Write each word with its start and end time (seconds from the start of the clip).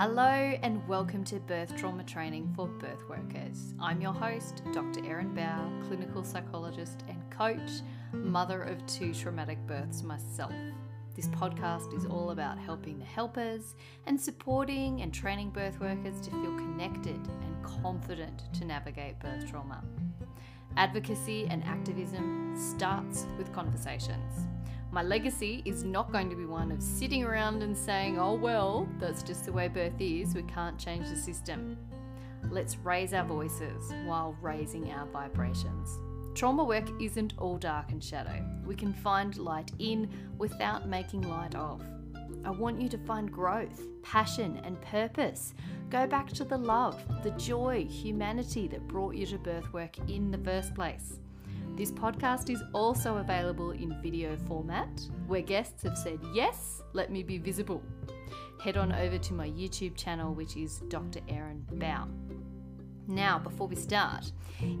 Hello 0.00 0.22
and 0.62 0.88
welcome 0.88 1.24
to 1.24 1.38
Birth 1.40 1.76
Trauma 1.76 2.02
Training 2.04 2.50
for 2.56 2.66
Birth 2.66 3.06
Workers. 3.06 3.74
I'm 3.78 4.00
your 4.00 4.14
host, 4.14 4.62
Dr. 4.72 5.04
Erin 5.04 5.34
Bow, 5.34 5.70
clinical 5.86 6.24
psychologist 6.24 7.04
and 7.06 7.22
coach, 7.30 7.82
mother 8.14 8.62
of 8.62 8.86
two 8.86 9.12
traumatic 9.12 9.58
births 9.66 10.02
myself. 10.02 10.54
This 11.14 11.28
podcast 11.28 11.94
is 11.94 12.06
all 12.06 12.30
about 12.30 12.58
helping 12.58 12.98
the 12.98 13.04
helpers 13.04 13.74
and 14.06 14.18
supporting 14.18 15.02
and 15.02 15.12
training 15.12 15.50
birth 15.50 15.78
workers 15.80 16.18
to 16.22 16.30
feel 16.30 16.56
connected 16.56 17.20
and 17.42 17.62
confident 17.62 18.44
to 18.54 18.64
navigate 18.64 19.20
birth 19.20 19.50
trauma. 19.50 19.84
Advocacy 20.78 21.46
and 21.50 21.62
activism 21.64 22.56
starts 22.56 23.26
with 23.36 23.52
conversations. 23.52 24.46
My 24.92 25.02
legacy 25.02 25.62
is 25.64 25.84
not 25.84 26.10
going 26.10 26.28
to 26.30 26.36
be 26.36 26.46
one 26.46 26.72
of 26.72 26.82
sitting 26.82 27.22
around 27.22 27.62
and 27.62 27.76
saying, 27.76 28.18
oh, 28.18 28.34
well, 28.34 28.88
that's 28.98 29.22
just 29.22 29.44
the 29.44 29.52
way 29.52 29.68
birth 29.68 30.00
is, 30.00 30.34
we 30.34 30.42
can't 30.42 30.78
change 30.78 31.08
the 31.08 31.14
system. 31.14 31.78
Let's 32.50 32.76
raise 32.76 33.14
our 33.14 33.24
voices 33.24 33.92
while 34.04 34.36
raising 34.42 34.90
our 34.90 35.06
vibrations. 35.06 35.96
Trauma 36.34 36.64
work 36.64 36.88
isn't 37.00 37.34
all 37.38 37.56
dark 37.56 37.92
and 37.92 38.02
shadow. 38.02 38.44
We 38.66 38.74
can 38.74 38.92
find 38.92 39.36
light 39.36 39.70
in 39.78 40.10
without 40.38 40.88
making 40.88 41.22
light 41.22 41.54
of. 41.54 41.82
I 42.44 42.50
want 42.50 42.80
you 42.80 42.88
to 42.88 42.98
find 42.98 43.30
growth, 43.30 43.80
passion, 44.02 44.60
and 44.64 44.80
purpose. 44.80 45.54
Go 45.88 46.08
back 46.08 46.28
to 46.30 46.44
the 46.44 46.58
love, 46.58 47.00
the 47.22 47.32
joy, 47.32 47.86
humanity 47.88 48.66
that 48.66 48.88
brought 48.88 49.14
you 49.14 49.26
to 49.26 49.38
birth 49.38 49.72
work 49.72 49.98
in 50.08 50.32
the 50.32 50.38
first 50.38 50.74
place. 50.74 51.20
This 51.76 51.90
podcast 51.90 52.50
is 52.50 52.62
also 52.72 53.18
available 53.18 53.70
in 53.70 54.00
video 54.02 54.36
format, 54.46 54.88
where 55.26 55.40
guests 55.40 55.82
have 55.84 55.96
said, 55.96 56.18
Yes, 56.34 56.82
let 56.92 57.10
me 57.10 57.22
be 57.22 57.38
visible. 57.38 57.82
Head 58.62 58.76
on 58.76 58.92
over 58.92 59.16
to 59.16 59.32
my 59.32 59.48
YouTube 59.48 59.96
channel, 59.96 60.34
which 60.34 60.56
is 60.56 60.80
Dr. 60.88 61.20
Erin 61.28 61.64
Bow. 61.72 62.08
Now, 63.06 63.38
before 63.38 63.66
we 63.66 63.76
start, 63.76 64.30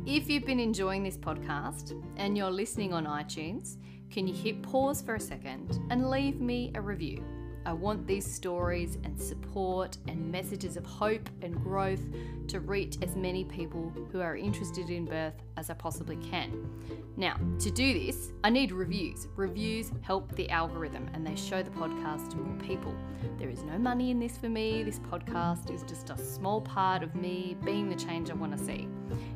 if 0.06 0.28
you've 0.28 0.44
been 0.44 0.60
enjoying 0.60 1.02
this 1.02 1.16
podcast 1.16 2.00
and 2.16 2.36
you're 2.36 2.50
listening 2.50 2.92
on 2.92 3.06
iTunes, 3.06 3.76
can 4.10 4.26
you 4.26 4.34
hit 4.34 4.62
pause 4.62 5.00
for 5.00 5.14
a 5.14 5.20
second 5.20 5.80
and 5.90 6.10
leave 6.10 6.40
me 6.40 6.70
a 6.74 6.80
review? 6.80 7.24
I 7.66 7.72
want 7.72 8.06
these 8.06 8.30
stories 8.30 8.96
and 9.04 9.20
support 9.20 9.98
and 10.08 10.32
messages 10.32 10.76
of 10.76 10.86
hope 10.86 11.28
and 11.42 11.54
growth 11.62 12.00
to 12.48 12.60
reach 12.60 12.96
as 13.02 13.16
many 13.16 13.44
people 13.44 13.92
who 14.10 14.20
are 14.20 14.36
interested 14.36 14.88
in 14.88 15.04
birth 15.04 15.34
as 15.56 15.68
I 15.68 15.74
possibly 15.74 16.16
can. 16.16 16.68
Now, 17.16 17.36
to 17.58 17.70
do 17.70 17.92
this, 17.92 18.32
I 18.42 18.50
need 18.50 18.72
reviews. 18.72 19.28
Reviews 19.36 19.92
help 20.00 20.34
the 20.36 20.48
algorithm 20.48 21.10
and 21.12 21.26
they 21.26 21.36
show 21.36 21.62
the 21.62 21.70
podcast 21.70 22.30
to 22.30 22.36
more 22.38 22.58
people. 22.60 22.94
There 23.38 23.50
is 23.50 23.62
no 23.62 23.78
money 23.78 24.10
in 24.10 24.18
this 24.18 24.38
for 24.38 24.48
me. 24.48 24.82
This 24.82 24.98
podcast 24.98 25.72
is 25.72 25.82
just 25.82 26.08
a 26.08 26.16
small 26.16 26.62
part 26.62 27.02
of 27.02 27.14
me 27.14 27.56
being 27.62 27.90
the 27.90 27.96
change 27.96 28.30
I 28.30 28.34
want 28.34 28.56
to 28.56 28.64
see. 28.64 28.88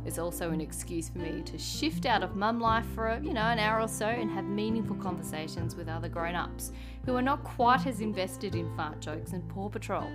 It's 0.07 0.19
also 0.19 0.51
an 0.51 0.61
excuse 0.61 1.11
for 1.11 1.19
me 1.19 1.43
to 1.43 1.59
shift 1.59 2.07
out 2.07 2.23
of 2.23 2.37
mum 2.37 2.61
life 2.61 2.87
for, 2.95 3.21
you 3.23 3.35
know, 3.35 3.43
an 3.43 3.59
hour 3.59 3.81
or 3.81 3.89
so 3.89 4.07
and 4.07 4.31
have 4.31 4.45
meaningful 4.45 4.97
conversations 4.97 5.77
with 5.77 5.89
other 5.89 6.09
grown-ups 6.09 6.73
who 7.05 7.17
are 7.17 7.23
not 7.23 7.45
quite 7.45 7.87
as 7.87 8.01
invested 8.01 8.55
in 8.55 8.75
fart 8.77 9.01
jokes 9.01 9.33
and 9.33 9.49
Paw 9.49 9.69
Patrol. 9.69 10.11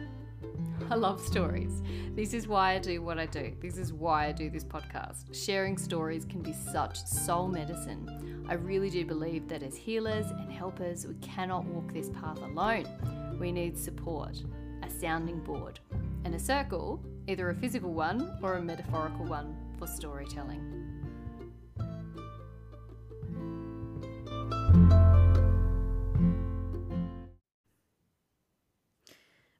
I 0.89 0.95
love 0.95 1.21
stories. 1.21 1.83
This 2.15 2.33
is 2.33 2.47
why 2.47 2.73
I 2.73 2.79
do 2.79 3.01
what 3.01 3.19
I 3.19 3.27
do. 3.27 3.53
This 3.61 3.77
is 3.77 3.93
why 3.93 4.27
I 4.27 4.31
do 4.31 4.49
this 4.49 4.63
podcast. 4.63 5.33
Sharing 5.33 5.77
stories 5.77 6.25
can 6.25 6.41
be 6.41 6.53
such 6.53 6.97
soul 7.05 7.47
medicine. 7.47 8.45
I 8.49 8.53
really 8.53 8.89
do 8.89 9.05
believe 9.05 9.47
that 9.49 9.61
as 9.61 9.75
healers 9.75 10.25
and 10.31 10.51
helpers, 10.51 11.05
we 11.05 11.13
cannot 11.15 11.65
walk 11.65 11.93
this 11.93 12.09
path 12.09 12.41
alone. 12.41 12.87
We 13.39 13.51
need 13.51 13.77
support, 13.77 14.41
a 14.81 14.89
sounding 14.89 15.39
board, 15.41 15.79
and 16.23 16.33
a 16.33 16.39
circle, 16.39 16.99
either 17.27 17.49
a 17.49 17.55
physical 17.55 17.93
one 17.93 18.39
or 18.41 18.55
a 18.55 18.61
metaphorical 18.61 19.25
one 19.25 19.55
for 19.77 19.85
storytelling. 19.85 20.88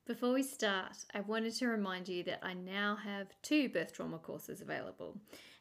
Before 0.09 0.33
we 0.33 0.41
start, 0.41 1.05
I 1.13 1.19
wanted 1.19 1.53
to 1.57 1.67
remind 1.67 2.09
you 2.09 2.23
that 2.23 2.39
I 2.41 2.55
now 2.55 2.95
have 2.95 3.27
two 3.43 3.69
birth 3.69 3.93
trauma 3.93 4.17
courses 4.17 4.59
available. 4.59 5.15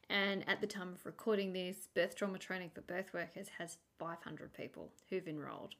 And 0.08 0.42
at 0.48 0.62
the 0.62 0.66
time 0.66 0.88
of 0.94 1.04
recording 1.04 1.52
this, 1.52 1.86
Birth 1.94 2.16
Trauma 2.16 2.38
Training 2.38 2.70
for 2.74 2.80
Birth 2.80 3.12
Workers 3.12 3.48
has 3.58 3.76
500 3.98 4.54
people 4.54 4.88
who've 5.10 5.28
enrolled. 5.28 5.74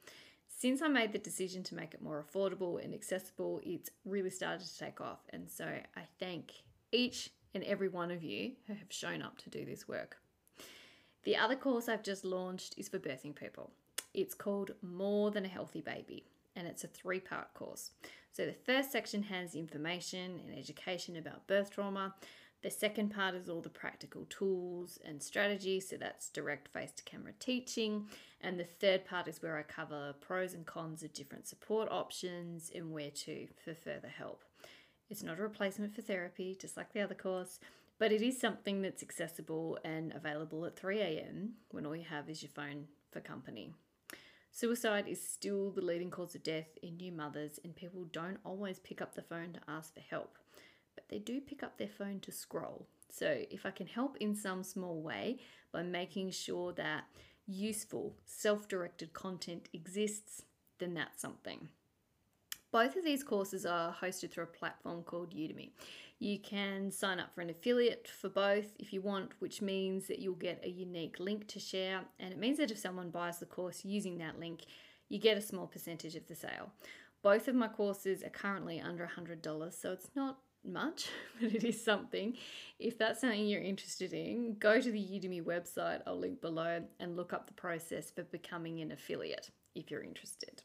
Since 0.49 0.83
I 0.83 0.89
made 0.89 1.15
the 1.15 1.19
decision 1.19 1.63
to 1.63 1.75
make 1.75 1.95
it 1.95 2.03
more 2.03 2.23
affordable 2.23 2.85
and 2.85 2.93
accessible, 2.93 3.63
it's 3.65 3.89
really 4.05 4.29
started 4.29 4.67
to 4.67 4.79
take 4.79 5.01
off. 5.01 5.21
And 5.31 5.49
so 5.49 5.65
I 5.65 6.03
thank 6.21 6.53
each 6.93 7.31
and 7.55 7.65
every 7.65 7.89
one 7.89 8.11
of 8.11 8.23
you 8.23 8.53
who 8.67 8.75
have 8.75 8.93
shown 8.93 9.23
up 9.23 9.39
to 9.39 9.49
do 9.49 9.65
this 9.65 9.89
work. 9.89 10.19
The 11.25 11.39
other 11.39 11.57
course 11.57 11.89
I've 11.89 12.03
just 12.03 12.23
launched 12.23 12.75
is 12.77 12.91
for 12.91 12.99
birthing 12.99 13.35
people. 13.35 13.71
It's 14.13 14.35
called 14.35 14.73
More 14.83 15.31
Than 15.31 15.47
a 15.47 15.49
Healthy 15.49 15.81
Baby, 15.81 16.25
and 16.55 16.69
it's 16.69 16.85
a 16.85 16.89
three 16.89 17.21
part 17.21 17.55
course. 17.55 17.93
So 18.33 18.47
the 18.47 18.53
first 18.53 18.93
section 18.93 19.25
has 19.25 19.55
information 19.55 20.41
and 20.47 20.57
education 20.57 21.17
about 21.17 21.47
birth 21.47 21.71
trauma. 21.71 22.15
The 22.63 22.71
second 22.71 23.11
part 23.11 23.35
is 23.35 23.49
all 23.49 23.61
the 23.61 23.69
practical 23.69 24.27
tools 24.29 24.99
and 25.05 25.23
strategies, 25.23 25.89
so 25.89 25.97
that's 25.97 26.29
direct 26.29 26.69
face 26.69 26.91
to 26.93 27.05
camera 27.05 27.33
teaching. 27.39 28.07
And 28.41 28.59
the 28.59 28.65
third 28.65 29.05
part 29.05 29.29
is 29.29 29.41
where 29.41 29.57
I 29.57 29.63
cover 29.63 30.15
pros 30.21 30.55
and 30.55 30.67
cons 30.67 31.03
of 31.03 31.13
different 31.13 31.47
support 31.47 31.89
options 31.91 32.71
and 32.75 32.91
where 32.93 33.11
to 33.11 33.47
for 33.65 33.75
further 33.75 34.09
help. 34.09 34.45
It's 35.09 35.23
not 35.23 35.39
a 35.39 35.43
replacement 35.43 35.95
for 35.95 36.03
therapy, 36.03 36.57
just 36.61 36.77
like 36.77 36.93
the 36.93 37.01
other 37.01 37.15
course, 37.15 37.61
but 37.99 38.13
it 38.13 38.23
is 38.23 38.41
something 38.41 38.83
that's 38.83 39.03
accessible 39.03 39.79
and 39.85 40.13
available 40.13 40.65
at 40.65 40.77
3 40.77 41.01
a.m. 41.01 41.55
when 41.71 41.87
all 41.87 41.97
you 41.97 42.05
have 42.05 42.29
is 42.29 42.43
your 42.43 42.51
phone 42.51 42.87
for 43.11 43.21
company. 43.21 43.73
Suicide 44.59 45.07
is 45.07 45.23
still 45.23 45.71
the 45.71 45.85
leading 45.85 46.11
cause 46.11 46.35
of 46.35 46.43
death 46.43 46.67
in 46.83 46.97
new 46.97 47.13
mothers, 47.13 47.61
and 47.63 47.77
people 47.77 48.07
don't 48.11 48.41
always 48.43 48.81
pick 48.81 49.01
up 49.01 49.15
the 49.15 49.23
phone 49.23 49.53
to 49.53 49.61
ask 49.69 49.95
for 49.95 50.01
help, 50.01 50.37
but 50.97 51.09
they 51.09 51.21
do 51.21 51.41
pick 51.41 51.63
up 51.63 51.79
their 51.79 51.87
phone 51.87 52.19
to 52.19 52.33
scroll. 52.33 52.89
So, 53.09 53.45
if 53.53 53.65
I 53.65 53.71
can 53.71 53.87
help 53.87 54.17
in 54.17 54.35
some 54.35 54.65
small 54.65 55.01
way 55.01 55.39
by 55.71 55.85
making 55.85 56.33
sure 56.33 56.73
that 56.73 57.05
useful, 57.47 58.17
self 58.27 58.67
directed 58.67 59.13
content 59.13 59.69
exists, 59.73 60.43
then 60.81 60.93
that's 60.93 61.23
something. 61.23 61.69
Both 62.71 62.97
of 62.97 63.05
these 63.05 63.25
courses 63.25 63.65
are 63.65 63.95
hosted 63.95 64.31
through 64.31 64.45
a 64.45 64.59
platform 64.59 65.03
called 65.03 65.35
Udemy. 65.35 65.71
You 66.19 66.39
can 66.39 66.91
sign 66.91 67.19
up 67.19 67.35
for 67.35 67.41
an 67.41 67.49
affiliate 67.49 68.09
for 68.09 68.29
both 68.29 68.75
if 68.79 68.93
you 68.93 69.01
want, 69.01 69.33
which 69.39 69.63
means 69.63 70.07
that 70.09 70.19
you'll 70.19 70.35
get 70.35 70.61
a 70.65 70.69
unique 70.69 71.19
link 71.19 71.47
to 71.49 71.61
share. 71.61 72.03
And 72.21 72.33
it 72.33 72.39
means 72.39 72.59
that 72.59 72.71
if 72.71 72.79
someone 72.79 73.11
buys 73.11 73.39
the 73.39 73.47
course 73.47 73.85
using 73.85 74.19
that 74.19 74.39
link, 74.39 74.67
you 75.09 75.19
get 75.19 75.39
a 75.39 75.43
small 75.43 75.67
percentage 75.67 76.15
of 76.15 76.27
the 76.27 76.35
sale. 76.35 76.73
Both 77.23 77.49
of 77.49 77.55
my 77.55 77.69
courses 77.69 78.23
are 78.23 78.31
currently 78.31 78.81
under 78.81 79.09
$100, 79.17 79.73
so 79.73 79.93
it's 79.93 80.11
not 80.15 80.39
much, 80.65 81.09
but 81.41 81.55
it 81.55 81.65
is 81.65 81.83
something. 81.83 82.37
If 82.79 82.99
that's 82.99 83.21
something 83.23 83.47
you're 83.47 83.63
interested 83.63 84.13
in, 84.13 84.57
go 84.59 84.81
to 84.81 84.91
the 84.91 85.01
Udemy 85.01 85.43
website, 85.43 86.03
I'll 86.07 86.19
link 86.19 86.41
below, 86.41 86.83
and 87.01 87.17
look 87.17 87.33
up 87.33 87.47
the 87.47 87.55
process 87.55 88.11
for 88.11 88.25
becoming 88.25 88.81
an 88.81 88.93
affiliate 88.93 89.51
if 89.75 89.91
you're 89.91 90.03
interested. 90.03 90.63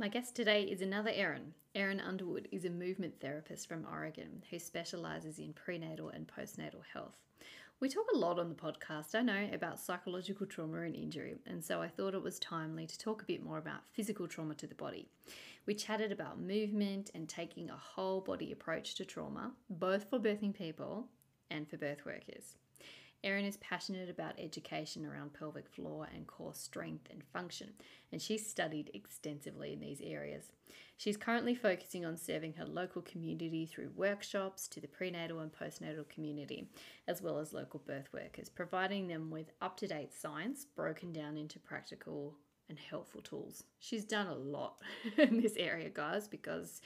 My 0.00 0.08
guest 0.08 0.34
today 0.34 0.62
is 0.62 0.80
another 0.80 1.10
Erin. 1.12 1.52
Erin 1.74 2.00
Underwood 2.00 2.48
is 2.50 2.64
a 2.64 2.70
movement 2.70 3.20
therapist 3.20 3.68
from 3.68 3.84
Oregon 3.84 4.42
who 4.48 4.58
specializes 4.58 5.38
in 5.38 5.52
prenatal 5.52 6.08
and 6.08 6.26
postnatal 6.26 6.80
health. 6.90 7.18
We 7.80 7.90
talk 7.90 8.06
a 8.14 8.16
lot 8.16 8.38
on 8.38 8.48
the 8.48 8.54
podcast, 8.54 9.14
I 9.14 9.20
know, 9.20 9.50
about 9.52 9.78
psychological 9.78 10.46
trauma 10.46 10.80
and 10.80 10.96
injury, 10.96 11.36
and 11.44 11.62
so 11.62 11.82
I 11.82 11.88
thought 11.88 12.14
it 12.14 12.22
was 12.22 12.38
timely 12.38 12.86
to 12.86 12.98
talk 12.98 13.20
a 13.20 13.26
bit 13.26 13.44
more 13.44 13.58
about 13.58 13.82
physical 13.92 14.26
trauma 14.26 14.54
to 14.54 14.66
the 14.66 14.74
body. 14.74 15.06
We 15.66 15.74
chatted 15.74 16.12
about 16.12 16.40
movement 16.40 17.10
and 17.14 17.28
taking 17.28 17.68
a 17.68 17.76
whole 17.76 18.22
body 18.22 18.52
approach 18.52 18.94
to 18.94 19.04
trauma, 19.04 19.52
both 19.68 20.08
for 20.08 20.18
birthing 20.18 20.54
people 20.54 21.08
and 21.50 21.68
for 21.68 21.76
birth 21.76 22.06
workers. 22.06 22.56
Erin 23.22 23.44
is 23.44 23.58
passionate 23.58 24.08
about 24.08 24.38
education 24.38 25.04
around 25.04 25.34
pelvic 25.34 25.68
floor 25.68 26.08
and 26.14 26.26
core 26.26 26.54
strength 26.54 27.08
and 27.10 27.22
function, 27.32 27.70
and 28.12 28.22
she's 28.22 28.48
studied 28.48 28.90
extensively 28.94 29.72
in 29.72 29.80
these 29.80 30.00
areas. 30.00 30.52
She's 30.96 31.16
currently 31.16 31.54
focusing 31.54 32.04
on 32.04 32.16
serving 32.16 32.54
her 32.54 32.64
local 32.64 33.02
community 33.02 33.66
through 33.66 33.92
workshops 33.96 34.68
to 34.68 34.80
the 34.80 34.88
prenatal 34.88 35.40
and 35.40 35.50
postnatal 35.52 36.08
community, 36.08 36.68
as 37.08 37.22
well 37.22 37.38
as 37.38 37.52
local 37.52 37.80
birth 37.86 38.08
workers, 38.12 38.48
providing 38.48 39.08
them 39.08 39.30
with 39.30 39.52
up 39.60 39.76
to 39.78 39.86
date 39.86 40.12
science 40.12 40.64
broken 40.64 41.12
down 41.12 41.36
into 41.36 41.58
practical 41.58 42.36
and 42.68 42.78
helpful 42.78 43.20
tools. 43.20 43.64
She's 43.78 44.04
done 44.04 44.26
a 44.26 44.34
lot 44.34 44.80
in 45.18 45.40
this 45.40 45.56
area, 45.56 45.90
guys, 45.90 46.28
because, 46.28 46.80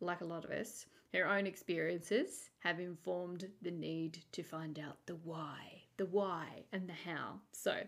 like 0.00 0.20
a 0.20 0.24
lot 0.24 0.44
of 0.44 0.50
us, 0.50 0.86
her 1.12 1.28
own 1.28 1.46
experiences 1.46 2.50
have 2.60 2.80
informed 2.80 3.48
the 3.60 3.70
need 3.70 4.24
to 4.32 4.42
find 4.42 4.78
out 4.78 4.96
the 5.06 5.16
why, 5.16 5.82
the 5.96 6.06
why 6.06 6.64
and 6.72 6.88
the 6.88 6.94
how. 7.10 7.40
So, 7.52 7.82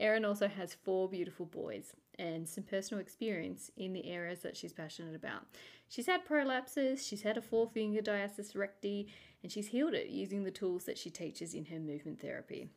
Erin 0.00 0.24
also 0.24 0.48
has 0.48 0.74
four 0.74 1.08
beautiful 1.08 1.46
boys, 1.46 1.94
and 2.18 2.48
some 2.48 2.64
personal 2.64 3.00
experience 3.00 3.70
in 3.76 3.92
the 3.92 4.10
areas 4.10 4.40
that 4.40 4.56
she's 4.56 4.72
passionate 4.72 5.14
about. 5.14 5.42
She's 5.88 6.06
had 6.06 6.26
prolapses, 6.26 7.06
she's 7.06 7.22
had 7.22 7.36
a 7.36 7.42
four 7.42 7.68
finger 7.68 8.00
diastasis 8.00 8.56
recti, 8.56 9.08
and 9.42 9.52
she's 9.52 9.68
healed 9.68 9.94
it 9.94 10.08
using 10.08 10.44
the 10.44 10.50
tools 10.50 10.84
that 10.84 10.98
she 10.98 11.10
teaches 11.10 11.54
in 11.54 11.66
her 11.66 11.78
movement 11.78 12.20
therapy. 12.20 12.68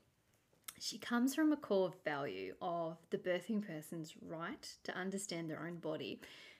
She 0.80 0.98
comes 0.98 1.34
from 1.34 1.54
a 1.54 1.58
core 1.58 1.94
value 2.04 2.54
of 2.62 2.98
the 3.10 3.18
birthing 3.18 3.66
person's 3.66 4.14
right 4.22 4.68
to 4.84 4.98
understand 4.98 5.50
their 5.50 5.66
own 5.66 5.78
body 5.78 6.20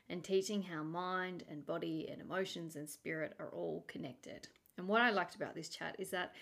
and 0.10 0.24
teaching 0.24 0.62
how 0.62 0.84
mind 0.84 1.44
and 1.50 1.66
body 1.66 2.08
and 2.12 2.22
emotions 2.22 2.76
and 2.76 2.90
spirit 2.90 3.34
are 3.40 3.50
all 3.50 3.84
connected. 3.88 4.48
And 4.78 4.88
what 4.88 5.02
I 5.02 5.10
liked 5.10 5.36
about 5.36 5.56
this 5.56 5.70
chat 5.70 5.96
is 6.00 6.12
that 6.12 6.34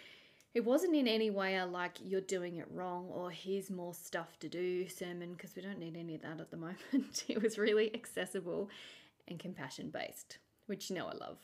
it 0.53 0.63
wasn't 0.63 0.95
in 0.95 1.07
any 1.07 1.31
way 1.31 1.55
a 1.55 1.65
like 1.65 1.97
you're 2.03 2.21
doing 2.21 2.57
it 2.57 2.67
wrong 2.69 3.07
or 3.09 3.31
here's 3.31 3.69
more 3.69 3.93
stuff 3.93 4.37
to 4.39 4.49
do 4.49 4.87
sermon 4.87 5.33
because 5.33 5.55
we 5.55 5.61
don't 5.61 5.79
need 5.79 5.97
any 5.97 6.15
of 6.15 6.21
that 6.21 6.39
at 6.39 6.51
the 6.51 6.57
moment. 6.93 7.25
It 7.27 7.41
was 7.41 7.57
really 7.57 7.93
accessible 7.93 8.69
and 9.27 9.39
compassion 9.39 9.89
based, 9.89 10.37
which 10.67 10.89
you 10.89 10.95
know 10.95 11.07
I 11.07 11.13
love. 11.13 11.37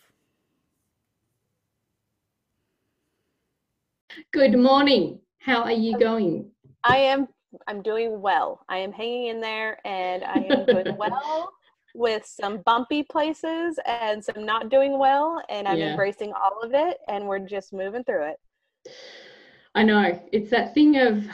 Good 4.31 4.57
morning. 4.57 5.19
How 5.39 5.63
are 5.63 5.71
you 5.71 5.97
going? 5.97 6.51
I 6.83 6.97
am 6.97 7.27
I'm 7.67 7.81
doing 7.81 8.21
well. 8.21 8.63
I 8.69 8.77
am 8.77 8.91
hanging 8.91 9.27
in 9.27 9.41
there 9.41 9.79
and 9.85 10.23
I 10.23 10.45
am 10.49 10.65
doing 10.65 10.97
well 10.97 11.51
with 11.99 12.25
some 12.25 12.59
bumpy 12.65 13.03
places 13.03 13.77
and 13.85 14.23
some 14.23 14.45
not 14.45 14.69
doing 14.69 14.97
well 14.97 15.43
and 15.49 15.67
I'm 15.67 15.77
yeah. 15.77 15.91
embracing 15.91 16.31
all 16.31 16.61
of 16.63 16.73
it 16.73 16.97
and 17.09 17.27
we're 17.27 17.39
just 17.39 17.73
moving 17.73 18.05
through 18.05 18.29
it. 18.29 18.37
I 19.75 19.83
know. 19.83 20.19
It's 20.31 20.49
that 20.49 20.73
thing 20.73 20.97
of 20.97 21.25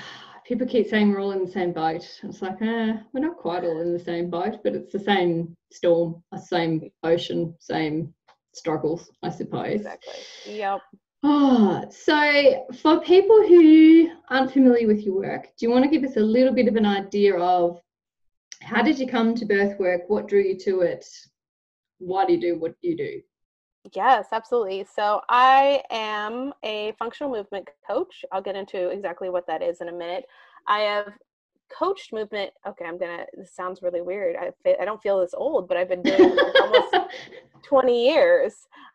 people 0.46 0.66
keep 0.66 0.88
saying 0.88 1.12
we're 1.12 1.22
all 1.22 1.32
in 1.32 1.46
the 1.46 1.52
same 1.52 1.72
boat. 1.72 2.04
It's 2.24 2.42
like, 2.42 2.60
uh, 2.64 2.94
we're 3.14 3.22
not 3.22 3.38
quite 3.38 3.64
all 3.64 3.80
in 3.82 3.94
the 3.94 4.00
same 4.00 4.32
boat, 4.32 4.58
but 4.64 4.74
it's 4.74 4.92
the 4.92 5.00
same 5.00 5.56
storm, 5.72 6.24
the 6.32 6.40
same 6.40 6.90
ocean, 7.04 7.56
same 7.60 8.12
struggles, 8.54 9.12
I 9.22 9.30
suppose. 9.30 9.76
Exactly. 9.76 10.14
Yep. 10.48 10.82
Oh, 11.22 11.86
so 11.90 12.66
for 12.82 13.02
people 13.02 13.48
who 13.48 14.10
aren't 14.30 14.52
familiar 14.52 14.88
with 14.88 15.02
your 15.02 15.16
work, 15.16 15.44
do 15.58 15.66
you 15.66 15.72
want 15.72 15.84
to 15.84 15.90
give 15.90 16.04
us 16.04 16.18
a 16.18 16.22
little 16.22 16.54
bit 16.54 16.68
of 16.68 16.76
an 16.76 16.86
idea 16.86 17.36
of 17.36 17.80
how 18.66 18.82
did 18.82 18.98
you 18.98 19.08
come 19.08 19.36
to 19.36 19.46
birth 19.46 19.80
work? 19.80 20.02
What 20.08 20.28
drew 20.28 20.42
you 20.42 20.58
to 20.60 20.82
it? 20.82 21.06
Why 22.00 22.26
do 22.26 22.34
you 22.34 22.42
do 22.42 22.60
what 22.60 22.74
you 22.82 22.98
do? 22.98 23.22
Yes, 23.94 24.26
absolutely. 24.32 24.86
So 24.92 25.22
I 25.30 25.84
am 25.92 26.52
a 26.64 26.94
functional 26.98 27.32
movement 27.32 27.70
coach. 27.88 28.26
I'll 28.32 28.42
get 28.42 28.56
into 28.56 28.90
exactly 28.90 29.30
what 29.30 29.46
that 29.46 29.62
is 29.62 29.82
in 29.82 29.90
a 29.90 29.94
minute. 29.94 30.26
I 30.68 30.80
have 30.80 31.14
coached 31.78 32.14
movement. 32.14 32.52
Okay, 32.68 32.86
I'm 32.86 32.98
gonna. 32.98 33.26
This 33.38 33.56
sounds 33.56 33.82
really 33.82 34.02
weird. 34.02 34.36
I 34.36 34.52
I 34.80 34.86
don't 34.86 35.02
feel 35.02 35.20
this 35.20 35.34
old, 35.36 35.68
but 35.68 35.78
I've 35.78 35.90
been 35.90 36.04
doing 36.04 36.38
almost 36.62 36.96
20 37.64 38.06
years. 38.08 38.54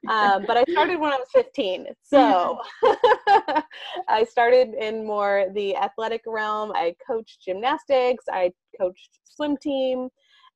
Um, 0.08 0.44
but 0.46 0.56
I 0.56 0.64
started 0.70 0.98
when 0.98 1.12
I 1.12 1.16
was 1.16 1.28
15. 1.32 1.86
So 2.02 2.58
I 4.08 4.24
started 4.24 4.74
in 4.74 5.06
more 5.06 5.46
the 5.54 5.76
athletic 5.76 6.22
realm. 6.26 6.72
I 6.74 6.94
coached 7.06 7.42
gymnastics. 7.44 8.24
I 8.30 8.52
coached 8.80 9.20
swim 9.24 9.56
team. 9.58 10.08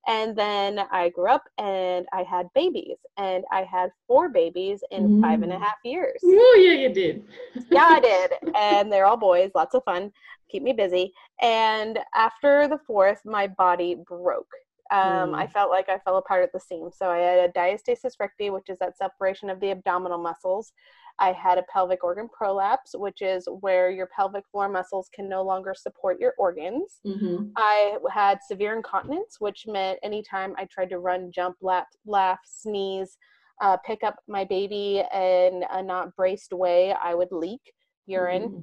And 0.06 0.36
then 0.36 0.80
I 0.90 1.08
grew 1.10 1.30
up 1.30 1.44
and 1.58 2.06
I 2.12 2.22
had 2.22 2.46
babies, 2.54 2.98
and 3.16 3.44
I 3.50 3.62
had 3.62 3.90
four 4.06 4.28
babies 4.28 4.82
in 4.90 5.08
mm. 5.08 5.22
five 5.22 5.42
and 5.42 5.52
a 5.52 5.56
mm. 5.56 5.60
half 5.60 5.76
years. 5.84 6.20
Oh, 6.22 6.62
yeah, 6.62 6.72
you 6.72 6.92
did. 6.92 7.24
yeah, 7.70 7.86
I 7.90 8.00
did. 8.40 8.54
And 8.54 8.92
they're 8.92 9.06
all 9.06 9.16
boys, 9.16 9.50
lots 9.54 9.74
of 9.74 9.82
fun, 9.84 10.12
keep 10.50 10.62
me 10.62 10.72
busy. 10.72 11.12
And 11.40 11.98
after 12.14 12.68
the 12.68 12.78
fourth, 12.86 13.20
my 13.24 13.46
body 13.46 13.94
broke. 13.94 14.50
Um, 14.90 15.30
mm. 15.30 15.34
I 15.34 15.46
felt 15.46 15.70
like 15.70 15.88
I 15.88 15.98
fell 15.98 16.18
apart 16.18 16.44
at 16.44 16.52
the 16.52 16.60
seams. 16.60 16.96
So 16.98 17.08
I 17.08 17.18
had 17.18 17.50
a 17.50 17.52
diastasis 17.52 18.20
recti, 18.20 18.50
which 18.50 18.68
is 18.68 18.78
that 18.80 18.98
separation 18.98 19.48
of 19.48 19.58
the 19.60 19.70
abdominal 19.70 20.18
muscles. 20.18 20.72
I 21.18 21.32
had 21.32 21.58
a 21.58 21.64
pelvic 21.72 22.02
organ 22.02 22.28
prolapse, 22.28 22.94
which 22.94 23.22
is 23.22 23.46
where 23.60 23.90
your 23.90 24.08
pelvic 24.14 24.44
floor 24.50 24.68
muscles 24.68 25.08
can 25.14 25.28
no 25.28 25.42
longer 25.42 25.74
support 25.76 26.18
your 26.18 26.34
organs. 26.38 27.00
Mm-hmm. 27.06 27.50
I 27.56 27.98
had 28.12 28.40
severe 28.42 28.76
incontinence, 28.76 29.36
which 29.38 29.64
meant 29.68 29.98
anytime 30.02 30.54
I 30.58 30.66
tried 30.66 30.90
to 30.90 30.98
run, 30.98 31.30
jump, 31.32 31.56
laugh, 31.60 31.86
laugh 32.04 32.40
sneeze, 32.44 33.16
uh, 33.60 33.76
pick 33.86 34.02
up 34.02 34.16
my 34.26 34.44
baby 34.44 35.04
in 35.14 35.64
a 35.70 35.82
not 35.82 36.14
braced 36.16 36.52
way, 36.52 36.92
I 36.92 37.14
would 37.14 37.30
leak 37.30 37.60
urine. 38.06 38.42
Mm-hmm. 38.42 38.60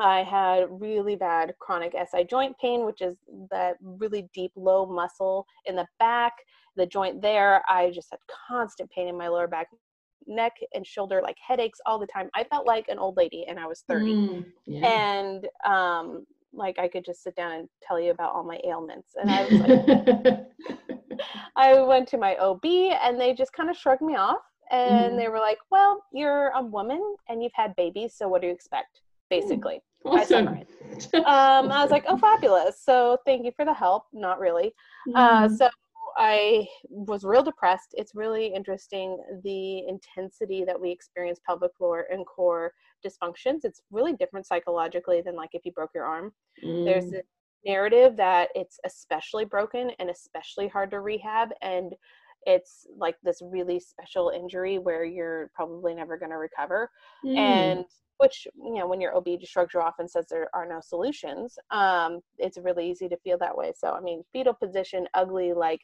I 0.00 0.22
had 0.22 0.66
really 0.70 1.16
bad 1.16 1.54
chronic 1.58 1.94
SI 2.10 2.24
joint 2.24 2.56
pain, 2.60 2.84
which 2.84 3.00
is 3.00 3.16
that 3.50 3.76
really 3.80 4.28
deep 4.32 4.52
low 4.54 4.86
muscle 4.86 5.44
in 5.66 5.74
the 5.74 5.86
back, 5.98 6.34
the 6.76 6.86
joint 6.86 7.20
there. 7.20 7.64
I 7.68 7.90
just 7.90 8.08
had 8.10 8.20
constant 8.48 8.90
pain 8.90 9.08
in 9.08 9.18
my 9.18 9.26
lower 9.26 9.48
back 9.48 9.68
neck 10.28 10.52
and 10.74 10.86
shoulder 10.86 11.20
like 11.22 11.36
headaches 11.44 11.80
all 11.86 11.98
the 11.98 12.06
time. 12.06 12.28
I 12.34 12.44
felt 12.44 12.66
like 12.66 12.88
an 12.88 12.98
old 12.98 13.16
lady 13.16 13.44
and 13.48 13.58
I 13.58 13.66
was 13.66 13.82
30. 13.88 14.04
Mm, 14.06 14.44
yeah. 14.66 14.86
And 14.86 15.48
um 15.66 16.26
like 16.52 16.78
I 16.78 16.88
could 16.88 17.04
just 17.04 17.22
sit 17.22 17.36
down 17.36 17.52
and 17.52 17.68
tell 17.82 18.00
you 18.00 18.10
about 18.10 18.34
all 18.34 18.44
my 18.44 18.60
ailments. 18.64 19.14
And 19.20 19.30
I 19.30 19.44
was 19.44 19.52
like 19.60 20.46
I 21.56 21.80
went 21.80 22.08
to 22.08 22.18
my 22.18 22.36
OB 22.36 22.64
and 22.64 23.20
they 23.20 23.34
just 23.34 23.52
kind 23.52 23.70
of 23.70 23.76
shrugged 23.76 24.02
me 24.02 24.16
off 24.16 24.42
and 24.70 25.14
mm. 25.14 25.16
they 25.16 25.28
were 25.28 25.38
like, 25.38 25.58
"Well, 25.70 26.04
you're 26.12 26.48
a 26.48 26.62
woman 26.62 27.02
and 27.28 27.42
you've 27.42 27.52
had 27.54 27.74
babies, 27.76 28.14
so 28.14 28.28
what 28.28 28.42
do 28.42 28.48
you 28.48 28.52
expect?" 28.52 29.00
basically. 29.30 29.80
Awesome. 30.04 30.48
I 30.48 30.60
um, 31.18 31.70
I 31.70 31.82
was 31.82 31.90
like, 31.90 32.04
"Oh, 32.08 32.16
fabulous! 32.16 32.80
So 32.82 33.18
thank 33.26 33.44
you 33.44 33.52
for 33.54 33.64
the 33.64 33.74
help." 33.74 34.04
Not 34.12 34.38
really. 34.38 34.72
Mm. 35.08 35.16
Uh, 35.16 35.48
so 35.48 35.68
I 36.18 36.66
was 36.88 37.22
real 37.22 37.44
depressed. 37.44 37.94
It's 37.94 38.14
really 38.14 38.52
interesting 38.52 39.18
the 39.44 39.86
intensity 39.86 40.64
that 40.64 40.78
we 40.78 40.90
experience 40.90 41.40
pelvic 41.46 41.70
floor 41.78 42.06
and 42.10 42.26
core 42.26 42.72
dysfunctions. 43.06 43.60
It's 43.62 43.80
really 43.92 44.14
different 44.14 44.46
psychologically 44.46 45.22
than 45.22 45.36
like 45.36 45.50
if 45.52 45.64
you 45.64 45.70
broke 45.72 45.90
your 45.94 46.04
arm. 46.04 46.32
Mm. 46.64 46.84
There's 46.84 47.12
a 47.12 47.22
narrative 47.64 48.16
that 48.16 48.48
it's 48.56 48.80
especially 48.84 49.44
broken 49.44 49.92
and 50.00 50.10
especially 50.10 50.66
hard 50.68 50.90
to 50.90 51.00
rehab 51.00 51.50
and 51.62 51.94
it's 52.46 52.86
like 52.96 53.16
this 53.22 53.40
really 53.42 53.80
special 53.80 54.30
injury 54.30 54.78
where 54.78 55.04
you're 55.04 55.50
probably 55.54 55.94
never 55.94 56.16
going 56.16 56.30
to 56.30 56.36
recover 56.36 56.88
mm. 57.24 57.36
and 57.36 57.84
which 58.18 58.46
you 58.56 58.74
know 58.74 58.86
when 58.86 59.00
your 59.00 59.16
ob 59.16 59.26
just 59.40 59.52
shrugs 59.52 59.74
you 59.74 59.80
off 59.80 59.94
and 59.98 60.08
says 60.08 60.26
there 60.30 60.48
are 60.54 60.66
no 60.66 60.80
solutions 60.80 61.58
um, 61.70 62.20
it's 62.38 62.58
really 62.58 62.88
easy 62.88 63.08
to 63.08 63.16
feel 63.18 63.38
that 63.38 63.56
way 63.56 63.72
so 63.76 63.92
i 63.92 64.00
mean 64.00 64.22
fetal 64.32 64.54
position 64.54 65.06
ugly 65.14 65.52
like 65.52 65.80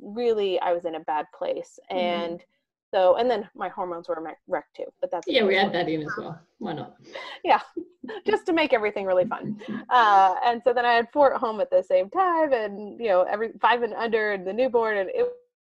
really 0.00 0.60
I 0.60 0.72
was 0.72 0.84
in 0.84 0.96
a 0.96 1.00
bad 1.00 1.26
place. 1.36 1.78
Mm-hmm. 1.90 1.98
and 1.98 2.44
so 2.92 3.16
and 3.16 3.28
then 3.28 3.48
my 3.56 3.68
hormones 3.68 4.08
were 4.08 4.22
wrecked 4.46 4.76
too 4.76 4.84
but 5.00 5.10
that's 5.10 5.26
yeah 5.26 5.42
we 5.42 5.56
had 5.56 5.72
that 5.72 5.88
in 5.88 6.02
as 6.02 6.12
well. 6.16 6.38
Why 6.58 6.74
not? 6.74 6.94
Yeah 7.44 7.60
just 8.26 8.46
to 8.46 8.52
make 8.52 8.72
everything 8.72 9.06
really 9.06 9.26
fun. 9.26 9.60
Uh, 9.90 10.34
and 10.44 10.60
so 10.64 10.72
then 10.72 10.84
I 10.84 10.92
had 10.92 11.06
four 11.12 11.34
at 11.34 11.40
home 11.40 11.60
at 11.60 11.70
the 11.70 11.82
same 11.82 12.10
time 12.10 12.52
and 12.52 12.98
you 12.98 13.08
know 13.08 13.22
every 13.22 13.52
five 13.60 13.82
and 13.82 13.94
under 13.94 14.32
and 14.32 14.44
the 14.46 14.52
newborn 14.52 14.96
and 14.98 15.08
it 15.10 15.28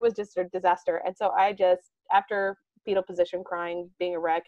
was 0.01 0.13
just 0.13 0.37
a 0.37 0.45
disaster. 0.45 1.01
And 1.05 1.15
so 1.15 1.29
I 1.31 1.53
just 1.53 1.91
after 2.11 2.57
fetal 2.83 3.03
position 3.03 3.43
crying 3.43 3.89
being 3.99 4.15
a 4.15 4.19
wreck 4.19 4.43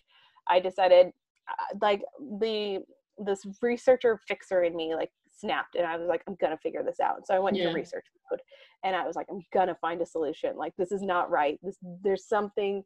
I 0.47 0.59
decided 0.59 1.07
uh, 1.49 1.77
like 1.81 2.01
the 2.39 2.79
this 3.17 3.45
researcher 3.61 4.19
fixer 4.27 4.63
in 4.63 4.75
me 4.75 4.95
like 4.95 5.11
snapped 5.39 5.75
and 5.75 5.85
I 5.85 5.97
was 5.97 6.07
like, 6.07 6.23
I'm 6.27 6.37
gonna 6.39 6.57
figure 6.57 6.83
this 6.83 6.99
out. 6.99 7.25
So 7.25 7.33
I 7.33 7.39
went 7.39 7.57
yeah. 7.57 7.69
to 7.69 7.73
research 7.73 8.05
mode 8.29 8.41
and 8.83 8.95
I 8.95 9.05
was 9.05 9.15
like, 9.15 9.27
I'm 9.29 9.41
gonna 9.53 9.77
find 9.79 10.01
a 10.01 10.05
solution. 10.05 10.57
Like 10.57 10.73
this 10.77 10.91
is 10.91 11.01
not 11.01 11.29
right. 11.29 11.59
This 11.63 11.77
there's 12.03 12.27
something 12.27 12.83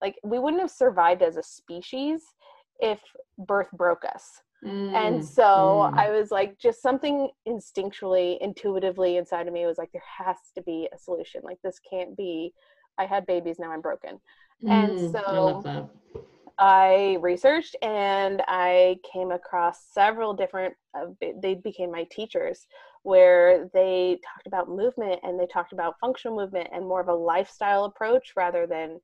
like 0.00 0.16
we 0.24 0.38
wouldn't 0.38 0.60
have 0.60 0.70
survived 0.70 1.22
as 1.22 1.36
a 1.36 1.42
species 1.42 2.22
if 2.80 3.00
birth 3.38 3.70
broke 3.72 4.04
us. 4.04 4.42
Mm, 4.64 4.92
and 4.94 5.24
so 5.24 5.42
mm. 5.42 5.98
I 5.98 6.10
was 6.10 6.30
like, 6.30 6.58
just 6.58 6.82
something 6.82 7.28
instinctually, 7.48 8.38
intuitively 8.40 9.16
inside 9.16 9.48
of 9.48 9.52
me 9.52 9.66
was 9.66 9.78
like, 9.78 9.90
there 9.92 10.02
has 10.18 10.36
to 10.54 10.62
be 10.62 10.88
a 10.94 10.98
solution. 10.98 11.40
Like 11.42 11.58
this 11.64 11.80
can't 11.88 12.16
be. 12.16 12.52
I 12.98 13.06
had 13.06 13.26
babies, 13.26 13.58
now 13.58 13.72
I'm 13.72 13.80
broken. 13.80 14.20
Mm, 14.62 14.70
and 14.70 15.12
so 15.12 15.90
I 16.58 17.18
researched 17.20 17.76
and 17.82 18.42
I 18.46 18.98
came 19.10 19.30
across 19.30 19.84
several 19.92 20.34
different, 20.34 20.74
uh, 20.94 21.06
they 21.42 21.54
became 21.54 21.90
my 21.90 22.04
teachers 22.10 22.66
where 23.02 23.68
they 23.74 24.18
talked 24.24 24.46
about 24.46 24.68
movement 24.68 25.20
and 25.22 25.38
they 25.38 25.46
talked 25.46 25.72
about 25.72 25.98
functional 26.00 26.36
movement 26.36 26.68
and 26.72 26.86
more 26.86 27.00
of 27.00 27.08
a 27.08 27.14
lifestyle 27.14 27.84
approach 27.84 28.32
rather 28.36 28.66
than 28.66 29.00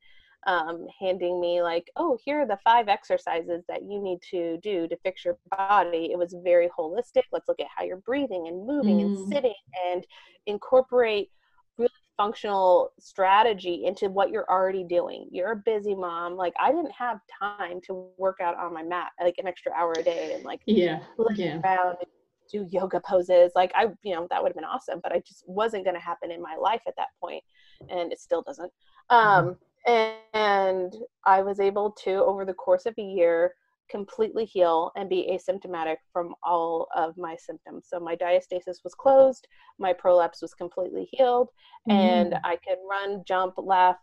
um, 0.47 0.87
handing 1.01 1.41
me 1.41 1.63
like, 1.63 1.91
oh, 1.97 2.17
here 2.25 2.41
are 2.41 2.47
the 2.47 2.59
five 2.63 2.89
exercises 2.89 3.65
that 3.69 3.83
you 3.83 4.01
need 4.01 4.21
to 4.31 4.57
do 4.63 4.87
to 4.87 4.97
fix 4.99 5.25
your 5.25 5.37
body. 5.51 6.11
It 6.13 6.19
was 6.19 6.35
very 6.45 6.69
holistic. 6.79 7.25
Let's 7.33 7.49
look 7.49 7.61
at 7.61 7.67
how 7.75 7.85
you're 7.85 7.97
breathing 7.97 8.47
and 8.47 8.67
moving 8.67 8.99
mm. 8.99 9.05
and 9.05 9.33
sitting 9.33 9.55
and 9.87 10.07
incorporate 10.47 11.31
functional 12.19 12.93
strategy 12.99 13.85
into 13.87 14.11
what 14.11 14.31
you're 14.31 14.51
already 14.51 14.85
doing. 14.85 15.27
You're 15.31 15.53
a 15.53 15.57
busy 15.57 15.95
mom. 15.95 16.37
Like 16.37 16.53
I 16.61 16.71
didn't 16.73 16.93
have 16.93 17.21
time 17.41 17.81
to 17.87 18.09
work 18.19 18.39
out 18.43 18.59
on 18.59 18.75
my 18.75 18.83
mat 18.83 19.13
like 19.23 19.37
an 19.39 19.47
extra 19.47 19.73
hour 19.73 19.95
a 19.97 20.03
day 20.03 20.35
and 20.35 20.45
like 20.45 20.61
yeah, 20.67 21.01
yeah. 21.35 21.61
around 21.65 21.97
do 22.51 22.67
yoga 22.71 23.01
poses. 23.01 23.53
Like 23.55 23.73
I, 23.75 23.87
you 24.03 24.15
know, 24.15 24.27
that 24.31 24.43
would 24.43 24.49
have 24.49 24.57
been 24.57 24.65
awesome, 24.65 25.01
but 25.03 25.13
I 25.13 25.21
just 25.21 25.45
wasn't 25.47 25.85
going 25.85 25.97
to 25.97 26.01
happen 26.01 26.31
in 26.31 26.43
my 26.43 26.57
life 26.57 26.83
at 26.87 26.95
that 26.97 27.09
point, 27.21 27.43
and 27.89 28.13
it 28.13 28.21
still 28.21 28.43
doesn't. 28.43 28.73
Um, 29.11 29.57
and, 29.87 30.17
and 30.35 30.95
I 31.25 31.43
was 31.43 31.61
able 31.61 31.93
to, 32.05 32.25
over 32.25 32.45
the 32.45 32.55
course 32.55 32.87
of 32.87 32.95
a 32.99 33.03
year, 33.03 33.55
completely 33.91 34.45
heal 34.45 34.93
and 34.97 35.09
be 35.09 35.31
asymptomatic 35.33 35.97
from 36.13 36.35
all 36.43 36.89
of 36.95 37.17
my 37.17 37.37
symptoms. 37.37 37.87
So 37.89 37.99
my 37.99 38.17
diastasis 38.17 38.85
was 38.85 38.95
closed, 38.95 39.47
my 39.79 39.93
prolapse 39.93 40.43
was 40.43 40.55
completely 40.55 41.09
healed, 41.13 41.49
mm. 41.89 41.93
and 41.93 42.35
I 42.45 42.57
could 42.57 42.79
run, 42.89 43.23
jump, 43.27 43.55
laugh, 43.57 43.97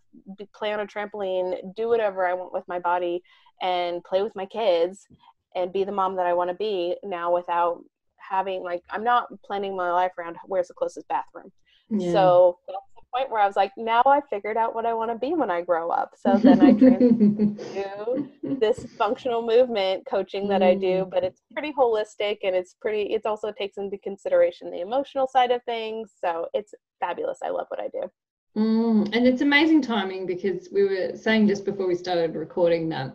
play 0.53 0.73
on 0.73 0.79
a 0.79 0.85
trampoline, 0.85 1.57
do 1.75 1.87
whatever 1.87 2.27
I 2.27 2.33
want 2.33 2.53
with 2.53 2.67
my 2.67 2.79
body, 2.79 3.21
and 3.61 4.03
play 4.03 4.21
with 4.21 4.35
my 4.35 4.45
kids 4.45 5.07
and 5.55 5.71
be 5.71 5.83
the 5.83 5.91
mom 5.91 6.15
that 6.17 6.25
I 6.25 6.33
want 6.33 6.49
to 6.49 6.55
be 6.55 6.95
now 7.03 7.33
without 7.33 7.81
having 8.17 8.63
like 8.63 8.83
I'm 8.89 9.03
not 9.03 9.27
planning 9.43 9.75
my 9.75 9.91
life 9.91 10.11
around 10.17 10.35
where's 10.45 10.67
the 10.67 10.73
closest 10.73 11.07
bathroom. 11.07 11.51
Yeah. 11.89 12.11
So 12.11 12.59
that's 12.67 12.94
point 13.15 13.29
where 13.29 13.41
I 13.41 13.47
was 13.47 13.55
like, 13.55 13.71
now 13.77 14.03
I 14.05 14.21
figured 14.29 14.57
out 14.57 14.75
what 14.75 14.85
I 14.85 14.93
want 14.93 15.11
to 15.11 15.17
be 15.17 15.33
when 15.33 15.49
I 15.49 15.61
grow 15.61 15.89
up. 15.89 16.11
So 16.17 16.37
then 16.37 16.61
I 16.61 16.71
do 16.71 18.29
this 18.59 18.85
functional 18.97 19.45
movement 19.45 20.05
coaching 20.09 20.47
that 20.49 20.61
I 20.61 20.75
do, 20.75 21.05
mm. 21.05 21.09
but 21.09 21.23
it's 21.23 21.41
pretty 21.53 21.73
holistic 21.73 22.39
and 22.43 22.55
it's 22.55 22.75
pretty 22.81 23.13
it 23.13 23.25
also 23.25 23.51
takes 23.51 23.77
into 23.77 23.97
consideration 23.99 24.71
the 24.71 24.81
emotional 24.81 25.27
side 25.27 25.51
of 25.51 25.63
things. 25.63 26.11
So 26.19 26.47
it's 26.53 26.73
fabulous. 26.99 27.39
I 27.43 27.49
love 27.49 27.67
what 27.69 27.79
I 27.79 27.87
do. 27.87 28.09
Mm, 28.57 29.13
and 29.13 29.27
it's 29.27 29.41
amazing 29.41 29.81
timing 29.81 30.25
because 30.25 30.69
we 30.71 30.83
were 30.83 31.15
saying 31.15 31.47
just 31.47 31.65
before 31.65 31.87
we 31.87 31.95
started 31.95 32.35
recording 32.35 32.87
that 32.89 33.13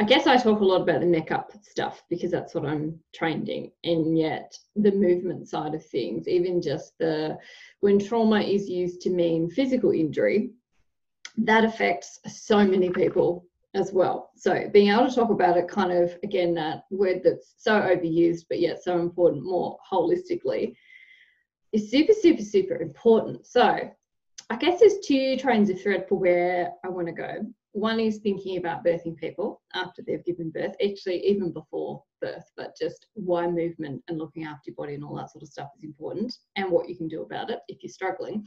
I 0.00 0.04
guess 0.04 0.28
I 0.28 0.36
talk 0.36 0.60
a 0.60 0.64
lot 0.64 0.82
about 0.82 1.00
the 1.00 1.06
neck 1.06 1.32
up 1.32 1.50
stuff 1.60 2.04
because 2.08 2.30
that's 2.30 2.54
what 2.54 2.64
I'm 2.64 3.00
trained 3.12 3.48
in. 3.48 3.72
And 3.82 4.16
yet, 4.16 4.56
the 4.76 4.92
movement 4.92 5.48
side 5.48 5.74
of 5.74 5.84
things, 5.84 6.28
even 6.28 6.62
just 6.62 6.96
the 6.98 7.36
when 7.80 7.98
trauma 7.98 8.40
is 8.40 8.68
used 8.68 9.00
to 9.02 9.10
mean 9.10 9.50
physical 9.50 9.90
injury, 9.90 10.50
that 11.38 11.64
affects 11.64 12.20
so 12.28 12.64
many 12.64 12.90
people 12.90 13.44
as 13.74 13.92
well. 13.92 14.30
So, 14.36 14.68
being 14.72 14.92
able 14.92 15.08
to 15.08 15.14
talk 15.14 15.30
about 15.30 15.56
it, 15.56 15.66
kind 15.66 15.90
of 15.90 16.16
again, 16.22 16.54
that 16.54 16.84
word 16.92 17.22
that's 17.24 17.54
so 17.58 17.72
overused 17.72 18.44
but 18.48 18.60
yet 18.60 18.80
so 18.80 19.00
important 19.00 19.44
more 19.44 19.78
holistically, 19.90 20.76
is 21.72 21.90
super, 21.90 22.12
super, 22.12 22.42
super 22.42 22.76
important. 22.76 23.48
So, 23.48 23.90
I 24.48 24.56
guess 24.56 24.78
there's 24.78 25.00
two 25.04 25.36
trains 25.38 25.70
of 25.70 25.82
thread 25.82 26.06
for 26.08 26.14
where 26.14 26.70
I 26.84 26.88
want 26.88 27.08
to 27.08 27.12
go 27.12 27.44
one 27.78 28.00
is 28.00 28.18
thinking 28.18 28.58
about 28.58 28.84
birthing 28.84 29.16
people 29.16 29.62
after 29.74 30.02
they've 30.02 30.24
given 30.24 30.50
birth, 30.50 30.74
actually, 30.84 31.24
even 31.24 31.52
before 31.52 32.02
birth, 32.20 32.44
but 32.56 32.76
just 32.78 33.06
why 33.14 33.46
movement 33.46 34.02
and 34.08 34.18
looking 34.18 34.44
after 34.44 34.70
your 34.70 34.74
body 34.74 34.94
and 34.94 35.04
all 35.04 35.14
that 35.16 35.30
sort 35.30 35.42
of 35.42 35.48
stuff 35.48 35.68
is 35.76 35.84
important 35.84 36.34
and 36.56 36.70
what 36.70 36.88
you 36.88 36.96
can 36.96 37.08
do 37.08 37.22
about 37.22 37.50
it 37.50 37.60
if 37.68 37.82
you're 37.82 37.90
struggling. 37.90 38.46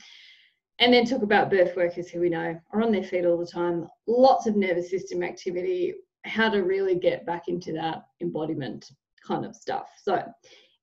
And 0.79 0.93
then 0.93 1.05
talk 1.05 1.21
about 1.21 1.49
birth 1.49 1.75
workers 1.75 2.09
who 2.09 2.19
we 2.19 2.29
know 2.29 2.59
are 2.73 2.81
on 2.81 2.91
their 2.91 3.03
feet 3.03 3.25
all 3.25 3.37
the 3.37 3.45
time, 3.45 3.87
lots 4.07 4.47
of 4.47 4.55
nervous 4.55 4.89
system 4.89 5.23
activity, 5.23 5.93
how 6.25 6.49
to 6.49 6.59
really 6.59 6.95
get 6.95 7.25
back 7.25 7.47
into 7.47 7.71
that 7.73 8.03
embodiment 8.21 8.91
kind 9.25 9.45
of 9.45 9.55
stuff. 9.55 9.89
So, 10.03 10.23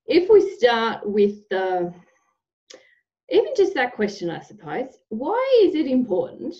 if 0.06 0.30
we 0.30 0.56
start 0.56 1.00
with 1.04 1.46
the 1.50 1.92
even 3.30 3.52
just 3.54 3.74
that 3.74 3.94
question, 3.94 4.30
I 4.30 4.40
suppose, 4.40 4.98
why 5.10 5.62
is 5.64 5.74
it 5.74 5.86
important 5.86 6.54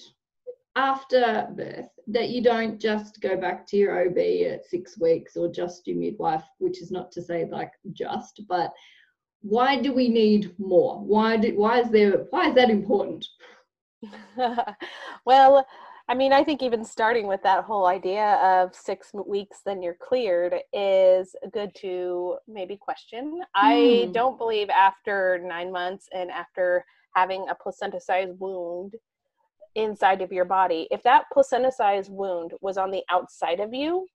after 0.79 1.49
birth 1.57 1.91
that 2.07 2.29
you 2.29 2.41
don't 2.41 2.81
just 2.81 3.21
go 3.21 3.37
back 3.37 3.67
to 3.67 3.77
your 3.77 4.07
OB 4.07 4.19
at 4.53 4.65
six 4.65 4.99
weeks 4.99 5.37
or 5.37 5.51
just 5.51 5.87
your 5.89 5.97
midwife, 5.97 6.45
which 6.59 6.81
is 6.81 6.93
not 6.93 7.11
to 7.13 7.21
say 7.21 7.49
like 7.51 7.73
just, 7.93 8.43
but 8.49 8.73
why 9.41 9.77
do 9.77 9.93
we 9.93 10.09
need 10.09 10.55
more? 10.59 11.01
Why 11.01 11.37
did 11.37 11.57
why 11.57 11.81
is 11.81 11.91
there 11.91 12.27
why 12.31 12.49
is 12.49 12.55
that 12.55 12.71
important? 12.71 13.27
well, 15.27 15.67
I 16.11 16.15
mean, 16.15 16.33
I 16.33 16.45
think 16.45 16.63
even 16.63 16.85
starting 16.85 17.27
with 17.27 17.43
that 17.43 17.65
whole 17.65 17.87
idea 17.87 18.35
of 18.37 18.75
six 18.75 19.11
weeks, 19.27 19.59
then 19.67 19.83
you're 19.83 19.99
cleared 20.01 20.55
is 20.73 21.35
good 21.53 21.75
to 21.81 22.37
maybe 22.47 22.77
question. 22.77 23.41
Mm. 23.41 23.45
I 23.55 24.05
hmm. 24.07 24.13
don't 24.13 24.39
believe 24.39 24.71
after 24.71 25.41
nine 25.43 25.73
months 25.73 26.09
and 26.15 26.31
after 26.31 26.85
having 27.15 27.47
a 27.51 27.55
placenta 27.55 28.01
sized 28.01 28.39
wound 28.39 28.95
inside 29.75 30.23
of 30.23 30.33
your 30.33 30.45
body. 30.45 30.89
If 30.91 31.03
that 31.03 31.25
placenta 31.33 31.73
sized 31.73 32.11
wound 32.11 32.53
was 32.61 32.79
on 32.79 32.91
the 32.91 33.03
outside 33.11 33.61
of 33.61 33.73
you, 33.73 34.07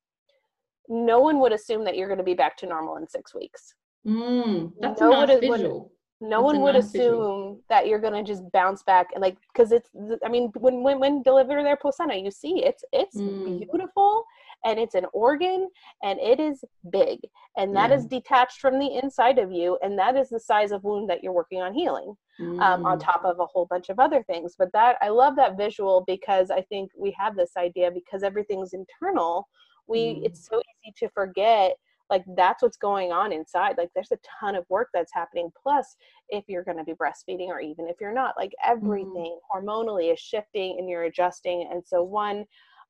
no 0.90 1.20
one 1.20 1.40
would 1.40 1.54
assume 1.54 1.84
that 1.86 1.96
you're 1.96 2.08
going 2.08 2.18
to 2.18 2.24
be 2.24 2.34
back 2.34 2.58
to 2.58 2.66
normal 2.66 2.98
in 2.98 3.08
six 3.08 3.34
weeks. 3.34 3.74
Mm, 4.06 4.74
that's 4.80 5.00
no 5.00 5.24
a 5.24 5.28
nice 5.28 5.40
visual. 5.40 5.92
Would, 6.20 6.30
no 6.30 6.42
that's 6.42 6.44
one 6.44 6.62
would 6.62 6.76
nice 6.76 6.86
assume 6.86 7.02
visual. 7.02 7.60
that 7.70 7.88
you're 7.88 8.00
going 8.00 8.14
to 8.14 8.24
just 8.24 8.44
bounce 8.52 8.84
back 8.84 9.08
and 9.14 9.22
like 9.22 9.38
because 9.54 9.72
it's 9.72 9.90
i 10.26 10.30
mean 10.30 10.52
when 10.58 10.84
when 10.84 11.00
when 11.00 11.22
deliver 11.24 11.64
their 11.64 11.78
placenta 11.78 12.16
you 12.16 12.32
see 12.32 12.64
it's 12.64 12.84
it's 12.92 13.18
mm. 13.18 13.60
beautiful 13.60 14.26
and 14.66 14.80
it's 14.80 14.96
an 14.96 15.06
organ 15.14 15.70
and 16.04 16.20
it 16.20 16.40
is 16.40 16.64
big 16.92 17.20
and 17.58 17.76
that 17.76 17.90
yeah. 17.90 17.98
is 17.98 18.06
detached 18.06 18.60
from 18.60 18.80
the 18.80 19.00
inside 19.02 19.38
of 19.38 19.52
you 19.52 19.78
and 19.84 19.98
that 19.98 20.16
is 20.16 20.30
the 20.30 20.40
size 20.40 20.72
of 20.72 20.84
wound 20.84 21.10
that 21.10 21.24
you're 21.24 21.34
working 21.34 21.62
on 21.62 21.74
healing 21.74 22.16
mm. 22.40 22.62
um, 22.62 22.86
on 22.86 22.98
mm. 22.98 23.04
top 23.04 23.24
of 23.26 23.40
a 23.40 23.46
whole 23.46 23.66
bunch 23.70 23.90
of 23.90 24.00
other 24.00 24.24
things 24.24 24.56
but 24.58 24.72
that 24.74 24.98
i 25.02 25.10
love 25.10 25.36
that 25.36 25.58
visual 25.58 26.04
because 26.08 26.50
i 26.52 26.62
think 26.62 26.90
we 26.98 27.16
have 27.18 27.36
this 27.36 27.52
idea 27.58 27.92
because 27.92 28.24
everything's 28.24 28.74
internal 28.74 29.48
we 29.88 30.16
mm. 30.16 30.26
it's 30.26 30.48
so 30.48 30.62
easy 30.86 30.94
to 30.98 31.10
forget 31.10 31.74
like 32.10 32.24
that's 32.36 32.62
what's 32.62 32.78
going 32.78 33.12
on 33.12 33.32
inside 33.32 33.76
like 33.78 33.90
there's 33.96 34.12
a 34.12 34.18
ton 34.40 34.56
of 34.56 34.66
work 34.70 34.90
that's 34.94 35.14
happening 35.14 35.50
plus 35.62 35.96
if 36.30 36.44
you're 36.48 36.64
going 36.64 36.78
to 36.78 36.84
be 36.84 36.94
breastfeeding 36.94 37.48
or 37.48 37.60
even 37.60 37.88
if 37.88 37.96
you're 38.00 38.14
not 38.14 38.36
like 38.38 38.52
mm. 38.52 38.72
everything 38.72 39.38
mm. 39.38 39.62
hormonally 39.62 40.12
is 40.14 40.20
shifting 40.20 40.76
and 40.78 40.90
you're 40.90 41.06
adjusting 41.06 41.68
and 41.72 41.84
so 41.86 42.04
one 42.04 42.46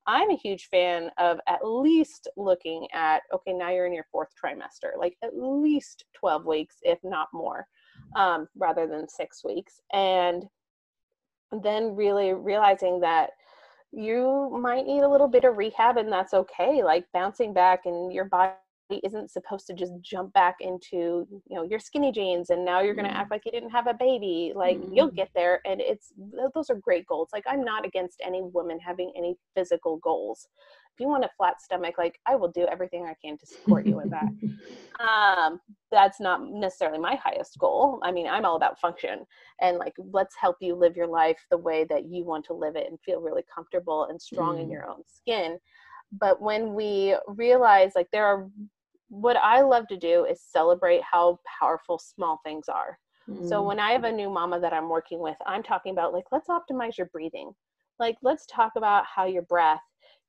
I'm 0.06 0.30
a 0.30 0.36
huge 0.36 0.68
fan 0.70 1.10
of 1.18 1.40
at 1.48 1.66
least 1.66 2.28
looking 2.36 2.88
at, 2.94 3.22
okay, 3.34 3.54
now 3.54 3.70
you're 3.70 3.86
in 3.86 3.94
your 3.94 4.06
fourth 4.12 4.30
trimester, 4.44 4.98
like 4.98 5.16
at 5.24 5.32
least 5.36 6.06
12 6.14 6.46
weeks, 6.46 6.78
if 6.84 7.00
not 7.04 7.28
more, 7.34 7.66
um, 8.16 8.48
rather 8.58 8.88
than 8.88 9.08
six 9.08 9.44
weeks. 9.44 9.80
And 9.94 10.44
then 11.62 11.96
really 11.96 12.34
realizing 12.34 13.00
that 13.02 13.32
you 13.92 14.50
might 14.60 14.86
need 14.86 15.04
a 15.04 15.10
little 15.10 15.28
bit 15.28 15.46
of 15.46 15.58
rehab 15.58 15.98
and 15.98 16.12
that's 16.12 16.34
okay. 16.34 16.84
Like 16.84 17.06
bouncing 17.14 17.54
back 17.54 17.86
and 17.86 18.12
your 18.12 18.26
body 18.26 18.54
isn't 18.90 19.32
supposed 19.32 19.66
to 19.68 19.74
just 19.74 19.94
jump 20.02 20.32
back 20.34 20.56
into 20.60 21.28
you 21.30 21.56
know 21.56 21.64
your 21.64 21.80
skinny 21.80 22.12
jeans 22.12 22.50
and 22.50 22.64
now 22.64 22.82
you're 22.82 22.94
going 22.94 23.08
to 23.08 23.12
mm. 23.12 23.18
act 23.18 23.32
like 23.32 23.42
you 23.46 23.52
didn't 23.52 23.70
have 23.70 23.88
a 23.88 23.94
baby 23.94 24.52
like 24.56 24.78
mm. 24.78 24.90
you'll 24.92 25.10
get 25.10 25.30
there 25.34 25.62
and 25.66 25.82
it's 25.82 26.14
those 26.54 26.70
are 26.70 26.76
great 26.76 27.06
goals 27.08 27.30
like 27.34 27.44
i'm 27.48 27.64
not 27.64 27.86
against 27.86 28.22
any 28.24 28.42
woman 28.42 28.80
having 28.80 29.12
any 29.18 29.36
physical 29.56 29.98
goals 29.98 30.48
if 30.94 31.00
you 31.00 31.08
want 31.08 31.24
a 31.24 31.30
flat 31.38 31.62
stomach 31.62 31.96
like 31.98 32.20
i 32.28 32.36
will 32.36 32.50
do 32.50 32.68
everything 32.72 33.06
i 33.06 33.16
can 33.24 33.38
to 33.38 33.46
support 33.46 33.86
you 33.86 33.96
with 33.96 34.12
that 34.12 34.30
um 35.00 35.60
that's 35.92 36.20
not 36.20 36.48
necessarily 36.50 37.00
my 37.00 37.16
highest 37.16 37.58
goal 37.58 38.00
i 38.04 38.12
mean 38.12 38.28
i'm 38.28 38.46
all 38.46 38.58
about 38.58 38.80
function 38.80 39.26
and 39.62 39.78
like 39.78 39.94
let's 40.12 40.36
help 40.40 40.58
you 40.60 40.76
live 40.76 40.96
your 40.96 41.08
life 41.08 41.40
the 41.50 41.58
way 41.58 41.86
that 41.90 42.06
you 42.06 42.24
want 42.24 42.46
to 42.46 42.54
live 42.54 42.76
it 42.76 42.88
and 42.90 43.00
feel 43.00 43.22
really 43.22 43.44
comfortable 43.54 44.08
and 44.10 44.22
strong 44.22 44.58
mm. 44.58 44.64
in 44.64 44.70
your 44.70 44.88
own 44.88 45.02
skin 45.08 45.58
but 46.20 46.42
when 46.42 46.74
we 46.74 47.16
realize 47.28 47.92
like 47.96 48.10
there 48.12 48.26
are 48.26 48.50
what 49.10 49.38
I 49.38 49.62
love 49.62 49.88
to 49.90 49.98
do 49.98 50.26
is 50.26 50.42
celebrate 50.42 51.02
how 51.04 51.40
powerful 51.60 52.00
small 52.00 52.40
things 52.44 52.68
are. 52.68 52.98
Mm-hmm. 53.30 53.48
So 53.48 53.62
when 53.62 53.80
I 53.80 53.92
have 53.92 54.04
a 54.06 54.12
new 54.12 54.30
mama 54.30 54.60
that 54.60 54.74
I'm 54.74 54.90
working 54.90 55.20
with, 55.20 55.38
I'm 55.46 55.62
talking 55.62 55.94
about 55.94 56.14
like, 56.14 56.26
let's 56.32 56.50
optimize 56.50 56.98
your 56.98 57.08
breathing. 57.08 57.52
Like, 58.00 58.18
let's 58.24 58.46
talk 58.48 58.72
about 58.76 59.06
how 59.06 59.26
your 59.26 59.44
breath 59.44 59.82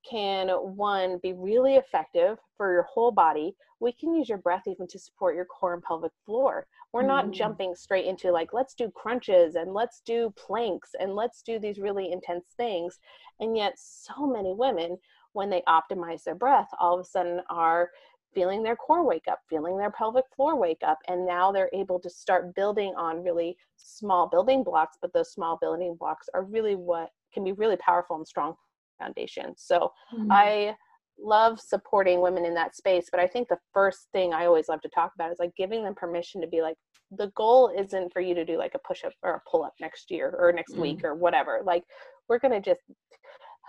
can, 0.08 0.48
one, 0.48 1.18
be 1.22 1.32
really 1.32 1.76
effective 1.76 2.38
for 2.56 2.72
your 2.72 2.82
whole 2.82 3.10
body. 3.10 3.54
We 3.80 3.92
can 3.92 4.14
use 4.14 4.28
your 4.28 4.38
breath 4.38 4.64
even 4.66 4.86
to 4.88 4.98
support 4.98 5.34
your 5.34 5.46
core 5.46 5.74
and 5.74 5.82
pelvic 5.82 6.12
floor. 6.26 6.66
We're 6.92 7.00
mm-hmm. 7.00 7.08
not 7.08 7.30
jumping 7.30 7.74
straight 7.74 8.04
into 8.04 8.30
like, 8.30 8.52
let's 8.52 8.74
do 8.74 8.90
crunches 8.94 9.54
and 9.54 9.72
let's 9.72 10.02
do 10.04 10.32
planks 10.36 10.90
and 11.00 11.14
let's 11.14 11.42
do 11.42 11.58
these 11.58 11.78
really 11.78 12.12
intense 12.12 12.44
things. 12.56 12.98
And 13.40 13.56
yet, 13.56 13.74
so 13.76 14.26
many 14.26 14.52
women, 14.52 14.98
when 15.34 15.50
they 15.50 15.62
optimize 15.68 16.22
their 16.24 16.34
breath, 16.34 16.68
all 16.80 16.94
of 16.94 17.00
a 17.00 17.08
sudden 17.08 17.40
are 17.50 17.90
feeling 18.34 18.62
their 18.62 18.76
core 18.76 19.06
wake 19.06 19.26
up, 19.30 19.38
feeling 19.48 19.76
their 19.76 19.92
pelvic 19.92 20.24
floor 20.34 20.56
wake 20.56 20.82
up. 20.84 20.98
And 21.08 21.26
now 21.26 21.52
they're 21.52 21.70
able 21.72 22.00
to 22.00 22.10
start 22.10 22.54
building 22.54 22.94
on 22.96 23.22
really 23.22 23.56
small 23.76 24.28
building 24.28 24.64
blocks, 24.64 24.96
but 25.00 25.12
those 25.12 25.32
small 25.32 25.58
building 25.60 25.96
blocks 25.98 26.28
are 26.34 26.44
really 26.44 26.74
what 26.74 27.10
can 27.32 27.44
be 27.44 27.52
really 27.52 27.76
powerful 27.76 28.16
and 28.16 28.26
strong 28.26 28.54
foundations. 28.98 29.62
So 29.64 29.92
mm-hmm. 30.12 30.32
I 30.32 30.74
love 31.18 31.60
supporting 31.60 32.20
women 32.20 32.44
in 32.44 32.54
that 32.54 32.74
space. 32.74 33.08
But 33.10 33.20
I 33.20 33.26
think 33.26 33.48
the 33.48 33.58
first 33.72 34.08
thing 34.12 34.32
I 34.32 34.46
always 34.46 34.68
love 34.68 34.80
to 34.82 34.88
talk 34.88 35.12
about 35.14 35.30
is 35.30 35.38
like 35.38 35.54
giving 35.56 35.84
them 35.84 35.94
permission 35.94 36.40
to 36.40 36.48
be 36.48 36.60
like, 36.60 36.76
the 37.16 37.30
goal 37.36 37.72
isn't 37.78 38.12
for 38.12 38.20
you 38.20 38.34
to 38.34 38.44
do 38.44 38.56
like 38.58 38.72
a 38.74 38.86
push 38.86 39.04
up 39.04 39.12
or 39.22 39.34
a 39.34 39.42
pull 39.48 39.62
up 39.62 39.74
next 39.80 40.10
year 40.10 40.34
or 40.38 40.52
next 40.52 40.72
mm-hmm. 40.72 40.82
week 40.82 41.04
or 41.04 41.14
whatever. 41.14 41.60
Like, 41.64 41.84
we're 42.28 42.38
going 42.38 42.52
to 42.52 42.60
just 42.60 42.80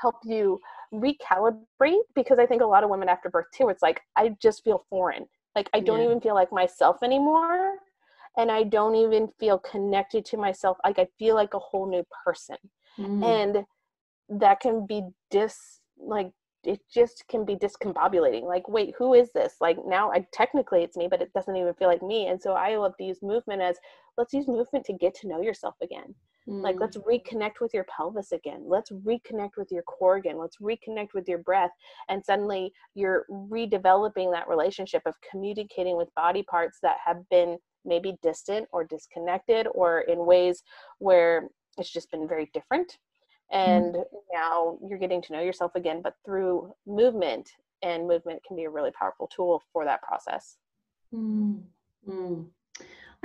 help 0.01 0.15
you 0.23 0.59
recalibrate 0.93 2.03
because 2.15 2.39
I 2.39 2.45
think 2.45 2.61
a 2.61 2.65
lot 2.65 2.83
of 2.83 2.89
women 2.89 3.09
after 3.09 3.29
birth 3.29 3.47
too, 3.55 3.69
it's 3.69 3.81
like, 3.81 4.01
I 4.15 4.35
just 4.41 4.63
feel 4.63 4.85
foreign. 4.89 5.25
Like 5.55 5.69
I 5.73 5.79
don't 5.79 5.99
Yeah. 5.99 6.05
even 6.05 6.21
feel 6.21 6.35
like 6.35 6.51
myself 6.51 6.97
anymore. 7.03 7.75
And 8.37 8.51
I 8.51 8.63
don't 8.63 8.95
even 8.95 9.29
feel 9.39 9.57
connected 9.59 10.25
to 10.25 10.37
myself. 10.37 10.77
Like 10.83 10.99
I 10.99 11.07
feel 11.17 11.35
like 11.35 11.53
a 11.53 11.59
whole 11.59 11.89
new 11.89 12.03
person. 12.25 12.57
Mm. 12.99 13.23
And 13.23 13.65
that 14.29 14.59
can 14.59 14.85
be 14.85 15.03
dis 15.31 15.79
like 15.97 16.31
it 16.63 16.81
just 16.91 17.23
can 17.29 17.45
be 17.45 17.55
discombobulating. 17.55 18.43
Like, 18.43 18.67
wait, 18.67 18.95
who 18.97 19.13
is 19.13 19.31
this? 19.33 19.55
Like 19.61 19.77
now 19.85 20.11
I 20.11 20.25
technically 20.33 20.83
it's 20.83 20.97
me, 20.97 21.07
but 21.07 21.21
it 21.21 21.31
doesn't 21.33 21.55
even 21.55 21.73
feel 21.75 21.87
like 21.87 22.01
me. 22.01 22.27
And 22.27 22.41
so 22.41 22.53
I 22.53 22.75
love 22.75 22.97
to 22.97 23.03
use 23.03 23.21
movement 23.21 23.61
as 23.61 23.77
let's 24.17 24.33
use 24.33 24.47
movement 24.47 24.85
to 24.85 24.93
get 24.93 25.13
to 25.15 25.27
know 25.27 25.41
yourself 25.41 25.75
again 25.81 26.15
like 26.47 26.75
Mm. 26.75 26.81
let's 26.81 26.97
reconnect 26.97 27.59
with 27.59 27.73
your 27.73 27.85
pelvis 27.85 28.31
again. 28.31 28.63
Let's 28.67 28.91
reconnect 28.91 29.57
with 29.57 29.71
your 29.71 29.83
core 29.83 30.17
again. 30.17 30.37
Let's 30.37 30.57
reconnect 30.57 31.13
with 31.13 31.27
your 31.27 31.39
breath. 31.39 31.71
And 32.09 32.23
suddenly 32.23 32.71
you're 32.93 33.25
redeveloping 33.29 34.31
that 34.31 34.47
relationship 34.47 35.01
of 35.05 35.15
communicating 35.29 35.97
with 35.97 36.13
body 36.15 36.43
parts 36.43 36.79
that 36.81 36.97
have 37.03 37.27
been 37.29 37.57
maybe 37.83 38.17
distant 38.21 38.67
or 38.71 38.83
disconnected 38.83 39.67
or 39.73 40.01
in 40.01 40.25
ways 40.25 40.63
where 40.99 41.49
it's 41.77 41.91
just 41.91 42.11
been 42.11 42.27
very 42.27 42.49
different. 42.53 42.97
And 43.51 43.95
now 44.33 44.77
you're 44.87 44.99
getting 44.99 45.21
to 45.23 45.33
know 45.33 45.41
yourself 45.41 45.71
again 45.75 46.01
but 46.03 46.15
through 46.25 46.73
movement 46.87 47.49
and 47.83 48.07
movement 48.07 48.41
can 48.47 48.55
be 48.55 48.63
a 48.63 48.69
really 48.69 48.91
powerful 48.91 49.27
tool 49.27 49.61
for 49.71 49.85
that 49.85 50.01
process. 50.01 50.57
Mm, 51.13 51.61
mm. 52.07 52.45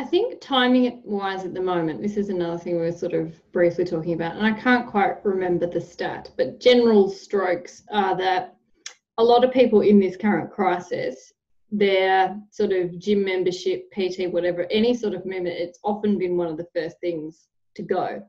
I 0.01 0.05
think 0.05 0.41
timing 0.41 1.03
wise 1.05 1.45
at 1.45 1.53
the 1.53 1.61
moment, 1.61 2.01
this 2.01 2.17
is 2.17 2.31
another 2.31 2.57
thing 2.57 2.77
we 2.77 2.87
were 2.87 2.91
sort 2.91 3.13
of 3.13 3.35
briefly 3.53 3.85
talking 3.85 4.15
about, 4.15 4.35
and 4.35 4.47
I 4.47 4.53
can't 4.59 4.87
quite 4.87 5.23
remember 5.27 5.67
the 5.67 5.79
stat, 5.79 6.31
but 6.39 6.59
general 6.59 7.11
strokes 7.11 7.83
are 7.93 8.17
that 8.17 8.57
a 9.19 9.23
lot 9.23 9.45
of 9.45 9.53
people 9.53 9.83
in 9.83 10.01
this 10.01 10.17
current 10.17 10.51
crisis, 10.51 11.35
their 11.71 12.35
sort 12.51 12.73
of 12.73 12.99
gym 12.99 13.27
membership, 13.27 13.93
PT, 13.93 14.33
whatever, 14.33 14.67
any 14.71 14.95
sort 14.95 15.13
of 15.13 15.27
movement, 15.27 15.49
it's 15.49 15.79
often 15.85 16.17
been 16.17 16.39
one 16.39 16.49
of 16.49 16.57
the 16.57 16.69
first 16.75 16.99
things 17.03 17.49
to 17.75 17.83
go. 17.83 18.23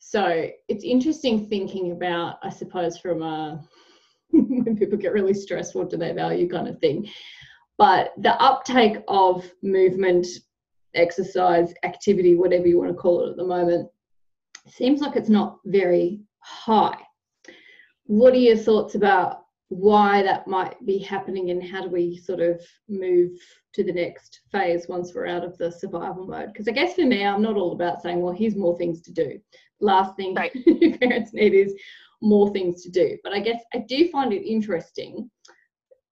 So 0.00 0.50
it's 0.66 0.82
interesting 0.82 1.46
thinking 1.46 1.92
about, 1.92 2.40
I 2.42 2.50
suppose, 2.50 2.98
from 2.98 3.22
a 3.22 3.64
when 4.32 4.76
people 4.76 4.98
get 4.98 5.12
really 5.12 5.34
stressed, 5.34 5.76
what 5.76 5.88
do 5.88 5.98
they 5.98 6.10
value 6.10 6.48
kind 6.48 6.66
of 6.66 6.80
thing 6.80 7.08
but 7.78 8.12
the 8.16 8.34
uptake 8.40 8.98
of 9.08 9.44
movement, 9.62 10.26
exercise, 10.96 11.72
activity, 11.82 12.34
whatever 12.34 12.66
you 12.66 12.78
want 12.78 12.90
to 12.90 12.96
call 12.96 13.26
it 13.26 13.30
at 13.30 13.36
the 13.36 13.44
moment, 13.44 13.88
seems 14.68 15.00
like 15.00 15.16
it's 15.16 15.28
not 15.28 15.58
very 15.64 16.20
high. 16.40 16.98
What 18.04 18.34
are 18.34 18.38
your 18.38 18.56
thoughts 18.56 18.94
about 18.94 19.42
why 19.68 20.22
that 20.22 20.46
might 20.46 20.84
be 20.86 20.98
happening 20.98 21.50
and 21.50 21.62
how 21.62 21.82
do 21.82 21.88
we 21.88 22.16
sort 22.16 22.40
of 22.40 22.60
move 22.88 23.32
to 23.74 23.82
the 23.82 23.92
next 23.92 24.40
phase 24.52 24.86
once 24.88 25.12
we're 25.12 25.26
out 25.26 25.44
of 25.44 25.58
the 25.58 25.70
survival 25.72 26.26
mode? 26.26 26.52
Because 26.52 26.68
I 26.68 26.72
guess 26.72 26.94
for 26.94 27.04
me, 27.04 27.24
I'm 27.24 27.42
not 27.42 27.56
all 27.56 27.72
about 27.72 28.00
saying, 28.00 28.20
well, 28.20 28.32
here's 28.32 28.54
more 28.54 28.76
things 28.76 29.02
to 29.02 29.12
do. 29.12 29.40
Last 29.80 30.16
thing 30.16 30.34
Right. 30.34 30.52
parents 31.00 31.32
need 31.32 31.54
is 31.54 31.74
more 32.22 32.52
things 32.52 32.82
to 32.82 32.90
do. 32.90 33.18
But 33.24 33.32
I 33.32 33.40
guess 33.40 33.62
I 33.74 33.78
do 33.88 34.08
find 34.10 34.32
it 34.32 34.48
interesting 34.48 35.30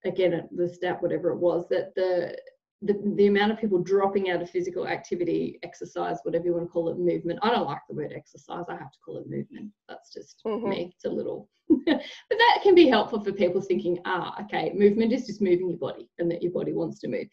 again 0.04 0.34
at 0.34 0.54
the 0.54 0.68
stat 0.68 1.00
whatever 1.00 1.30
it 1.30 1.38
was 1.38 1.66
that 1.70 1.94
the 1.94 2.36
the, 2.84 3.00
the 3.16 3.26
amount 3.28 3.50
of 3.50 3.58
people 3.58 3.78
dropping 3.78 4.30
out 4.30 4.42
of 4.42 4.50
physical 4.50 4.86
activity 4.86 5.58
exercise 5.62 6.18
whatever 6.22 6.44
you 6.44 6.52
want 6.52 6.64
to 6.66 6.70
call 6.70 6.90
it 6.90 6.98
movement. 6.98 7.38
I 7.42 7.50
don't 7.50 7.66
like 7.66 7.80
the 7.88 7.94
word 7.94 8.12
exercise 8.14 8.66
i 8.68 8.72
have 8.72 8.92
to 8.92 8.98
call 9.04 9.16
it 9.18 9.28
movement. 9.28 9.70
That's 9.88 10.12
just 10.12 10.42
Mhm. 10.44 10.68
me 10.68 10.92
it's 10.94 11.04
a 11.04 11.10
little 11.10 11.48
but 11.86 12.02
that 12.30 12.60
can 12.62 12.74
be 12.74 12.86
helpful 12.86 13.22
for 13.24 13.32
people 13.32 13.60
thinking 13.62 13.98
ah 14.04 14.40
okay 14.42 14.72
movement 14.74 15.12
is 15.12 15.26
just 15.26 15.40
moving 15.40 15.70
your 15.70 15.78
body 15.78 16.08
and 16.18 16.30
that 16.30 16.42
your 16.42 16.52
body 16.52 16.72
wants 16.72 17.00
to 17.00 17.08
move. 17.08 17.26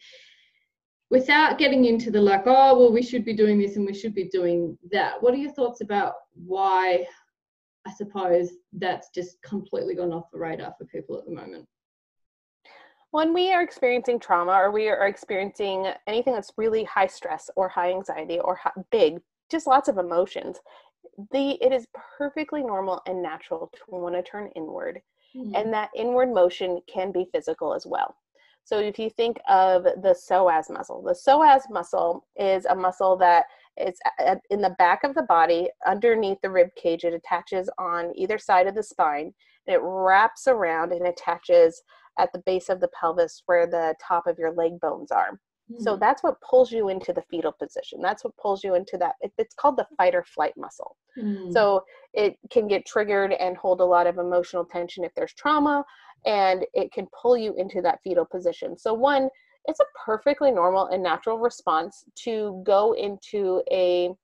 Without 1.10 1.58
getting 1.58 1.84
into 1.84 2.10
the 2.10 2.20
like 2.20 2.44
oh 2.46 2.78
well 2.78 2.92
we 2.92 3.02
should 3.02 3.24
be 3.24 3.34
doing 3.34 3.58
this 3.58 3.76
and 3.76 3.84
we 3.86 3.94
should 3.94 4.14
be 4.14 4.28
doing 4.28 4.78
that 4.90 5.22
what 5.22 5.34
are 5.34 5.38
your 5.44 5.52
thoughts 5.52 5.82
about 5.82 6.14
why 6.34 7.06
i 7.86 7.92
suppose 7.92 8.52
that's 8.72 9.10
just 9.10 9.42
completely 9.42 9.94
gone 9.94 10.12
off 10.12 10.30
the 10.32 10.38
radar 10.38 10.72
for 10.78 10.86
people 10.86 11.18
at 11.18 11.26
the 11.26 11.30
moment 11.30 11.66
when 13.12 13.32
we 13.32 13.52
are 13.52 13.62
experiencing 13.62 14.18
trauma 14.18 14.52
or 14.52 14.70
we 14.72 14.88
are 14.88 15.06
experiencing 15.06 15.86
anything 16.06 16.32
that's 16.34 16.52
really 16.56 16.82
high 16.84 17.06
stress 17.06 17.48
or 17.56 17.68
high 17.68 17.90
anxiety 17.92 18.40
or 18.40 18.56
hi- 18.56 18.72
big 18.90 19.20
just 19.50 19.66
lots 19.66 19.88
of 19.88 19.98
emotions 19.98 20.58
the 21.30 21.62
it 21.64 21.72
is 21.72 21.86
perfectly 22.18 22.62
normal 22.62 23.00
and 23.06 23.22
natural 23.22 23.70
to 23.74 23.80
want 23.88 24.14
to 24.14 24.22
turn 24.22 24.50
inward 24.56 25.00
Mm. 25.34 25.52
and 25.58 25.72
that 25.72 25.88
inward 25.96 26.30
motion 26.30 26.78
can 26.92 27.10
be 27.10 27.24
physical 27.32 27.72
as 27.72 27.86
well 27.86 28.14
so 28.64 28.78
if 28.78 28.98
you 28.98 29.08
think 29.08 29.38
of 29.48 29.82
the 29.84 30.14
psoas 30.14 30.68
muscle 30.68 31.00
the 31.00 31.14
psoas 31.14 31.62
muscle 31.70 32.26
is 32.36 32.66
a 32.66 32.74
muscle 32.74 33.16
that 33.16 33.46
is 33.78 33.98
in 34.50 34.60
the 34.60 34.76
back 34.78 35.04
of 35.04 35.14
the 35.14 35.22
body 35.22 35.70
underneath 35.86 36.38
the 36.42 36.50
rib 36.50 36.68
cage 36.76 37.04
it 37.04 37.14
attaches 37.14 37.70
on 37.78 38.12
either 38.14 38.36
side 38.36 38.66
of 38.66 38.74
the 38.74 38.82
spine 38.82 39.32
and 39.66 39.74
it 39.74 39.80
wraps 39.82 40.46
around 40.48 40.92
and 40.92 41.06
attaches 41.06 41.80
at 42.18 42.30
the 42.32 42.42
base 42.46 42.68
of 42.68 42.80
the 42.80 42.88
pelvis 42.98 43.42
where 43.46 43.66
the 43.66 43.94
top 44.06 44.26
of 44.26 44.38
your 44.38 44.52
leg 44.52 44.78
bones 44.80 45.10
are 45.10 45.38
so 45.78 45.96
Mm. 45.96 46.00
that's 46.00 46.22
what 46.22 46.40
pulls 46.42 46.70
you 46.70 46.88
into 46.88 47.12
the 47.12 47.22
fetal 47.30 47.52
position 47.52 48.00
that's 48.02 48.24
what 48.24 48.36
pulls 48.36 48.62
you 48.62 48.74
into 48.74 48.98
that 48.98 49.14
it- 49.20 49.32
it's 49.38 49.54
called 49.54 49.76
the 49.76 49.86
fight 49.96 50.14
or 50.14 50.24
flight 50.24 50.54
muscle 50.56 50.96
Mm. 51.16 51.52
so 51.52 51.84
it 52.14 52.36
can 52.50 52.66
get 52.68 52.84
triggered 52.86 53.32
and 53.32 53.56
hold 53.56 53.80
a 53.80 53.84
lot 53.84 54.06
of 54.06 54.18
emotional 54.18 54.64
tension 54.64 55.04
if 55.04 55.12
there's 55.14 55.34
trauma, 55.34 55.84
and 56.24 56.64
it 56.74 56.92
can 56.92 57.06
pull 57.20 57.36
you 57.36 57.54
into 57.54 57.82
that 57.82 58.00
fetal 58.02 58.24
position. 58.24 58.78
So, 58.78 58.94
one, 58.94 59.28
it's 59.66 59.80
a 59.80 59.84
perfectly 60.06 60.50
normal 60.50 60.86
and 60.86 61.02
natural 61.02 61.38
response 61.38 62.04
to 62.24 62.62
go 62.64 62.92
into 62.94 63.62
a 63.70 64.14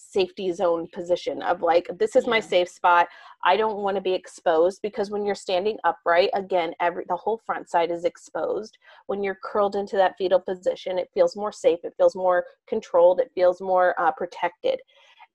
safety 0.00 0.52
zone 0.52 0.88
position 0.92 1.42
of 1.42 1.62
like 1.62 1.88
this 1.98 2.16
is 2.16 2.26
my 2.26 2.40
safe 2.40 2.68
spot. 2.68 3.08
I 3.44 3.56
don't 3.56 3.78
want 3.78 3.96
to 3.96 4.00
be 4.00 4.12
exposed 4.12 4.80
because 4.82 5.10
when 5.10 5.24
you're 5.24 5.34
standing 5.34 5.78
upright 5.84 6.30
again 6.34 6.72
every 6.80 7.04
the 7.08 7.16
whole 7.16 7.40
front 7.44 7.68
side 7.68 7.90
is 7.90 8.04
exposed. 8.04 8.78
When 9.06 9.22
you're 9.22 9.38
curled 9.44 9.76
into 9.76 9.96
that 9.96 10.14
fetal 10.18 10.40
position 10.40 10.98
it 10.98 11.10
feels 11.14 11.36
more 11.36 11.52
safe 11.52 11.80
it 11.84 11.94
feels 11.96 12.16
more 12.16 12.44
controlled 12.68 13.20
it 13.20 13.30
feels 13.34 13.60
more 13.60 14.00
uh, 14.00 14.12
protected. 14.12 14.80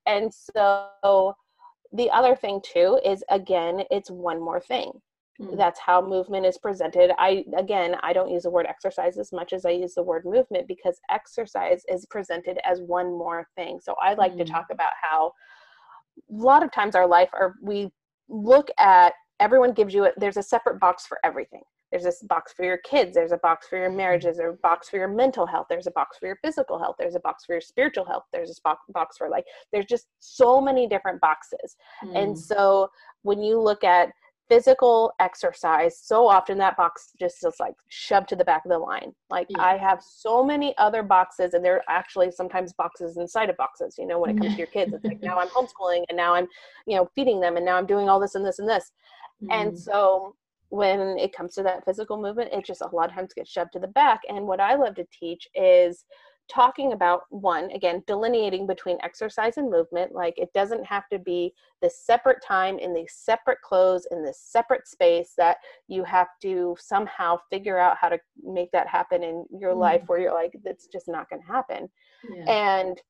And 0.05 0.33
so 0.33 1.33
the 1.93 2.09
other 2.11 2.35
thing 2.35 2.61
too 2.63 2.99
is 3.05 3.23
again 3.29 3.83
it's 3.91 4.11
one 4.11 4.39
more 4.39 4.59
thing 4.59 4.91
Mm. 5.41 5.57
that's 5.57 5.81
how 5.81 6.01
movement 6.01 6.45
is 6.45 6.57
presented 6.57 7.11
i 7.19 7.43
again 7.57 7.97
i 8.03 8.13
don't 8.13 8.29
use 8.31 8.43
the 8.43 8.49
word 8.49 8.65
exercise 8.69 9.17
as 9.17 9.33
much 9.33 9.51
as 9.51 9.65
i 9.65 9.69
use 9.69 9.93
the 9.93 10.01
word 10.01 10.23
movement 10.23 10.65
because 10.65 10.97
exercise 11.11 11.81
is 11.89 12.05
presented 12.05 12.57
as 12.63 12.79
one 12.81 13.07
more 13.07 13.45
thing 13.57 13.79
so 13.81 13.95
i 14.01 14.13
like 14.13 14.37
to 14.37 14.45
Mm. 14.45 14.51
talk 14.53 14.67
about 14.71 14.93
how 15.01 15.33
a 16.31 16.33
lot 16.33 16.63
of 16.63 16.71
times 16.71 16.95
our 16.95 17.05
life 17.07 17.29
are 17.33 17.55
we 17.61 17.91
look 18.29 18.69
at 18.79 19.13
everyone 19.41 19.73
gives 19.73 19.93
you 19.93 20.05
a, 20.05 20.11
there's 20.17 20.37
a 20.37 20.43
separate 20.43 20.79
box 20.79 21.05
for 21.05 21.19
everything 21.25 21.61
there's 21.91 22.03
this 22.03 22.21
box 22.23 22.53
for 22.53 22.63
your 22.63 22.77
kids 22.77 23.13
there's 23.13 23.33
a 23.33 23.37
box 23.37 23.67
for 23.67 23.77
your 23.77 23.91
marriages 23.91 24.37
there's 24.37 24.53
a 24.55 24.61
box 24.61 24.87
for 24.89 24.95
your 24.97 25.09
mental 25.09 25.45
health 25.45 25.67
there's 25.69 25.87
a 25.87 25.91
box 25.91 26.17
for 26.17 26.27
your 26.27 26.37
physical 26.43 26.79
health 26.79 26.95
there's 26.97 27.15
a 27.15 27.19
box 27.19 27.43
for 27.45 27.51
your 27.53 27.61
spiritual 27.61 28.05
health 28.05 28.23
there's 28.31 28.49
a 28.49 28.61
box 28.63 28.81
box 28.93 29.17
for 29.17 29.27
like 29.29 29.43
there's 29.73 29.85
just 29.85 30.07
so 30.19 30.61
many 30.61 30.87
different 30.87 31.19
boxes 31.19 31.75
and 32.15 32.35
Mm. 32.35 32.37
so 32.37 32.87
when 33.23 33.41
you 33.41 33.59
look 33.59 33.83
at 33.83 34.09
physical 34.47 35.11
exercise, 35.19 35.99
so 35.99 36.27
often 36.27 36.57
that 36.59 36.77
box 36.77 37.11
just 37.19 37.45
is 37.45 37.55
like 37.59 37.73
shoved 37.89 38.29
to 38.29 38.35
the 38.35 38.45
back 38.45 38.63
of 38.65 38.71
the 38.71 38.77
line. 38.77 39.13
Like 39.29 39.47
Yeah. 39.49 39.63
I 39.63 39.77
have 39.77 40.01
so 40.03 40.43
many 40.43 40.77
other 40.77 41.03
boxes, 41.03 41.53
and 41.53 41.63
there 41.63 41.75
are 41.77 41.83
actually 41.89 42.31
sometimes 42.31 42.73
boxes 42.73 43.17
inside 43.17 43.49
of 43.49 43.57
boxes. 43.57 43.95
You 43.97 44.07
know, 44.07 44.19
when 44.19 44.29
it 44.29 44.37
comes 44.37 44.51
to 44.53 44.57
your 44.57 44.67
kids, 44.67 44.93
it's 44.93 45.07
like 45.07 45.19
now 45.23 45.39
I'm 45.39 45.47
homeschooling, 45.55 46.03
and 46.09 46.17
now 46.17 46.35
I'm, 46.35 46.47
you 46.85 46.95
know, 46.95 47.09
feeding 47.15 47.39
them, 47.39 47.57
and 47.57 47.65
now 47.65 47.77
I'm 47.77 47.87
doing 47.87 48.09
all 48.09 48.19
this 48.19 48.35
and 48.35 48.45
this 48.45 48.59
and 48.59 48.69
this. 48.69 48.91
And 49.51 49.71
Mm. 49.71 49.77
so 49.77 50.35
when 50.69 50.99
it 51.19 51.33
comes 51.35 51.53
to 51.55 51.63
that 51.63 51.85
physical 51.85 52.21
movement, 52.21 52.51
it 52.53 52.65
just 52.65 52.81
a 52.81 52.95
lot 52.95 53.09
of 53.09 53.15
times 53.15 53.33
gets 53.33 53.49
shoved 53.49 53.71
to 53.73 53.79
the 53.79 53.87
back. 53.87 54.21
And 54.29 54.47
what 54.47 54.59
I 54.59 54.75
love 54.75 54.95
to 54.95 55.05
teach 55.11 55.47
is 55.55 56.05
talking 56.47 56.93
about 56.93 57.23
one 57.29 57.71
again 57.71 58.03
delineating 58.05 58.67
between 58.67 58.97
exercise 59.01 59.57
and 59.57 59.69
movement 59.69 60.13
like 60.13 60.37
it 60.37 60.51
doesn't 60.53 60.85
have 60.85 61.07
to 61.09 61.17
be 61.17 61.51
the 61.81 61.89
separate 61.89 62.41
time 62.43 62.77
in 62.77 62.93
the 62.93 63.05
separate 63.09 63.59
clothes 63.61 64.07
in 64.11 64.23
this 64.23 64.39
separate 64.39 64.87
space 64.87 65.33
that 65.37 65.57
you 65.87 66.03
have 66.03 66.27
to 66.41 66.75
somehow 66.79 67.37
figure 67.49 67.79
out 67.79 67.97
how 67.99 68.09
to 68.09 68.19
make 68.43 68.71
that 68.71 68.87
happen 68.87 69.23
in 69.23 69.43
your 69.59 69.73
life 69.73 70.01
mm-hmm. 70.01 70.07
where 70.07 70.19
you're 70.19 70.33
like 70.33 70.53
that's 70.63 70.87
just 70.87 71.07
not 71.07 71.29
going 71.29 71.41
to 71.41 71.47
happen. 71.47 71.89
Yeah. 72.31 72.77
and 72.77 73.01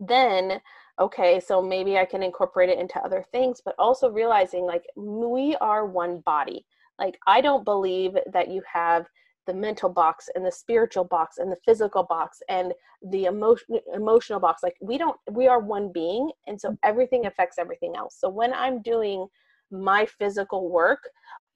then 0.00 0.60
okay 1.00 1.38
so 1.38 1.62
maybe 1.62 1.98
i 1.98 2.04
can 2.04 2.22
incorporate 2.22 2.68
it 2.68 2.80
into 2.80 2.98
other 2.98 3.24
things 3.30 3.60
but 3.64 3.76
also 3.78 4.10
realizing 4.10 4.64
like 4.64 4.84
we 4.96 5.56
are 5.60 5.86
one 5.86 6.20
body. 6.20 6.66
Like 6.98 7.18
i 7.26 7.40
don't 7.40 7.64
believe 7.64 8.16
that 8.32 8.48
you 8.48 8.62
have 8.72 9.06
the 9.46 9.54
mental 9.54 9.88
box 9.88 10.28
and 10.34 10.44
the 10.44 10.52
spiritual 10.52 11.04
box 11.04 11.38
and 11.38 11.50
the 11.50 11.58
physical 11.64 12.02
box 12.02 12.42
and 12.48 12.72
the 13.10 13.24
emotion 13.24 13.78
emotional 13.94 14.40
box 14.40 14.62
like 14.62 14.76
we 14.80 14.96
don't 14.98 15.16
we 15.30 15.46
are 15.46 15.60
one 15.60 15.92
being 15.92 16.30
and 16.46 16.60
so 16.60 16.76
everything 16.82 17.26
affects 17.26 17.58
everything 17.58 17.94
else. 17.96 18.16
So 18.18 18.28
when 18.28 18.52
i'm 18.52 18.82
doing 18.82 19.26
my 19.70 20.06
physical 20.06 20.70
work 20.70 21.00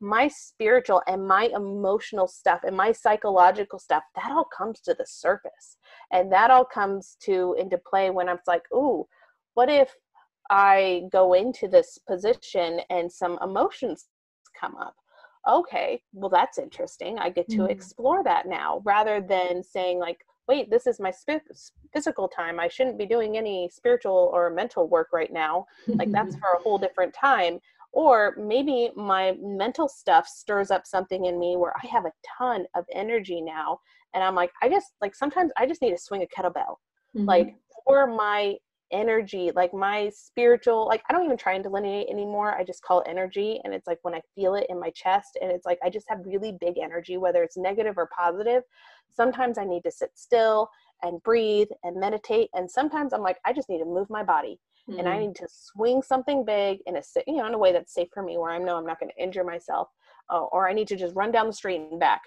my 0.00 0.28
spiritual 0.28 1.02
and 1.08 1.26
my 1.26 1.50
emotional 1.54 2.28
stuff 2.28 2.60
and 2.64 2.76
my 2.76 2.92
psychological 2.92 3.78
stuff 3.78 4.04
that 4.14 4.30
all 4.30 4.48
comes 4.56 4.80
to 4.80 4.94
the 4.94 5.04
surface. 5.04 5.76
And 6.12 6.32
that 6.32 6.52
all 6.52 6.64
comes 6.64 7.16
to 7.22 7.56
into 7.58 7.78
play 7.78 8.10
when 8.10 8.28
i'm 8.28 8.38
like 8.46 8.64
ooh 8.72 9.06
what 9.54 9.68
if 9.68 9.94
i 10.50 11.02
go 11.10 11.34
into 11.34 11.68
this 11.68 11.98
position 12.06 12.80
and 12.90 13.10
some 13.10 13.38
emotions 13.42 14.06
come 14.58 14.76
up 14.76 14.94
okay 15.48 16.00
well 16.12 16.30
that's 16.30 16.58
interesting 16.58 17.18
i 17.18 17.28
get 17.28 17.48
to 17.48 17.58
mm. 17.58 17.70
explore 17.70 18.22
that 18.22 18.46
now 18.46 18.80
rather 18.84 19.20
than 19.20 19.62
saying 19.62 19.98
like 19.98 20.24
wait 20.46 20.70
this 20.70 20.86
is 20.86 21.00
my 21.00 21.10
sp- 21.10 21.44
physical 21.92 22.28
time 22.28 22.60
i 22.60 22.68
shouldn't 22.68 22.98
be 22.98 23.06
doing 23.06 23.36
any 23.36 23.68
spiritual 23.72 24.30
or 24.32 24.50
mental 24.50 24.88
work 24.88 25.08
right 25.12 25.32
now 25.32 25.66
like 25.88 26.10
that's 26.12 26.36
for 26.40 26.52
a 26.58 26.62
whole 26.62 26.78
different 26.78 27.14
time 27.14 27.58
or 27.92 28.34
maybe 28.38 28.90
my 28.96 29.34
mental 29.40 29.88
stuff 29.88 30.28
stirs 30.28 30.70
up 30.70 30.86
something 30.86 31.24
in 31.24 31.38
me 31.38 31.56
where 31.56 31.72
I 31.82 31.86
have 31.86 32.04
a 32.04 32.12
ton 32.38 32.66
of 32.74 32.84
energy 32.92 33.40
now. 33.40 33.80
And 34.14 34.22
I'm 34.22 34.34
like, 34.34 34.52
I 34.62 34.68
just 34.68 34.92
like 35.00 35.14
sometimes 35.14 35.52
I 35.56 35.66
just 35.66 35.82
need 35.82 35.90
to 35.90 35.98
swing 35.98 36.22
a 36.22 36.26
kettlebell. 36.26 36.76
Mm-hmm. 37.16 37.24
Like 37.24 37.56
for 37.86 38.06
my 38.06 38.56
energy, 38.90 39.50
like 39.54 39.72
my 39.74 40.10
spiritual, 40.14 40.86
like 40.86 41.02
I 41.08 41.12
don't 41.12 41.24
even 41.24 41.36
try 41.36 41.54
and 41.54 41.62
delineate 41.62 42.08
anymore. 42.10 42.56
I 42.56 42.64
just 42.64 42.82
call 42.82 43.00
it 43.00 43.08
energy. 43.08 43.60
And 43.64 43.74
it's 43.74 43.86
like 43.86 43.98
when 44.02 44.14
I 44.14 44.20
feel 44.34 44.54
it 44.54 44.66
in 44.68 44.80
my 44.80 44.90
chest 44.90 45.38
and 45.40 45.50
it's 45.50 45.66
like 45.66 45.78
I 45.84 45.90
just 45.90 46.08
have 46.08 46.20
really 46.24 46.52
big 46.60 46.78
energy, 46.78 47.16
whether 47.16 47.42
it's 47.42 47.56
negative 47.56 47.96
or 47.96 48.08
positive. 48.16 48.62
Sometimes 49.10 49.58
I 49.58 49.64
need 49.64 49.82
to 49.84 49.90
sit 49.90 50.10
still 50.14 50.68
and 51.02 51.22
breathe 51.22 51.68
and 51.82 51.98
meditate. 51.98 52.50
And 52.54 52.70
sometimes 52.70 53.12
I'm 53.12 53.22
like, 53.22 53.38
I 53.44 53.52
just 53.52 53.68
need 53.68 53.78
to 53.78 53.84
move 53.84 54.08
my 54.10 54.22
body 54.22 54.58
mm-hmm. 54.88 54.98
and 54.98 55.08
I 55.08 55.16
mm. 55.16 55.26
need 55.26 55.36
to 55.36 55.48
swing 55.50 56.02
something 56.02 56.44
big 56.44 56.78
in 56.86 56.96
a 56.96 57.02
you 57.26 57.36
know 57.36 57.46
in 57.46 57.54
a 57.54 57.58
way 57.58 57.72
that's 57.72 57.94
safe 57.94 58.08
for 58.12 58.22
me 58.22 58.38
where 58.38 58.52
I 58.52 58.58
know 58.58 58.76
I'm 58.76 58.86
not 58.86 59.00
going 59.00 59.10
to 59.16 59.22
injure 59.22 59.44
myself, 59.44 59.88
uh, 60.30 60.44
or 60.44 60.68
I 60.68 60.72
need 60.72 60.88
to 60.88 60.96
just 60.96 61.14
run 61.14 61.32
down 61.32 61.46
the 61.46 61.52
street 61.52 61.76
and 61.76 62.00
back. 62.00 62.22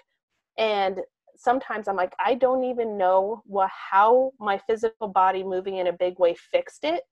And 0.58 1.00
sometimes 1.36 1.88
I'm 1.88 1.96
like 1.96 2.14
I 2.24 2.34
don't 2.34 2.64
even 2.64 2.96
know 2.96 3.42
what 3.46 3.70
how 3.70 4.32
my 4.38 4.58
physical 4.66 5.08
body 5.08 5.42
moving 5.42 5.76
in 5.76 5.88
a 5.88 5.92
big 5.92 6.18
way 6.18 6.34
fixed 6.34 6.84
it, 6.84 7.02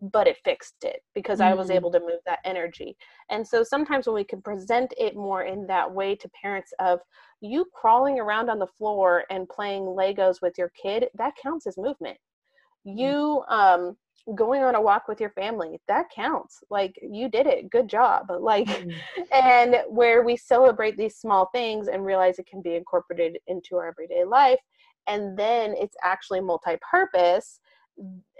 but 0.00 0.26
it 0.26 0.38
fixed 0.44 0.84
it 0.84 1.00
because 1.14 1.40
mm-hmm. 1.40 1.52
I 1.52 1.54
was 1.54 1.68
mm. 1.68 1.74
able 1.74 1.90
to 1.92 2.00
move 2.00 2.20
that 2.26 2.40
energy. 2.44 2.96
And 3.30 3.46
so 3.46 3.62
sometimes 3.62 4.06
when 4.06 4.14
we 4.14 4.24
can 4.24 4.40
present 4.42 4.92
it 4.98 5.14
more 5.14 5.42
in 5.42 5.66
that 5.66 5.90
way 5.90 6.14
to 6.16 6.30
parents 6.40 6.72
of 6.78 7.00
you 7.40 7.66
crawling 7.74 8.18
around 8.18 8.50
on 8.50 8.58
the 8.58 8.66
floor 8.78 9.24
and 9.30 9.48
playing 9.48 9.82
Legos 9.82 10.36
with 10.42 10.54
your 10.58 10.72
kid, 10.80 11.08
that 11.14 11.34
counts 11.42 11.66
as 11.66 11.76
movement. 11.76 12.18
Mm. 12.86 12.98
You 12.98 13.44
um 13.48 13.96
going 14.34 14.62
on 14.62 14.74
a 14.74 14.80
walk 14.80 15.08
with 15.08 15.20
your 15.20 15.30
family 15.30 15.80
that 15.88 16.10
counts 16.14 16.62
like 16.70 16.94
you 17.02 17.28
did 17.28 17.46
it 17.46 17.70
good 17.70 17.88
job 17.88 18.26
like 18.40 18.66
mm-hmm. 18.66 19.22
and 19.32 19.76
where 19.88 20.22
we 20.22 20.36
celebrate 20.36 20.96
these 20.96 21.16
small 21.16 21.48
things 21.52 21.88
and 21.88 22.04
realize 22.04 22.38
it 22.38 22.46
can 22.46 22.62
be 22.62 22.74
incorporated 22.74 23.38
into 23.46 23.76
our 23.76 23.88
everyday 23.88 24.24
life 24.24 24.60
and 25.08 25.38
then 25.38 25.74
it's 25.76 25.96
actually 26.04 26.40
multi-purpose 26.40 27.60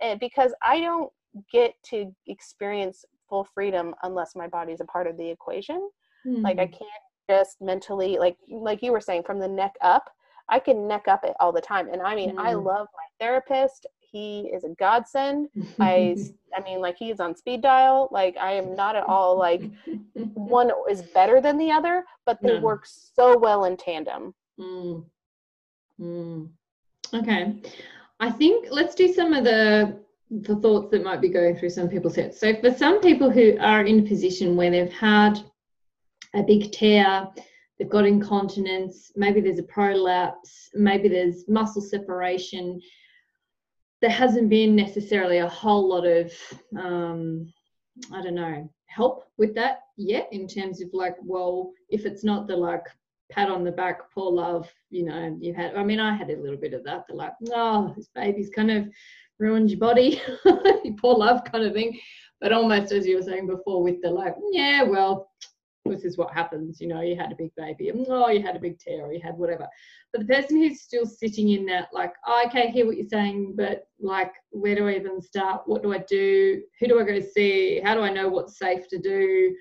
and 0.02 0.20
because 0.20 0.54
i 0.62 0.80
don't 0.80 1.10
get 1.52 1.72
to 1.82 2.14
experience 2.26 3.04
full 3.28 3.46
freedom 3.54 3.94
unless 4.02 4.34
my 4.34 4.46
body's 4.46 4.80
a 4.80 4.84
part 4.86 5.06
of 5.06 5.16
the 5.16 5.28
equation 5.28 5.88
mm-hmm. 6.26 6.42
like 6.42 6.58
i 6.58 6.66
mm. 6.66 6.72
can't 6.72 6.90
just 7.28 7.56
mentally 7.60 8.18
like 8.18 8.36
like 8.50 8.82
you 8.82 8.92
were 8.92 9.00
saying 9.00 9.22
from 9.22 9.38
the 9.38 9.48
neck 9.48 9.74
up 9.82 10.10
i 10.48 10.58
can 10.58 10.88
neck 10.88 11.06
up 11.06 11.24
it 11.24 11.34
all 11.38 11.52
the 11.52 11.60
time 11.60 11.88
and 11.92 12.02
i 12.02 12.14
mean 12.14 12.30
mm-hmm. 12.30 12.40
i 12.40 12.52
love 12.52 12.88
my 12.94 13.24
therapist 13.24 13.86
he 14.10 14.50
is 14.52 14.64
a 14.64 14.70
godsend. 14.70 15.48
I 15.80 16.16
I 16.56 16.60
mean 16.62 16.80
like 16.80 16.96
he's 16.96 17.20
on 17.20 17.36
speed 17.36 17.62
dial. 17.62 18.08
Like 18.10 18.36
I 18.36 18.52
am 18.52 18.74
not 18.74 18.96
at 18.96 19.04
all 19.04 19.38
like 19.38 19.62
one 20.34 20.70
is 20.90 21.02
better 21.02 21.40
than 21.40 21.58
the 21.58 21.70
other, 21.70 22.04
but 22.26 22.40
they 22.42 22.54
no. 22.54 22.60
work 22.60 22.86
so 22.86 23.38
well 23.38 23.64
in 23.64 23.76
tandem. 23.76 24.34
Mm. 24.58 25.04
Mm. 26.00 26.48
Okay. 27.14 27.62
I 28.20 28.30
think 28.30 28.68
let's 28.70 28.94
do 28.94 29.12
some 29.12 29.32
of 29.32 29.44
the 29.44 30.00
the 30.30 30.56
thoughts 30.56 30.90
that 30.92 31.02
might 31.02 31.20
be 31.20 31.28
going 31.28 31.56
through 31.56 31.70
some 31.70 31.88
people's 31.88 32.14
heads. 32.14 32.38
So 32.38 32.54
for 32.60 32.72
some 32.72 33.00
people 33.00 33.30
who 33.30 33.56
are 33.58 33.82
in 33.82 34.00
a 34.00 34.08
position 34.08 34.56
where 34.56 34.70
they've 34.70 34.92
had 34.92 35.40
a 36.34 36.42
big 36.42 36.70
tear, 36.70 37.26
they've 37.78 37.88
got 37.88 38.06
incontinence, 38.06 39.10
maybe 39.16 39.40
there's 39.40 39.58
a 39.58 39.64
prolapse, 39.64 40.70
maybe 40.74 41.08
there's 41.08 41.48
muscle 41.48 41.82
separation, 41.82 42.80
there 44.00 44.10
hasn't 44.10 44.48
been 44.48 44.74
necessarily 44.74 45.38
a 45.38 45.48
whole 45.48 45.88
lot 45.88 46.06
of 46.06 46.32
um, 46.78 47.52
I 48.12 48.22
don't 48.22 48.34
know 48.34 48.68
help 48.86 49.24
with 49.38 49.54
that 49.54 49.82
yet 49.96 50.28
in 50.32 50.48
terms 50.48 50.82
of 50.82 50.88
like 50.92 51.14
well 51.22 51.72
if 51.90 52.04
it's 52.04 52.24
not 52.24 52.48
the 52.48 52.56
like 52.56 52.84
pat 53.30 53.48
on 53.48 53.62
the 53.62 53.70
back 53.70 54.10
poor 54.12 54.32
love 54.32 54.68
you 54.90 55.04
know 55.04 55.36
you 55.40 55.54
had 55.54 55.76
I 55.76 55.84
mean 55.84 56.00
I 56.00 56.16
had 56.16 56.30
a 56.30 56.36
little 56.36 56.56
bit 56.56 56.74
of 56.74 56.82
that 56.84 57.04
the 57.08 57.14
like 57.14 57.32
oh 57.52 57.94
this 57.96 58.08
baby's 58.14 58.50
kind 58.50 58.70
of 58.70 58.88
ruined 59.38 59.70
your 59.70 59.78
body 59.78 60.20
poor 61.00 61.16
love 61.16 61.42
kind 61.44 61.64
of 61.64 61.72
thing. 61.72 61.98
But 62.40 62.52
almost 62.52 62.92
as 62.92 63.06
you 63.06 63.16
were 63.16 63.22
saying 63.22 63.46
before 63.46 63.82
with 63.82 64.00
the 64.02 64.10
like 64.10 64.34
yeah 64.50 64.82
well 64.82 65.30
this 65.86 66.04
is 66.04 66.18
what 66.18 66.32
happens 66.32 66.80
you 66.80 66.86
know 66.86 67.00
you 67.00 67.16
had 67.16 67.32
a 67.32 67.36
big 67.36 67.50
baby 67.56 67.88
and 67.88 68.06
oh 68.10 68.28
you 68.28 68.42
had 68.42 68.56
a 68.56 68.60
big 68.60 68.78
tear 68.78 69.06
or 69.06 69.12
you 69.12 69.20
had 69.20 69.36
whatever. 69.36 69.66
But 70.12 70.26
the 70.26 70.34
person 70.34 70.58
who's 70.58 70.82
still 70.82 71.06
sitting 71.06 71.50
in 71.50 71.64
that 71.66 71.88
like 71.92 72.12
oh, 72.26 72.42
okay 72.46 72.68
I 72.68 72.70
hear 72.70 72.86
what 72.86 72.96
you're 72.96 73.08
saying 73.08 73.54
but 73.56 73.84
like 74.00 74.32
where 74.50 74.74
do 74.74 74.88
i 74.88 74.96
even 74.96 75.20
start? 75.20 75.62
What 75.66 75.82
do 75.82 75.92
i 75.92 75.98
do? 75.98 76.62
Who 76.78 76.86
do 76.86 77.00
i 77.00 77.04
go 77.04 77.20
see? 77.20 77.80
How 77.82 77.94
do 77.94 78.02
i 78.02 78.12
know 78.12 78.28
what's 78.28 78.58
safe 78.58 78.88
to 78.88 78.98
do? 78.98 79.54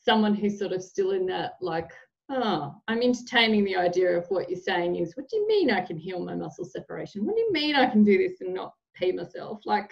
Someone 0.00 0.34
who's 0.34 0.58
sort 0.58 0.72
of 0.72 0.82
still 0.82 1.10
in 1.10 1.26
that 1.26 1.54
like 1.60 1.90
oh 2.30 2.74
i'm 2.88 3.02
entertaining 3.02 3.64
the 3.64 3.76
idea 3.76 4.10
of 4.10 4.26
what 4.28 4.50
you're 4.50 4.60
saying 4.60 4.96
is 4.96 5.16
what 5.16 5.28
do 5.30 5.36
you 5.36 5.48
mean 5.48 5.70
i 5.70 5.80
can 5.80 5.96
heal 5.96 6.24
my 6.24 6.34
muscle 6.34 6.64
separation? 6.64 7.24
What 7.24 7.34
do 7.34 7.40
you 7.40 7.52
mean 7.52 7.74
i 7.74 7.86
can 7.86 8.04
do 8.04 8.18
this 8.18 8.40
and 8.40 8.54
not 8.54 8.74
pee 8.94 9.12
myself? 9.12 9.60
Like 9.64 9.90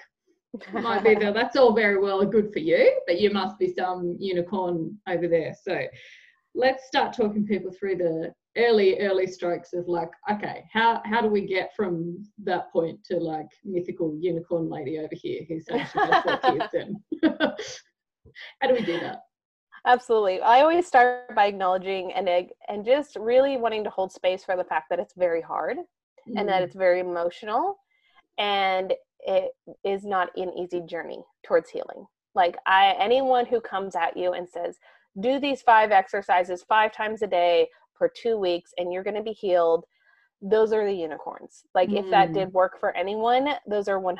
might 0.73 1.05
be 1.05 1.15
that 1.15 1.35
that's 1.35 1.57
all 1.57 1.73
very 1.73 1.99
well 1.99 2.21
and 2.21 2.33
good 2.33 2.53
for 2.53 2.59
you, 2.59 3.01
but 3.07 3.21
you 3.21 3.31
must 3.31 3.59
be 3.59 3.73
some 3.73 4.17
unicorn 4.19 4.97
over 5.09 5.29
there. 5.29 5.55
So 5.63 5.81
let's 6.55 6.87
start 6.87 7.15
talking 7.15 7.47
people 7.47 7.73
through 7.73 7.97
the 7.97 8.33
early, 8.57 8.99
early 9.01 9.27
strokes 9.27 9.73
of 9.73 9.87
like, 9.89 10.11
okay, 10.31 10.65
how 10.73 11.03
how 11.05 11.21
do 11.21 11.29
we 11.29 11.47
get 11.47 11.75
from 11.77 12.25
that 12.45 12.73
point 12.73 13.05
to 13.05 13.19
like 13.19 13.49
mythical 13.65 14.17
unicorn 14.21 14.69
lady 14.71 14.99
over 14.99 15.09
here 15.13 15.43
who's 15.49 15.67
actually 15.71 16.11
has 16.11 16.23
four 16.23 16.39
kids 16.39 16.75
in? 16.75 16.97
how 18.61 18.69
do 18.69 18.75
we 18.75 18.85
do 18.85 18.99
that? 19.01 19.23
Absolutely. 19.87 20.41
I 20.41 20.63
always 20.63 20.87
start 20.87 21.33
by 21.37 21.47
acknowledging 21.47 22.13
and 22.13 22.29
and 22.69 22.85
just 22.85 23.17
really 23.17 23.57
wanting 23.57 23.85
to 23.85 23.91
hold 23.91 24.11
space 24.11 24.45
for 24.45 24.57
the 24.57 24.65
fact 24.65 24.87
that 24.91 24.99
it's 24.99 25.15
very 25.15 25.41
hard 25.41 25.77
mm. 25.77 26.35
and 26.37 26.49
that 26.49 26.63
mm. 26.63 26.65
it's 26.65 26.75
very 26.75 27.01
emotional 27.01 27.79
and 28.39 28.93
it 29.27 29.51
is 29.85 30.05
not 30.05 30.31
an 30.37 30.51
easy 30.57 30.81
journey 30.81 31.23
towards 31.45 31.71
healing. 31.71 32.07
Like 32.35 32.57
I 32.67 32.95
anyone 32.99 33.47
who 33.47 33.61
comes 33.61 33.97
at 33.97 34.17
you 34.17 34.33
and 34.33 34.49
says, 34.49 34.79
do 35.21 35.41
these 35.41 35.63
five 35.63 35.91
exercises 35.91 36.65
five 36.69 36.93
times 36.93 37.23
a 37.23 37.27
day 37.27 37.69
for 37.97 38.09
two 38.09 38.39
weeks 38.39 38.73
and 38.79 38.93
you're 38.93 39.05
going 39.05 39.17
to 39.17 39.23
be 39.23 39.33
healed 39.33 39.85
those 40.43 40.73
are 40.73 40.85
the 40.85 40.93
unicorns 40.93 41.65
like 41.75 41.89
mm. 41.89 41.99
if 41.99 42.11
that 42.11 42.35
did 42.35 42.49
mm. 42.49 42.53
work 42.53 42.79
for 42.79 42.95
anyone 42.95 43.49
those 43.67 43.89
are 43.89 43.99
100% 43.99 44.19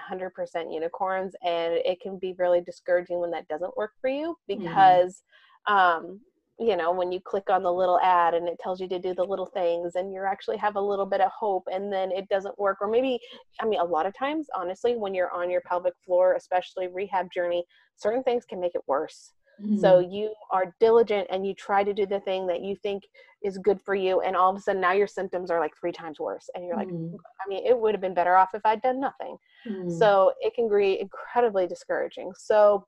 unicorns 0.73 1.35
and 1.45 1.75
it 1.75 2.01
can 2.01 2.19
be 2.19 2.35
really 2.39 2.63
discouraging 2.63 3.21
when 3.21 3.31
that 3.31 3.47
doesn't 3.49 3.77
work 3.77 3.93
for 4.01 4.09
you 4.09 4.35
mm. 4.51 4.59
because 4.59 5.23
mm. 5.69 5.75
um 5.75 6.21
you 6.59 6.77
know 6.77 6.93
when 6.93 7.13
you 7.13 7.21
click 7.21 7.51
on 7.51 7.63
the 7.63 7.73
little 7.73 8.01
ad 8.01 8.35
and 8.35 8.49
it 8.49 8.59
tells 8.59 8.81
you 8.81 8.89
to 8.89 8.99
do 8.99 9.15
the 9.15 9.25
little 9.25 9.47
things 9.47 9.95
and 9.95 10.13
you 10.13 10.23
actually 10.23 10.57
have 10.57 10.77
a 10.77 10.81
little 10.81 11.07
bit 11.07 11.21
of 11.21 11.31
hope 11.31 11.65
and 11.71 11.93
then 11.93 12.11
it 12.11 12.29
doesn't 12.29 12.59
work 12.59 12.79
or 12.81 12.89
maybe 12.89 13.19
i 13.61 13.67
mean 13.67 13.81
a 13.81 13.85
lot 13.85 14.07
of 14.07 14.17
times 14.17 14.47
honestly 14.57 14.97
when 14.97 15.15
you're 15.15 15.33
on 15.33 15.51
your 15.51 15.61
pelvic 15.63 15.95
floor 16.05 16.35
especially 16.35 16.89
rehab 16.89 17.31
journey 17.33 17.65
certain 17.97 18.23
things 18.23 18.45
can 18.45 18.61
make 18.61 18.75
it 18.75 18.81
worse 18.87 19.33
mm-hmm. 19.63 19.79
so 19.79 19.99
you 19.99 20.33
are 20.51 20.75
diligent 20.81 21.27
and 21.31 21.47
you 21.47 21.55
try 21.55 21.85
to 21.85 21.93
do 21.93 22.07
the 22.07 22.21
thing 22.21 22.47
that 22.47 22.63
you 22.63 22.75
think 22.77 23.03
is 23.43 23.59
good 23.59 23.81
for 23.83 23.95
you 23.95 24.21
and 24.23 24.35
all 24.35 24.51
of 24.51 24.57
a 24.57 24.61
sudden 24.61 24.81
now 24.81 24.93
your 24.93 25.07
symptoms 25.07 25.51
are 25.51 25.61
like 25.61 25.77
three 25.79 25.93
times 25.93 26.19
worse 26.19 26.49
and 26.55 26.65
you're 26.65 26.77
like 26.77 26.89
mm-hmm. 26.89 27.17
i 27.45 27.49
mean 27.49 27.67
it 27.67 27.79
would 27.79 27.95
have 27.95 28.01
been 28.01 28.15
better 28.15 28.37
off 28.37 28.55
if 28.55 28.65
i'd 28.65 28.81
done 28.81 28.99
nothing 28.99 29.37
mm-hmm. 29.69 29.91
so 29.91 30.33
it 30.41 30.55
can 30.55 30.71
be 30.71 30.99
incredibly 31.01 31.67
discouraging 31.67 32.33
so 32.35 32.87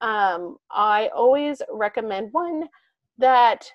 um, 0.00 0.56
i 0.72 1.08
always 1.14 1.62
recommend 1.70 2.28
one 2.32 2.64
that 3.18 3.70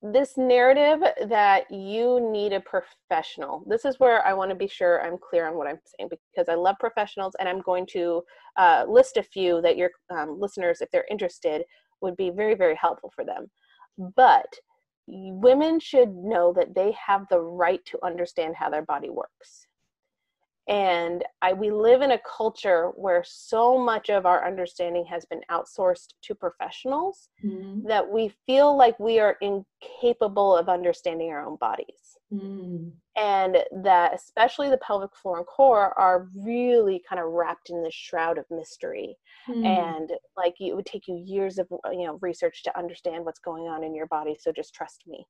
this 0.00 0.36
narrative 0.36 1.00
that 1.28 1.68
you 1.72 2.20
need 2.30 2.52
a 2.52 2.60
professional 2.60 3.64
this 3.66 3.84
is 3.84 3.98
where 3.98 4.24
i 4.24 4.32
want 4.32 4.48
to 4.48 4.54
be 4.54 4.68
sure 4.68 5.04
i'm 5.04 5.18
clear 5.18 5.48
on 5.48 5.56
what 5.56 5.66
i'm 5.66 5.80
saying 5.84 6.08
because 6.08 6.48
i 6.48 6.54
love 6.54 6.76
professionals 6.78 7.34
and 7.40 7.48
i'm 7.48 7.60
going 7.62 7.84
to 7.84 8.22
uh, 8.56 8.84
list 8.88 9.16
a 9.16 9.22
few 9.24 9.60
that 9.60 9.76
your 9.76 9.90
um, 10.10 10.38
listeners 10.38 10.80
if 10.80 10.88
they're 10.92 11.04
interested 11.10 11.64
would 12.00 12.16
be 12.16 12.30
very 12.30 12.54
very 12.54 12.76
helpful 12.76 13.12
for 13.14 13.24
them. 13.24 13.50
But 14.16 14.52
women 15.06 15.80
should 15.80 16.14
know 16.14 16.52
that 16.52 16.74
they 16.74 16.92
have 16.92 17.26
the 17.28 17.40
right 17.40 17.84
to 17.86 18.04
understand 18.04 18.54
how 18.56 18.70
their 18.70 18.82
body 18.82 19.10
works 19.10 19.66
and 20.68 21.24
I, 21.40 21.54
we 21.54 21.70
live 21.70 22.02
in 22.02 22.10
a 22.12 22.18
culture 22.18 22.88
where 22.94 23.24
so 23.26 23.78
much 23.78 24.10
of 24.10 24.26
our 24.26 24.46
understanding 24.46 25.06
has 25.06 25.24
been 25.24 25.40
outsourced 25.50 26.14
to 26.22 26.34
professionals 26.34 27.30
Mm. 27.44 27.86
that 27.86 28.10
we 28.10 28.28
feel 28.46 28.76
like 28.76 28.98
we 28.98 29.20
are 29.20 29.36
incapable 29.40 30.56
of 30.56 30.68
understanding 30.68 31.30
our 31.30 31.46
own 31.46 31.56
bodies 31.56 32.18
Mm. 32.32 32.92
and 33.16 33.64
that 33.82 34.12
especially 34.14 34.68
the 34.68 34.76
pelvic 34.78 35.14
floor 35.16 35.38
and 35.38 35.46
core 35.46 35.98
are 35.98 36.28
really 36.44 37.00
kind 37.08 37.20
of 37.22 37.30
wrapped 37.30 37.70
in 37.70 37.82
this 37.82 37.94
shroud 37.94 38.36
of 38.38 38.44
mystery 38.50 39.16
Mm. 39.46 39.64
and 39.64 40.10
like 40.36 40.60
it 40.60 40.74
would 40.74 40.84
take 40.86 41.08
you 41.08 41.16
years 41.16 41.58
of 41.58 41.68
you 41.92 42.06
know 42.06 42.18
research 42.20 42.62
to 42.64 42.78
understand 42.78 43.24
what's 43.24 43.38
going 43.40 43.68
on 43.68 43.82
in 43.84 43.94
your 43.94 44.06
body 44.08 44.36
so 44.38 44.52
just 44.52 44.74
trust 44.74 45.04
me 45.06 45.24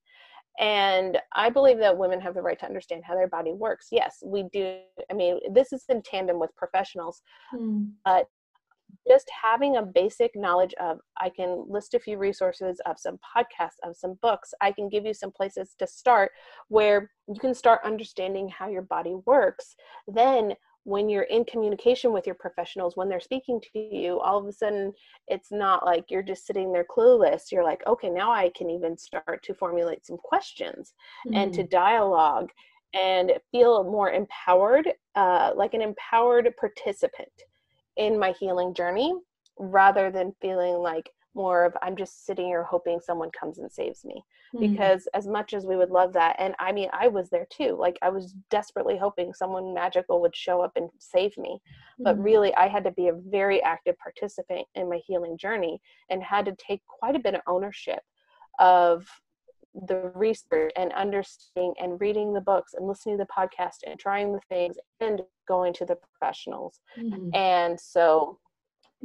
and 0.59 1.19
i 1.35 1.49
believe 1.49 1.79
that 1.79 1.97
women 1.97 2.21
have 2.21 2.35
the 2.35 2.43
right 2.43 2.59
to 2.59 2.67
understand 2.67 3.03
how 3.05 3.15
their 3.15 3.29
body 3.29 3.53
works. 3.53 3.89
Yes 3.91 4.23
we 4.25 4.45
do. 4.53 4.79
I 5.11 5.15
mean 5.15 5.39
this 5.53 5.73
is 5.73 5.85
in 5.89 6.03
tandem 6.03 6.39
with 6.39 6.55
professionals 6.57 7.23
Mm. 7.55 7.93
just 9.07 9.31
having 9.43 9.77
a 9.77 9.83
basic 9.83 10.33
knowledge 10.35 10.75
of 10.81 10.99
i 11.21 11.29
can 11.29 11.65
list 11.69 11.95
a 11.95 11.99
few 11.99 12.19
resources 12.19 12.81
of 12.87 12.99
some 12.99 13.19
podcasts 13.37 13.79
of 13.85 13.97
some 13.97 14.19
books. 14.23 14.53
I 14.61 14.73
can 14.73 14.89
give 14.89 15.05
you 15.07 15.15
some 15.15 15.31
places 15.31 15.75
to 15.79 15.87
start 15.87 16.33
where 16.69 17.11
you 17.29 17.41
can 17.41 17.55
start 17.55 17.81
understanding 17.85 18.49
how 18.49 18.69
your 18.69 18.83
body 18.83 19.15
works 19.27 19.77
then 20.07 20.55
when 20.89 21.09
you're 21.11 21.25
in 21.25 21.45
communication 21.45 22.13
with 22.13 22.25
your 22.27 22.35
professionals 22.35 22.97
when 22.97 23.09
they're 23.11 23.21
speaking 23.21 23.61
to 23.61 23.79
you 23.79 24.19
all 24.21 24.39
of 24.39 24.47
a 24.47 24.53
sudden 24.53 24.93
it's 25.29 25.53
not 25.53 25.85
like 25.85 26.05
you're 26.11 26.23
just 26.23 26.47
sitting 26.47 26.73
there 26.73 26.87
clueless 26.97 27.53
you're 27.53 27.65
like 27.65 27.83
okay 27.87 28.09
now 28.09 28.33
i 28.33 28.51
can 28.57 28.71
even 28.71 28.97
start 28.97 29.43
to 29.43 29.55
formulate 29.55 30.07
some 30.07 30.17
questions 30.17 30.95
and 31.35 31.53
to 31.53 31.63
Mm. 31.63 31.71
dialogue 31.71 32.51
and 32.95 33.33
feel 33.53 33.85
more 33.85 34.11
empowered, 34.13 34.89
uh, 35.15 35.53
like 35.55 35.75
an 35.75 35.83
empowered 35.83 36.49
participant 36.59 37.29
in 37.97 38.19
my 38.19 38.33
healing 38.41 38.73
journey 38.73 39.13
rather 39.59 40.11
than 40.11 40.35
feeling 40.41 40.77
like 40.77 41.11
more 41.35 41.65
of 41.65 41.77
I'm 41.83 41.97
just 41.97 42.27
sitting 42.27 42.47
here 42.47 42.65
hoping 42.65 43.01
someone 43.01 43.31
comes 43.39 43.59
and 43.59 43.71
saves 43.71 44.05
me. 44.05 44.25
Mm. 44.55 44.61
Because 44.61 45.07
as 45.15 45.27
much 45.27 45.55
as 45.55 45.67
we 45.67 45.77
would 45.77 45.91
love 45.91 46.13
that, 46.15 46.37
and 46.39 46.55
I 46.59 46.73
mean, 46.73 46.89
I 46.93 47.09
was 47.09 47.29
there 47.31 47.47
too. 47.51 47.77
Like 47.79 47.99
I 48.03 48.09
was 48.09 48.35
desperately 48.51 48.97
hoping 48.97 49.33
someone 49.33 49.75
magical 49.75 50.21
would 50.21 50.35
show 50.35 50.63
up 50.63 50.73
and 50.77 50.89
save 50.99 51.37
me. 51.37 51.61
But 51.99 52.17
Mm. 52.17 52.25
really, 52.25 52.55
I 52.55 52.69
had 52.69 52.85
to 52.85 52.91
be 52.93 53.09
a 53.09 53.13
very 53.13 53.63
active 53.63 53.97
participant 53.99 54.67
in 54.75 54.89
my 54.89 54.99
healing 55.07 55.37
journey 55.37 55.81
and 56.11 56.23
had 56.23 56.45
to 56.47 56.57
take 56.57 56.83
quite 56.87 57.17
a 57.17 57.21
bit 57.21 57.35
of 57.35 57.43
ownership 57.47 58.01
of 58.59 59.07
the 59.87 60.11
research 60.15 60.73
and 60.77 60.93
understanding 60.95 61.75
and 61.79 62.01
reading 62.01 62.33
the 62.33 62.41
books 62.41 62.75
and 62.75 62.89
listening 62.89 63.17
to 63.19 63.25
the 63.25 63.33
podcast 63.33 63.77
and 63.87 64.01
trying 64.01 64.33
the 64.33 64.41
things 64.49 64.77
and 65.01 65.23
going 65.47 65.73
to 65.75 65.85
the 65.85 65.95
professionals. 65.97 66.81
Mm. 66.99 67.35
And 67.37 67.79
so 67.79 68.39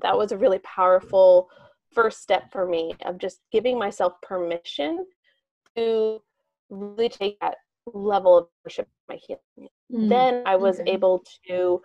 that 0.02 0.18
was 0.18 0.32
a 0.32 0.38
really 0.38 0.60
powerful 0.60 1.50
first 1.94 2.22
step 2.22 2.52
for 2.52 2.66
me 2.68 2.94
of 3.06 3.18
just 3.18 3.40
giving 3.52 3.78
myself 3.78 4.14
permission 4.22 5.06
to 5.76 6.22
really 6.70 7.10
take 7.10 7.40
that 7.42 7.58
level 7.94 8.38
of 8.38 8.48
ownership 8.66 8.88
of 8.88 9.16
my 9.16 9.20
healing 9.28 9.70
Mm. 9.92 10.10
then 10.10 10.44
I 10.46 10.56
was 10.56 10.80
Okay. 10.80 10.92
able 10.92 11.24
to 11.48 11.82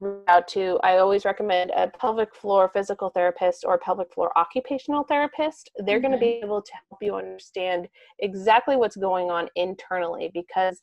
reach 0.00 0.24
out 0.28 0.48
to 0.48 0.78
I 0.82 0.98
always 0.98 1.24
recommend 1.24 1.70
a 1.70 1.88
pelvic 1.88 2.34
floor 2.34 2.68
physical 2.72 3.10
therapist 3.10 3.64
or 3.64 3.78
pelvic 3.78 4.12
floor 4.12 4.36
occupational 4.36 5.04
therapist. 5.04 5.70
They're 5.78 6.00
going 6.00 6.12
to 6.12 6.18
be 6.18 6.40
able 6.42 6.62
to 6.62 6.72
help 6.72 7.02
you 7.02 7.14
understand 7.14 7.88
exactly 8.18 8.76
what's 8.76 8.96
going 8.96 9.30
on 9.30 9.48
internally 9.54 10.30
because 10.34 10.80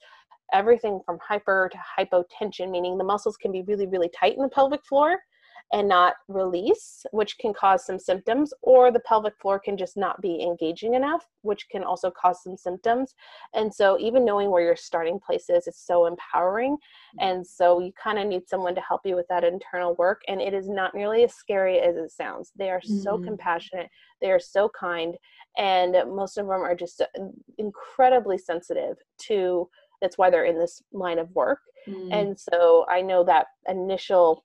everything 0.53 1.01
from 1.05 1.17
hyper 1.27 1.69
to 1.71 1.79
hypotension 1.97 2.71
meaning 2.71 2.97
the 2.97 3.03
muscles 3.03 3.37
can 3.37 3.51
be 3.51 3.61
really 3.63 3.87
really 3.87 4.09
tight 4.17 4.35
in 4.35 4.41
the 4.41 4.49
pelvic 4.49 4.85
floor 4.85 5.17
and 5.73 5.87
not 5.87 6.15
release, 6.27 7.05
which 7.11 7.37
can 7.37 7.53
cause 7.53 7.85
some 7.85 7.97
symptoms, 7.99 8.53
or 8.61 8.91
the 8.91 8.99
pelvic 9.01 9.33
floor 9.39 9.57
can 9.59 9.77
just 9.77 9.95
not 9.95 10.19
be 10.21 10.41
engaging 10.41 10.95
enough, 10.95 11.25
which 11.43 11.69
can 11.69 11.83
also 11.83 12.11
cause 12.11 12.43
some 12.43 12.57
symptoms. 12.57 13.15
And 13.53 13.73
so, 13.73 13.97
even 13.99 14.25
knowing 14.25 14.51
where 14.51 14.63
your 14.63 14.75
starting 14.75 15.19
place 15.19 15.49
is 15.49 15.67
is 15.67 15.77
so 15.77 16.05
empowering. 16.07 16.77
And 17.19 17.45
so, 17.45 17.79
you 17.79 17.91
kind 17.93 18.19
of 18.19 18.27
need 18.27 18.47
someone 18.47 18.75
to 18.75 18.81
help 18.81 19.01
you 19.05 19.15
with 19.15 19.27
that 19.29 19.43
internal 19.43 19.95
work. 19.95 20.21
And 20.27 20.41
it 20.41 20.53
is 20.53 20.67
not 20.67 20.93
nearly 20.93 21.23
as 21.23 21.33
scary 21.33 21.79
as 21.79 21.95
it 21.95 22.11
sounds. 22.11 22.51
They 22.55 22.69
are 22.69 22.81
so 22.81 23.17
Mm. 23.17 23.23
compassionate, 23.23 23.89
they 24.21 24.31
are 24.31 24.39
so 24.39 24.69
kind, 24.69 25.15
and 25.57 25.95
most 26.13 26.37
of 26.37 26.47
them 26.47 26.61
are 26.61 26.75
just 26.75 27.01
uh, 27.01 27.05
incredibly 27.57 28.37
sensitive 28.37 28.97
to. 29.27 29.69
That's 30.01 30.17
why 30.17 30.31
they're 30.31 30.45
in 30.45 30.57
this 30.57 30.81
line 30.91 31.19
of 31.19 31.29
work. 31.35 31.59
Mm. 31.87 32.09
And 32.11 32.39
so 32.39 32.85
I 32.89 33.01
know 33.01 33.23
that 33.23 33.45
initial, 33.67 34.43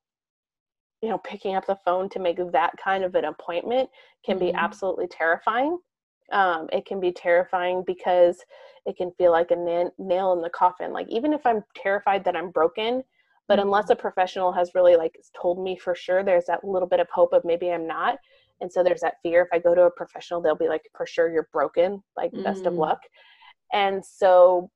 you 1.02 1.08
know, 1.08 1.18
picking 1.18 1.54
up 1.54 1.66
the 1.66 1.76
phone 1.84 2.08
to 2.10 2.18
make 2.18 2.38
that 2.52 2.74
kind 2.82 3.04
of 3.04 3.14
an 3.14 3.24
appointment 3.26 3.88
can 4.24 4.38
be 4.38 4.52
Mhm. 4.52 4.54
absolutely 4.54 5.06
terrifying. 5.08 5.78
Um, 6.32 6.68
it 6.72 6.86
can 6.86 6.98
be 7.00 7.12
terrifying 7.12 7.84
because 7.86 8.42
it 8.84 8.96
can 8.96 9.12
feel 9.12 9.30
like 9.30 9.50
a 9.50 9.56
na- 9.56 9.90
nail 9.98 10.32
in 10.32 10.42
the 10.42 10.50
coffin. 10.50 10.92
Like 10.92 11.06
even 11.08 11.32
if 11.32 11.44
I'm 11.46 11.62
terrified 11.76 12.24
that 12.24 12.36
I'm 12.36 12.50
broken, 12.50 13.04
but 13.48 13.60
unless 13.60 13.90
a 13.90 13.96
professional 13.96 14.52
has 14.52 14.74
really 14.74 14.96
like 14.96 15.16
told 15.40 15.62
me 15.62 15.76
for 15.78 15.94
sure, 15.94 16.24
there's 16.24 16.46
that 16.46 16.64
little 16.64 16.88
bit 16.88 16.98
of 17.00 17.08
hope 17.10 17.32
of 17.32 17.44
maybe 17.44 17.70
I'm 17.70 17.86
not. 17.86 18.18
And 18.60 18.72
so 18.72 18.82
there's 18.82 19.02
that 19.02 19.16
fear. 19.22 19.42
If 19.42 19.48
I 19.52 19.58
go 19.60 19.74
to 19.74 19.82
a 19.82 19.90
professional, 19.90 20.40
they'll 20.40 20.56
be 20.56 20.68
like, 20.68 20.82
for 20.96 21.06
sure 21.06 21.30
you're 21.30 21.48
broken. 21.52 22.02
Like 22.16 22.32
best 22.42 22.66
of 22.66 22.76
Mm. 22.76 22.78
luck. 22.78 22.98
And 23.72 24.04
so 24.04 24.70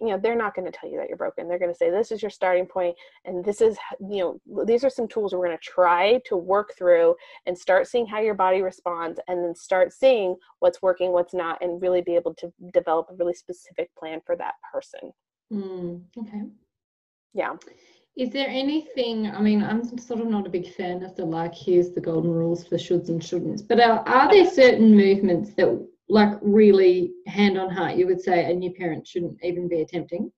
you 0.00 0.08
know 0.08 0.18
they're 0.18 0.36
not 0.36 0.54
going 0.54 0.64
to 0.64 0.76
tell 0.76 0.90
you 0.90 0.98
that 0.98 1.08
you're 1.08 1.16
broken 1.16 1.48
they're 1.48 1.58
going 1.58 1.70
to 1.70 1.76
say 1.76 1.90
this 1.90 2.10
is 2.10 2.20
your 2.20 2.30
starting 2.30 2.66
point 2.66 2.94
and 3.24 3.44
this 3.44 3.60
is 3.60 3.76
you 4.00 4.40
know 4.48 4.64
these 4.64 4.82
are 4.84 4.90
some 4.90 5.06
tools 5.06 5.32
we're 5.32 5.46
going 5.46 5.56
to 5.56 5.62
try 5.62 6.20
to 6.26 6.36
work 6.36 6.72
through 6.76 7.14
and 7.46 7.56
start 7.56 7.86
seeing 7.86 8.06
how 8.06 8.20
your 8.20 8.34
body 8.34 8.62
responds 8.62 9.20
and 9.28 9.44
then 9.44 9.54
start 9.54 9.92
seeing 9.92 10.34
what's 10.58 10.82
working 10.82 11.12
what's 11.12 11.34
not 11.34 11.62
and 11.62 11.80
really 11.80 12.02
be 12.02 12.16
able 12.16 12.34
to 12.34 12.52
develop 12.72 13.06
a 13.10 13.14
really 13.14 13.34
specific 13.34 13.90
plan 13.96 14.20
for 14.24 14.36
that 14.36 14.54
person 14.72 15.12
Mm. 15.52 16.00
Okay. 16.16 16.42
yeah 17.34 17.52
Is 18.16 18.30
there 18.30 18.48
anything? 18.48 19.30
I 19.30 19.40
mean, 19.40 19.62
I'm 19.62 19.84
sort 19.98 20.20
of 20.20 20.28
not 20.28 20.46
a 20.46 20.50
big 20.50 20.72
fan 20.74 21.02
of 21.02 21.14
the 21.14 21.24
like, 21.26 21.54
here's 21.54 21.90
the 21.90 22.00
golden 22.00 22.30
rules 22.30 22.66
for 22.66 22.76
shoulds 22.76 23.08
and 23.10 23.20
shouldn'ts, 23.20 23.66
but 23.66 23.78
are, 23.80 24.06
are 24.08 24.30
there 24.30 24.48
certain 24.50 24.94
movements 24.96 25.54
that, 25.54 25.68
like, 26.12 26.36
really 26.42 27.14
hand 27.26 27.58
on 27.58 27.70
heart, 27.70 27.96
you 27.96 28.06
would 28.06 28.20
say 28.20 28.50
a 28.50 28.54
new 28.54 28.70
parent 28.70 29.06
shouldn't 29.06 29.38
even 29.42 29.66
be 29.66 29.80
attempting? 29.80 30.30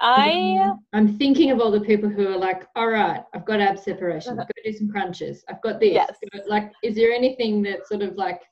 i 0.00 0.74
I'm 0.92 1.16
thinking 1.16 1.50
of 1.50 1.58
all 1.60 1.70
the 1.70 1.80
people 1.80 2.10
who 2.10 2.28
are 2.28 2.36
like, 2.36 2.66
all 2.76 2.88
right, 2.88 3.22
I've 3.34 3.46
got 3.46 3.60
ab 3.60 3.78
separation, 3.78 4.32
I've 4.32 4.46
got 4.46 4.56
to 4.62 4.70
do 4.70 4.76
some 4.76 4.90
crunches, 4.90 5.42
I've 5.48 5.62
got 5.62 5.80
this. 5.80 5.94
Yes. 5.94 6.18
Like, 6.46 6.70
is 6.82 6.94
there 6.94 7.12
anything 7.12 7.62
that 7.62 7.88
sort 7.88 8.02
of 8.02 8.16
like, 8.16 8.42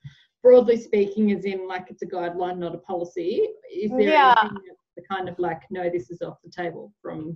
broadly 0.43 0.79
speaking, 0.79 1.31
is 1.31 1.45
in 1.45 1.69
like 1.69 1.89
it's 1.91 2.01
a 2.01 2.07
guideline, 2.07 2.57
not 2.57 2.75
a 2.75 2.79
policy? 2.79 3.49
Is 3.71 3.91
there 3.91 4.09
Yeah. 4.09 4.35
anything 4.41 4.63
that's 4.67 4.81
the 4.97 5.03
kind 5.03 5.29
of 5.29 5.39
like, 5.39 5.61
no, 5.71 5.91
this 5.91 6.11
is 6.11 6.23
off 6.23 6.39
the 6.43 6.51
table 6.51 6.95
from? 7.03 7.35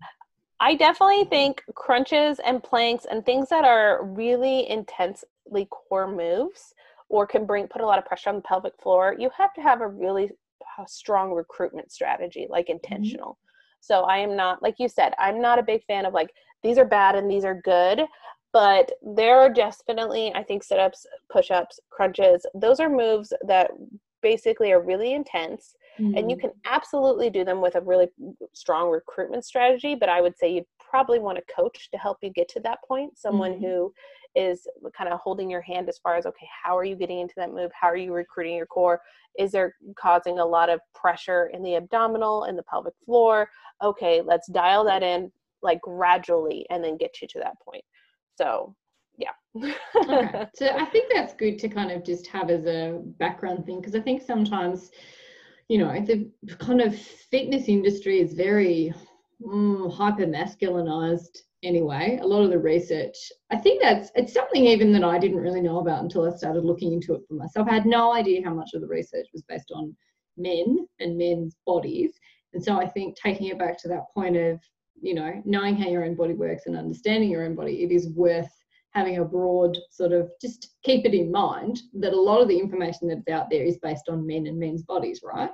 I 0.59 0.75
definitely 0.75 1.25
think 1.25 1.63
crunches 1.75 2.39
and 2.39 2.63
planks 2.63 3.05
and 3.05 3.27
things 3.27 3.51
that 3.51 3.65
are 3.65 4.05
really 4.05 4.71
intensely 4.71 5.67
core 5.71 6.09
moves 6.09 6.75
or 7.11 7.27
can 7.27 7.45
bring 7.45 7.67
put 7.69 7.83
a 7.83 7.87
lot 7.87 7.99
of 7.99 8.07
pressure 8.07 8.31
on 8.31 8.37
the 8.37 8.43
pelvic 8.43 8.73
floor, 8.83 9.15
you 9.19 9.29
have 9.37 9.53
to 9.55 9.61
have 9.61 9.83
a 9.83 9.89
really 9.89 10.31
uh, 10.79 10.85
strong 10.87 11.33
recruitment 11.33 11.93
strategy, 11.93 12.47
like 12.49 12.71
intentional. 12.71 13.37
So 13.81 14.03
I 14.03 14.19
am 14.19 14.37
not 14.37 14.63
like 14.63 14.77
you 14.79 14.89
said, 14.89 15.13
I'm 15.19 15.41
not 15.43 15.59
a 15.59 15.63
big 15.63 15.85
fan 15.85 16.07
of 16.07 16.15
like 16.15 16.31
these 16.63 16.79
are 16.79 16.85
bad 16.85 17.17
and 17.17 17.31
these 17.31 17.45
are 17.45 17.61
good, 17.63 18.03
but 18.53 18.91
there 19.03 19.41
are 19.41 19.53
definitely 19.53 20.33
I 20.35 20.43
think 20.45 20.63
sit-ups, 20.63 21.05
push-ups, 21.33 21.81
crunches. 21.91 22.47
Those 22.55 22.79
are 22.81 22.89
moves 22.89 23.33
that 23.47 23.71
basically 24.23 24.71
are 24.71 24.83
really 24.83 25.15
intense 25.15 25.75
and 26.17 26.31
you 26.31 26.37
Mm. 26.37 26.41
can 26.41 26.51
absolutely 26.67 27.31
do 27.31 27.45
them 27.45 27.61
with 27.61 27.75
a 27.75 27.81
really 27.81 28.09
strong 28.53 28.91
recruitment 28.91 29.45
strategy 29.45 29.95
but 29.95 30.09
i 30.11 30.21
would 30.21 30.37
say 30.37 30.53
you'd 30.53 30.67
probably 30.91 31.19
want 31.19 31.39
a 31.39 31.53
coach 31.55 31.91
to 31.91 31.97
help 31.99 32.19
you 32.23 32.31
get 32.31 32.49
to 32.49 32.61
that 32.61 32.79
point 32.87 33.17
someone 33.17 33.53
Mhm. 33.53 33.61
who 33.61 33.93
is 34.35 34.67
kind 34.97 35.13
of 35.13 35.19
holding 35.21 35.51
your 35.51 35.61
hand 35.61 35.89
as 35.89 35.99
far 35.99 36.17
as 36.17 36.27
okay 36.27 36.49
how 36.65 36.77
are 36.77 36.85
you 36.85 36.97
getting 36.97 37.21
into 37.21 37.35
that 37.37 37.53
move? 37.53 37.71
How 37.79 37.89
are 37.89 37.97
you 37.97 38.13
recruiting 38.13 38.57
your 38.57 38.67
core? 38.67 39.01
Is 39.39 39.53
there 39.53 39.75
causing 39.99 40.39
a 40.39 40.45
lot 40.45 40.71
of 40.71 40.81
pressure 40.95 41.51
in 41.53 41.63
the 41.63 41.77
abdominal 41.77 42.45
and 42.45 42.59
the 42.59 42.63
pelvic 42.65 42.95
floor? 43.05 43.49
Okay 43.83 44.21
let's 44.21 44.49
dial 44.49 44.85
that 44.85 45.03
in 45.03 45.31
like 45.63 45.81
gradually 45.81 46.67
and 46.71 46.83
then 46.83 46.97
get 46.97 47.21
you 47.21 47.29
to 47.29 47.39
that 47.41 47.55
point. 47.61 47.85
So 48.37 48.75
yeah. 49.21 49.33
Okay. 49.57 50.47
So 50.55 50.67
I 50.67 50.85
think 50.87 51.13
that's 51.13 51.35
good 51.35 51.59
to 51.59 51.69
kind 51.69 51.91
of 51.91 52.05
just 52.05 52.27
have 52.29 52.51
as 52.51 52.67
a 52.67 53.01
background 53.19 53.67
thing 53.67 53.81
because 53.81 53.95
I 53.95 54.01
think 54.01 54.23
sometimes, 54.23 54.91
you 55.69 55.79
know, 55.79 55.93
the 56.01 56.31
kind 56.57 56.81
of 56.81 56.97
fitness 56.97 57.69
industry 57.69 58.21
is 58.21 58.33
very 58.33 58.93
mm, 59.43 59.93
hyper 59.93 60.27
masculinized 60.27 61.39
anyway. 61.63 62.19
A 62.21 62.27
lot 62.27 62.43
of 62.43 62.51
the 62.51 62.59
research, 62.59 63.17
I 63.51 63.57
think 63.57 63.81
that's 63.81 64.11
it's 64.15 64.33
something 64.33 64.67
even 64.67 64.93
that 64.93 65.05
I 65.05 65.19
didn't 65.19 65.39
really 65.39 65.61
know 65.61 65.81
about 65.81 66.03
until 66.03 66.31
I 66.31 66.37
started 66.37 66.65
looking 66.65 66.93
into 66.93 67.15
it 67.15 67.23
for 67.29 67.35
myself. 67.35 67.69
I 67.69 67.75
had 67.75 67.87
no 67.87 68.13
idea 68.13 68.45
how 68.45 68.55
much 68.55 68.71
of 68.75 68.81
the 68.81 68.87
research 68.87 69.27
was 69.33 69.43
based 69.43 69.71
on 69.75 69.97
men 70.37 70.87
and 70.99 71.19
men's 71.19 71.57
bodies. 71.67 72.13
And 72.53 72.63
so 72.63 72.77
I 72.77 72.89
think 72.89 73.17
taking 73.17 73.49
it 73.49 73.59
back 73.59 73.79
to 73.83 73.89
that 73.89 74.05
point 74.15 74.37
of 74.37 74.61
you 75.01 75.15
know, 75.15 75.41
knowing 75.45 75.77
how 75.77 75.89
your 75.89 76.05
own 76.05 76.15
body 76.15 76.35
works 76.35 76.67
and 76.67 76.77
understanding 76.77 77.31
your 77.31 77.45
own 77.45 77.55
body, 77.55 77.83
it 77.83 77.91
is 77.91 78.11
worth 78.11 78.51
having 78.93 79.19
a 79.19 79.25
broad 79.25 79.79
sort 79.91 80.13
of 80.13 80.31
just 80.41 80.75
keep 80.83 81.07
it 81.07 81.15
in 81.15 81.31
mind 81.31 81.81
that 81.95 82.13
a 82.13 82.21
lot 82.21 82.41
of 82.41 82.49
the 82.49 82.59
information 82.59 83.09
that's 83.09 83.29
out 83.29 83.49
there 83.51 83.65
is 83.65 83.79
based 83.79 84.09
on 84.09 84.27
men 84.27 84.47
and 84.47 84.59
men's 84.59 84.83
bodies, 84.83 85.21
right? 85.23 85.51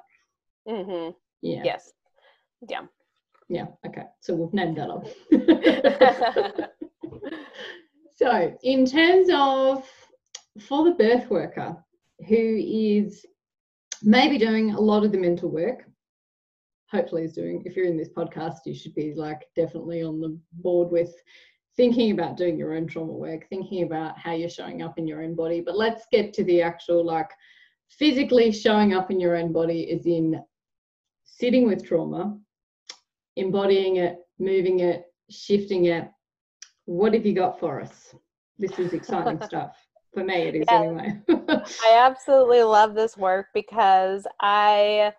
Mm-hmm. 0.66 1.10
Yeah. 1.42 1.62
Yes. 1.64 1.92
Yeah. 2.68 2.82
Yeah. 3.48 3.66
Okay. 3.86 4.04
So 4.20 4.34
we've 4.34 4.52
named 4.52 4.76
that 4.76 4.90
off. 4.90 5.08
so, 8.16 8.56
in 8.62 8.84
terms 8.86 9.28
of 9.32 9.88
for 10.60 10.84
the 10.84 10.92
birth 10.92 11.30
worker 11.30 11.76
who 12.28 12.60
is 12.60 13.24
maybe 14.02 14.38
doing 14.38 14.72
a 14.72 14.80
lot 14.80 15.04
of 15.04 15.12
the 15.12 15.18
mental 15.18 15.48
work, 15.50 15.84
hopefully 16.90 17.24
is 17.24 17.34
doing, 17.34 17.62
if 17.64 17.76
you're 17.76 17.86
in 17.86 17.96
this 17.96 18.08
podcast, 18.16 18.58
you 18.64 18.74
should 18.74 18.94
be 18.94 19.14
like 19.14 19.42
definitely 19.54 20.02
on 20.02 20.20
the 20.20 20.38
board 20.54 20.90
with 20.90 21.14
thinking 21.76 22.12
about 22.12 22.36
doing 22.36 22.58
your 22.58 22.74
own 22.74 22.86
trauma 22.86 23.12
work, 23.12 23.46
thinking 23.48 23.84
about 23.84 24.18
how 24.18 24.32
you're 24.32 24.48
showing 24.48 24.82
up 24.82 24.98
in 24.98 25.06
your 25.06 25.22
own 25.22 25.34
body. 25.34 25.60
But 25.60 25.76
let's 25.76 26.06
get 26.10 26.32
to 26.34 26.44
the 26.44 26.62
actual 26.62 27.04
like 27.04 27.30
physically 27.90 28.50
showing 28.50 28.94
up 28.94 29.10
in 29.10 29.20
your 29.20 29.36
own 29.36 29.52
body 29.52 29.82
is 29.82 30.06
in 30.06 30.40
sitting 31.24 31.66
with 31.66 31.86
trauma, 31.86 32.38
embodying 33.36 33.96
it, 33.96 34.18
moving 34.38 34.80
it, 34.80 35.04
shifting 35.30 35.86
it. 35.86 36.08
What 36.86 37.14
have 37.14 37.26
you 37.26 37.34
got 37.34 37.60
for 37.60 37.80
us? 37.80 38.14
This 38.58 38.78
is 38.78 38.92
exciting 38.92 39.40
stuff. 39.46 39.76
For 40.14 40.24
me, 40.24 40.34
it 40.34 40.54
is 40.54 40.64
yeah. 40.68 40.80
anyway. 40.80 41.20
I 41.28 42.06
absolutely 42.06 42.62
love 42.62 42.94
this 42.94 43.16
work 43.16 43.48
because 43.52 44.26
I, 44.40 45.12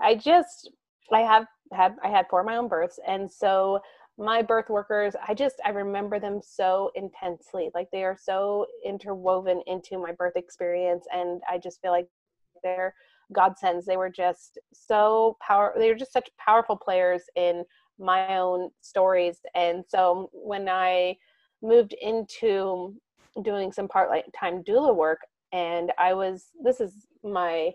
I 0.00 0.14
just, 0.14 0.70
I 1.12 1.20
have 1.20 1.46
had, 1.72 1.96
I 2.04 2.08
had 2.08 2.26
four 2.30 2.40
of 2.40 2.46
my 2.46 2.56
own 2.56 2.68
births, 2.68 3.00
and 3.06 3.30
so 3.30 3.80
my 4.16 4.42
birth 4.42 4.68
workers, 4.68 5.14
I 5.26 5.34
just, 5.34 5.56
I 5.64 5.70
remember 5.70 6.20
them 6.20 6.40
so 6.42 6.90
intensely. 6.94 7.70
Like 7.74 7.88
they 7.90 8.04
are 8.04 8.16
so 8.20 8.66
interwoven 8.84 9.62
into 9.66 9.98
my 9.98 10.12
birth 10.12 10.36
experience, 10.36 11.06
and 11.12 11.40
I 11.50 11.58
just 11.58 11.80
feel 11.80 11.92
like 11.92 12.06
they're 12.62 12.94
godsends. 13.32 13.86
They 13.86 13.96
were 13.96 14.10
just 14.10 14.58
so 14.72 15.36
power. 15.46 15.74
They 15.76 15.90
were 15.90 15.98
just 15.98 16.12
such 16.12 16.28
powerful 16.38 16.76
players 16.76 17.22
in 17.36 17.64
my 17.98 18.36
own 18.36 18.70
stories. 18.80 19.38
And 19.54 19.84
so 19.88 20.30
when 20.32 20.68
I 20.68 21.16
moved 21.62 21.94
into 22.00 22.94
doing 23.42 23.72
some 23.72 23.88
part 23.88 24.10
time 24.38 24.62
doula 24.62 24.94
work, 24.94 25.20
and 25.52 25.92
I 25.98 26.14
was 26.14 26.46
this 26.62 26.80
is 26.80 27.06
my 27.24 27.72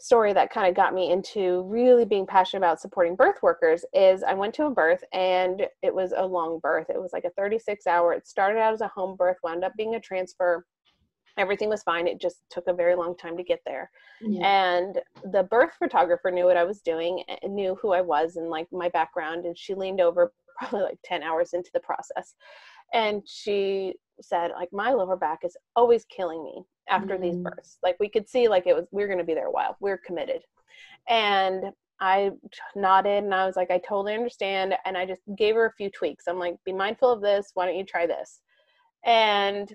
story 0.00 0.32
that 0.32 0.50
kind 0.50 0.68
of 0.68 0.74
got 0.74 0.92
me 0.92 1.10
into 1.10 1.62
really 1.62 2.04
being 2.04 2.26
passionate 2.26 2.60
about 2.60 2.80
supporting 2.80 3.16
birth 3.16 3.36
workers 3.42 3.84
is 3.94 4.22
I 4.22 4.34
went 4.34 4.52
to 4.54 4.66
a 4.66 4.70
birth 4.70 5.02
and 5.12 5.62
it 5.82 5.94
was 5.94 6.12
a 6.16 6.26
long 6.26 6.58
birth. 6.62 6.90
It 6.90 7.00
was 7.00 7.12
like 7.12 7.24
a 7.24 7.30
36 7.30 7.86
hour. 7.86 8.12
It 8.12 8.26
started 8.26 8.58
out 8.58 8.74
as 8.74 8.80
a 8.80 8.88
home 8.88 9.16
birth, 9.16 9.36
wound 9.42 9.64
up 9.64 9.72
being 9.78 9.94
a 9.94 10.00
transfer 10.00 10.66
everything 11.36 11.68
was 11.68 11.82
fine 11.82 12.06
it 12.06 12.20
just 12.20 12.42
took 12.50 12.66
a 12.66 12.72
very 12.72 12.94
long 12.94 13.16
time 13.16 13.36
to 13.36 13.42
get 13.42 13.60
there 13.66 13.90
yeah. 14.20 14.72
and 14.72 15.00
the 15.32 15.42
birth 15.44 15.72
photographer 15.78 16.30
knew 16.30 16.44
what 16.44 16.56
i 16.56 16.64
was 16.64 16.80
doing 16.80 17.22
and 17.42 17.54
knew 17.54 17.76
who 17.80 17.92
i 17.92 18.00
was 18.00 18.36
and 18.36 18.48
like 18.48 18.66
my 18.72 18.88
background 18.90 19.44
and 19.44 19.58
she 19.58 19.74
leaned 19.74 20.00
over 20.00 20.32
probably 20.58 20.82
like 20.82 20.98
10 21.04 21.22
hours 21.22 21.52
into 21.52 21.70
the 21.74 21.80
process 21.80 22.34
and 22.92 23.22
she 23.26 23.94
said 24.20 24.52
like 24.52 24.72
my 24.72 24.92
lower 24.92 25.16
back 25.16 25.40
is 25.44 25.56
always 25.74 26.04
killing 26.04 26.44
me 26.44 26.62
after 26.88 27.16
mm. 27.16 27.22
these 27.22 27.36
births 27.36 27.78
like 27.82 27.96
we 27.98 28.08
could 28.08 28.28
see 28.28 28.46
like 28.46 28.66
it 28.66 28.74
was 28.74 28.86
we 28.92 29.02
are 29.02 29.08
going 29.08 29.18
to 29.18 29.24
be 29.24 29.34
there 29.34 29.48
a 29.48 29.50
while 29.50 29.76
we 29.80 29.90
we're 29.90 29.98
committed 29.98 30.42
and 31.08 31.72
I 32.00 32.32
nodded 32.74 33.24
and 33.24 33.34
I 33.34 33.46
was 33.46 33.56
like, 33.56 33.70
I 33.70 33.78
totally 33.78 34.14
understand. 34.14 34.74
And 34.84 34.96
I 34.96 35.06
just 35.06 35.22
gave 35.36 35.54
her 35.54 35.66
a 35.66 35.72
few 35.72 35.90
tweaks. 35.90 36.24
I'm 36.28 36.38
like, 36.38 36.56
be 36.64 36.72
mindful 36.72 37.10
of 37.10 37.22
this. 37.22 37.50
Why 37.54 37.66
don't 37.66 37.76
you 37.76 37.84
try 37.84 38.06
this? 38.06 38.40
And 39.06 39.72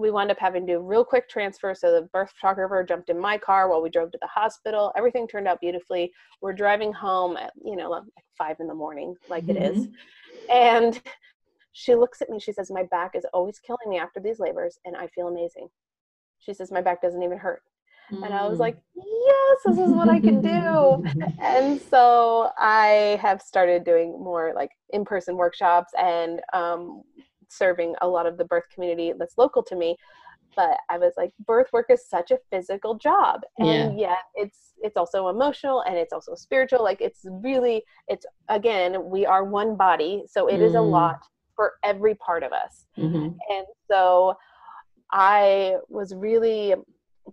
we 0.00 0.10
wound 0.10 0.30
up 0.30 0.38
having 0.38 0.66
to 0.66 0.72
do 0.72 0.78
a 0.78 0.82
real 0.82 1.04
quick 1.04 1.28
transfer. 1.28 1.74
So 1.74 1.92
the 1.92 2.08
birth 2.12 2.32
photographer 2.32 2.82
jumped 2.82 3.10
in 3.10 3.18
my 3.18 3.36
car 3.36 3.68
while 3.68 3.82
we 3.82 3.90
drove 3.90 4.10
to 4.12 4.18
the 4.20 4.26
hospital. 4.26 4.92
Everything 4.96 5.28
turned 5.28 5.46
out 5.46 5.60
beautifully. 5.60 6.12
We're 6.40 6.54
driving 6.54 6.92
home 6.92 7.36
at, 7.36 7.52
you 7.62 7.76
know, 7.76 7.90
like 7.90 8.02
five 8.36 8.56
in 8.60 8.66
the 8.66 8.74
morning, 8.74 9.14
like 9.28 9.44
mm-hmm. 9.44 9.62
it 9.62 9.70
is. 9.70 9.86
Mm-hmm. 9.86 10.50
And 10.50 11.00
she 11.72 11.94
looks 11.94 12.22
at 12.22 12.30
me, 12.30 12.40
she 12.40 12.52
says, 12.52 12.70
My 12.70 12.84
back 12.84 13.12
is 13.14 13.26
always 13.32 13.58
killing 13.58 13.88
me 13.88 13.98
after 13.98 14.20
these 14.20 14.40
labors, 14.40 14.78
and 14.84 14.96
I 14.96 15.06
feel 15.08 15.28
amazing. 15.28 15.68
She 16.40 16.54
says, 16.54 16.72
My 16.72 16.80
back 16.80 17.02
doesn't 17.02 17.22
even 17.22 17.38
hurt. 17.38 17.62
Mm. 18.12 18.24
And 18.24 18.34
I 18.34 18.46
was 18.48 18.58
like, 18.58 18.76
mm. 18.76 19.02
Yes, 19.26 19.58
this 19.76 19.86
is 19.86 19.92
what 19.92 20.08
I 20.08 20.18
can 20.18 20.40
do. 20.40 21.04
and 21.40 21.80
so 21.80 22.50
I 22.58 23.18
have 23.22 23.40
started 23.40 23.84
doing 23.84 24.12
more 24.12 24.52
like 24.54 24.70
in 24.90 25.04
person 25.04 25.36
workshops 25.36 25.92
and 25.98 26.40
um, 26.52 27.02
serving 27.50 27.94
a 28.00 28.08
lot 28.08 28.26
of 28.26 28.36
the 28.38 28.44
birth 28.44 28.64
community 28.72 29.12
that's 29.18 29.38
local 29.38 29.62
to 29.62 29.76
me 29.76 29.96
but 30.56 30.78
i 30.88 30.98
was 30.98 31.12
like 31.16 31.32
birth 31.46 31.68
work 31.72 31.86
is 31.90 32.04
such 32.06 32.30
a 32.30 32.38
physical 32.50 32.94
job 32.94 33.42
and 33.58 33.98
yeah. 33.98 34.08
yet 34.08 34.18
it's 34.34 34.72
it's 34.82 34.96
also 34.96 35.28
emotional 35.28 35.82
and 35.82 35.96
it's 35.96 36.12
also 36.12 36.34
spiritual 36.34 36.82
like 36.82 37.00
it's 37.00 37.20
really 37.24 37.82
it's 38.08 38.26
again 38.48 38.96
we 39.10 39.24
are 39.26 39.44
one 39.44 39.76
body 39.76 40.24
so 40.26 40.46
it 40.48 40.58
mm. 40.58 40.62
is 40.62 40.74
a 40.74 40.78
mm. 40.78 40.90
lot 40.90 41.20
for 41.54 41.74
every 41.84 42.14
part 42.16 42.42
of 42.42 42.52
us 42.52 42.86
mm-hmm. 42.98 43.28
and 43.50 43.66
so 43.88 44.34
i 45.12 45.74
was 45.88 46.14
really 46.14 46.74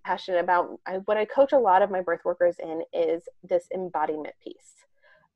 passionate 0.03 0.39
about 0.39 0.79
I, 0.85 0.97
what 1.05 1.17
i 1.17 1.25
coach 1.25 1.53
a 1.53 1.59
lot 1.59 1.81
of 1.81 1.89
my 1.89 2.01
birth 2.01 2.21
workers 2.25 2.55
in 2.61 2.81
is 2.93 3.23
this 3.43 3.67
embodiment 3.73 4.35
piece 4.43 4.85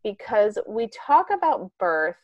because 0.04 0.58
we 0.68 0.90
talk 0.90 1.28
about 1.32 1.72
birth 1.80 2.16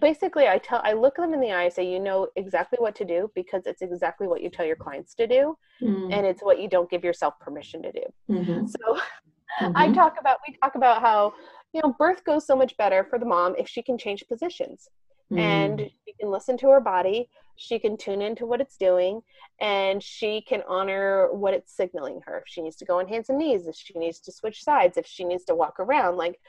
basically 0.00 0.48
i 0.48 0.58
tell 0.58 0.80
i 0.84 0.92
look 0.92 1.16
them 1.16 1.34
in 1.34 1.40
the 1.40 1.52
eye 1.52 1.64
and 1.64 1.72
say 1.72 1.86
you 1.86 2.00
know 2.00 2.26
exactly 2.36 2.78
what 2.80 2.94
to 2.94 3.04
do 3.04 3.30
because 3.34 3.66
it's 3.66 3.82
exactly 3.82 4.26
what 4.26 4.42
you 4.42 4.48
tell 4.48 4.64
your 4.64 4.76
clients 4.76 5.14
to 5.14 5.26
do 5.26 5.56
mm. 5.82 6.12
and 6.12 6.26
it's 6.26 6.42
what 6.42 6.60
you 6.60 6.68
don't 6.68 6.90
give 6.90 7.04
yourself 7.04 7.38
permission 7.40 7.82
to 7.82 7.92
do 7.92 8.02
mm-hmm. 8.30 8.66
so 8.66 8.78
mm-hmm. 9.60 9.72
i 9.76 9.92
talk 9.92 10.16
about 10.18 10.38
we 10.48 10.56
talk 10.62 10.74
about 10.76 11.00
how 11.00 11.32
you 11.72 11.80
know 11.82 11.94
birth 11.98 12.24
goes 12.24 12.46
so 12.46 12.56
much 12.56 12.76
better 12.76 13.04
for 13.08 13.18
the 13.18 13.26
mom 13.26 13.54
if 13.58 13.68
she 13.68 13.82
can 13.82 13.98
change 13.98 14.24
positions 14.28 14.88
mm. 15.30 15.38
and 15.38 15.80
she 15.80 16.14
can 16.18 16.30
listen 16.30 16.56
to 16.56 16.68
her 16.68 16.80
body 16.80 17.28
she 17.56 17.78
can 17.78 17.96
tune 17.98 18.22
into 18.22 18.46
what 18.46 18.62
it's 18.62 18.78
doing 18.78 19.20
and 19.60 20.02
she 20.02 20.40
can 20.40 20.62
honor 20.66 21.28
what 21.32 21.52
it's 21.52 21.76
signaling 21.76 22.18
her 22.24 22.38
if 22.38 22.44
she 22.46 22.62
needs 22.62 22.76
to 22.76 22.86
go 22.86 22.98
on 22.98 23.06
hands 23.06 23.28
and 23.28 23.38
knees 23.38 23.66
if 23.66 23.76
she 23.76 23.92
needs 23.98 24.20
to 24.20 24.32
switch 24.32 24.64
sides 24.64 24.96
if 24.96 25.06
she 25.06 25.22
needs 25.22 25.44
to 25.44 25.54
walk 25.54 25.78
around 25.78 26.16
like 26.16 26.40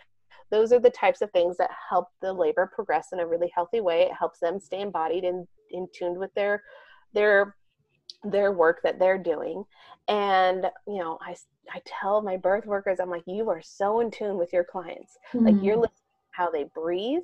those 0.54 0.72
are 0.72 0.80
the 0.80 0.90
types 0.92 1.22
of 1.22 1.32
things 1.32 1.58
that 1.58 1.72
help 1.90 2.10
the 2.22 2.32
labor 2.32 2.72
progress 2.74 3.08
in 3.12 3.20
a 3.20 3.28
really 3.28 3.52
healthy 3.56 3.82
way 3.82 4.04
it 4.04 4.14
helps 4.14 4.40
them 4.40 4.60
stay 4.60 4.82
embodied 4.82 5.24
and 5.24 5.48
in 5.72 5.88
tuned 5.98 6.18
with 6.18 6.32
their 6.36 6.62
their 7.14 7.56
their 8.24 8.52
work 8.52 8.80
that 8.84 9.00
they're 9.00 9.18
doing 9.18 9.64
and 10.08 10.66
you 10.88 11.00
know 11.00 11.18
i 11.22 11.36
i 11.74 11.82
tell 11.86 12.22
my 12.22 12.38
birth 12.38 12.68
workers 12.68 13.00
i'm 13.00 13.10
like 13.10 13.24
you 13.26 13.50
are 13.50 13.62
so 13.62 14.00
in 14.00 14.12
tune 14.12 14.38
with 14.38 14.54
your 14.54 14.64
clients 14.64 15.18
mm-hmm. 15.34 15.46
like 15.46 15.56
you're 15.64 15.74
mm-hmm. 15.74 15.82
listening 15.82 15.98
how 16.32 16.50
they 16.50 16.66
breathe 16.76 17.24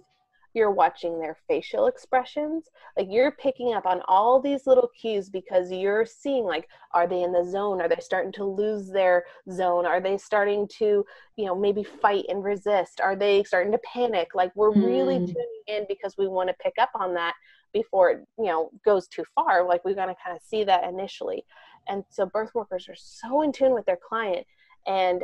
you're 0.53 0.71
watching 0.71 1.19
their 1.19 1.37
facial 1.47 1.87
expressions 1.87 2.65
like 2.97 3.07
you're 3.09 3.31
picking 3.31 3.73
up 3.73 3.85
on 3.85 4.01
all 4.07 4.41
these 4.41 4.65
little 4.65 4.89
cues 4.99 5.29
because 5.29 5.71
you're 5.71 6.05
seeing 6.05 6.43
like 6.43 6.67
are 6.93 7.07
they 7.07 7.23
in 7.23 7.31
the 7.31 7.45
zone? 7.45 7.81
Are 7.81 7.87
they 7.87 7.99
starting 7.99 8.31
to 8.33 8.43
lose 8.43 8.89
their 8.89 9.25
zone? 9.51 9.85
Are 9.85 10.01
they 10.01 10.17
starting 10.17 10.67
to 10.79 11.05
you 11.35 11.45
know 11.45 11.55
maybe 11.55 11.83
fight 11.83 12.25
and 12.29 12.43
resist? 12.43 12.99
Are 12.99 13.15
they 13.15 13.43
starting 13.43 13.71
to 13.71 13.79
panic? 13.79 14.29
Like 14.33 14.51
we're 14.55 14.71
mm. 14.71 14.85
really 14.85 15.17
hmm. 15.17 15.25
tuning 15.25 15.63
in 15.67 15.85
because 15.87 16.15
we 16.17 16.27
want 16.27 16.49
to 16.49 16.55
pick 16.61 16.73
up 16.79 16.89
on 16.95 17.13
that 17.13 17.35
before 17.73 18.09
it 18.09 18.27
you 18.37 18.45
know 18.45 18.71
goes 18.83 19.07
too 19.07 19.23
far. 19.35 19.67
Like 19.67 19.85
we're 19.85 19.95
going 19.95 20.09
to 20.09 20.21
kind 20.23 20.35
of 20.35 20.43
see 20.43 20.63
that 20.63 20.83
initially. 20.83 21.45
And 21.87 22.03
so 22.09 22.25
birth 22.25 22.51
workers 22.53 22.87
are 22.89 22.95
so 22.95 23.41
in 23.41 23.51
tune 23.51 23.73
with 23.73 23.85
their 23.85 23.99
client 24.07 24.45
and 24.87 25.23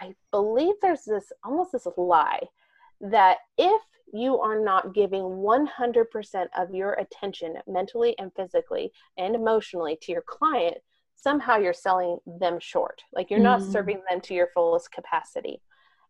i 0.00 0.12
believe 0.30 0.74
there's 0.82 1.04
this 1.04 1.32
almost 1.44 1.72
this 1.72 1.86
lie 1.96 2.40
that 3.00 3.38
if 3.58 3.82
you 4.12 4.40
are 4.40 4.58
not 4.58 4.94
giving 4.94 5.22
100% 5.22 6.46
of 6.56 6.74
your 6.74 6.94
attention 6.94 7.54
mentally 7.66 8.18
and 8.18 8.32
physically 8.34 8.92
and 9.16 9.34
emotionally 9.34 9.96
to 10.02 10.12
your 10.12 10.22
client, 10.22 10.76
somehow 11.14 11.56
you're 11.58 11.72
selling 11.72 12.18
them 12.26 12.58
short. 12.60 13.02
Like 13.12 13.30
you're 13.30 13.38
not 13.38 13.60
mm. 13.60 13.72
serving 13.72 14.02
them 14.08 14.20
to 14.22 14.34
your 14.34 14.48
fullest 14.54 14.90
capacity. 14.90 15.60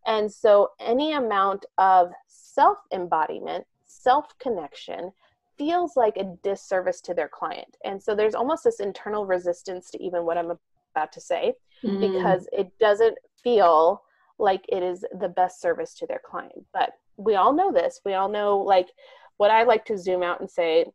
And 0.06 0.32
so 0.32 0.70
any 0.80 1.12
amount 1.12 1.66
of 1.78 2.10
self 2.26 2.78
embodiment, 2.92 3.66
self 3.86 4.26
connection, 4.38 5.12
feels 5.58 5.96
like 5.96 6.16
a 6.16 6.36
disservice 6.42 7.02
to 7.02 7.12
their 7.12 7.28
client. 7.28 7.76
And 7.84 8.02
so 8.02 8.14
there's 8.14 8.34
almost 8.34 8.64
this 8.64 8.80
internal 8.80 9.26
resistance 9.26 9.90
to 9.90 10.02
even 10.02 10.24
what 10.24 10.38
I'm 10.38 10.52
about 10.94 11.12
to 11.12 11.20
say 11.20 11.54
mm. 11.84 12.00
because 12.00 12.48
it 12.52 12.70
doesn't 12.78 13.18
feel 13.42 14.02
like 14.40 14.64
it 14.68 14.82
is 14.82 15.04
the 15.20 15.28
best 15.28 15.60
service 15.60 15.94
to 15.96 16.06
their 16.06 16.20
client. 16.24 16.64
But 16.72 16.90
we 17.16 17.34
all 17.34 17.52
know 17.52 17.70
this. 17.72 18.00
We 18.04 18.14
all 18.14 18.28
know 18.28 18.58
like 18.58 18.88
what 19.36 19.50
I 19.50 19.62
like 19.64 19.84
to 19.86 19.98
zoom 19.98 20.22
out 20.22 20.40
and 20.40 20.50
say 20.50 20.86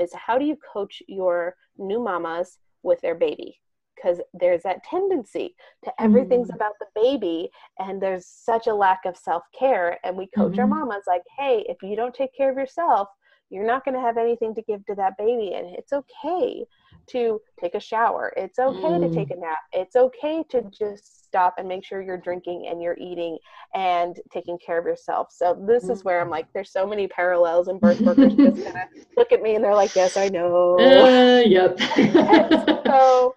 is 0.00 0.12
how 0.14 0.38
do 0.38 0.44
you 0.44 0.56
coach 0.72 1.02
your 1.08 1.56
new 1.78 2.00
mamas 2.02 2.58
with 2.82 3.00
their 3.00 3.14
baby? 3.16 3.58
because 3.94 4.20
there's 4.32 4.62
that 4.62 4.82
tendency 4.84 5.54
to 5.84 5.92
everything's 6.00 6.50
Mm. 6.50 6.54
about 6.54 6.72
the 6.80 6.86
baby 6.94 7.50
and 7.78 8.00
there's 8.00 8.26
such 8.26 8.66
a 8.66 8.74
lack 8.74 9.04
of 9.04 9.16
self-care 9.16 9.98
and 10.02 10.16
we 10.16 10.26
coach 10.28 10.58
our 10.58 10.66
Mhm. 10.66 10.70
mamas 10.70 11.04
like 11.06 11.22
hey 11.38 11.60
if 11.68 11.82
you 11.82 11.94
don't 11.94 12.14
take 12.14 12.34
care 12.34 12.50
of 12.50 12.56
yourself 12.56 13.06
you're 13.50 13.66
not 13.66 13.84
going 13.84 13.94
to 13.94 14.00
have 14.00 14.16
anything 14.16 14.54
to 14.54 14.62
give 14.62 14.84
to 14.86 14.94
that 14.94 15.16
baby 15.18 15.52
and 15.54 15.66
it's 15.76 15.92
okay 15.92 16.66
to 17.08 17.40
take 17.60 17.74
a 17.74 17.80
shower 17.80 18.32
it's 18.36 18.58
okay 18.58 18.98
to 18.98 19.08
Mm. 19.08 19.14
take 19.14 19.30
a 19.30 19.36
nap 19.36 19.58
it's 19.72 19.96
okay 19.96 20.44
to 20.50 20.62
just 20.70 21.24
stop 21.24 21.54
and 21.58 21.68
make 21.68 21.84
sure 21.84 22.00
you're 22.02 22.18
drinking 22.18 22.66
and 22.70 22.82
you're 22.82 22.96
eating 22.98 23.38
and 23.74 24.20
taking 24.32 24.58
care 24.64 24.78
of 24.78 24.84
yourself 24.86 25.28
so 25.30 25.54
this 25.66 25.88
is 25.88 26.04
where 26.04 26.20
i'm 26.20 26.30
like 26.30 26.46
there's 26.54 26.72
so 26.72 26.86
many 26.86 27.08
parallels 27.08 27.68
and 27.68 27.80
birth 27.80 27.98
workers 28.04 28.34
just 28.34 28.62
kind 28.64 28.76
of 28.76 28.82
look 29.16 29.32
at 29.32 29.42
me 29.42 29.54
and 29.54 29.64
they're 29.64 29.74
like 29.74 29.92
yes 29.96 30.16
i 30.16 30.28
know 30.28 31.06
Uh, 31.06 31.42
yep. 31.46 31.78
so 32.86 33.34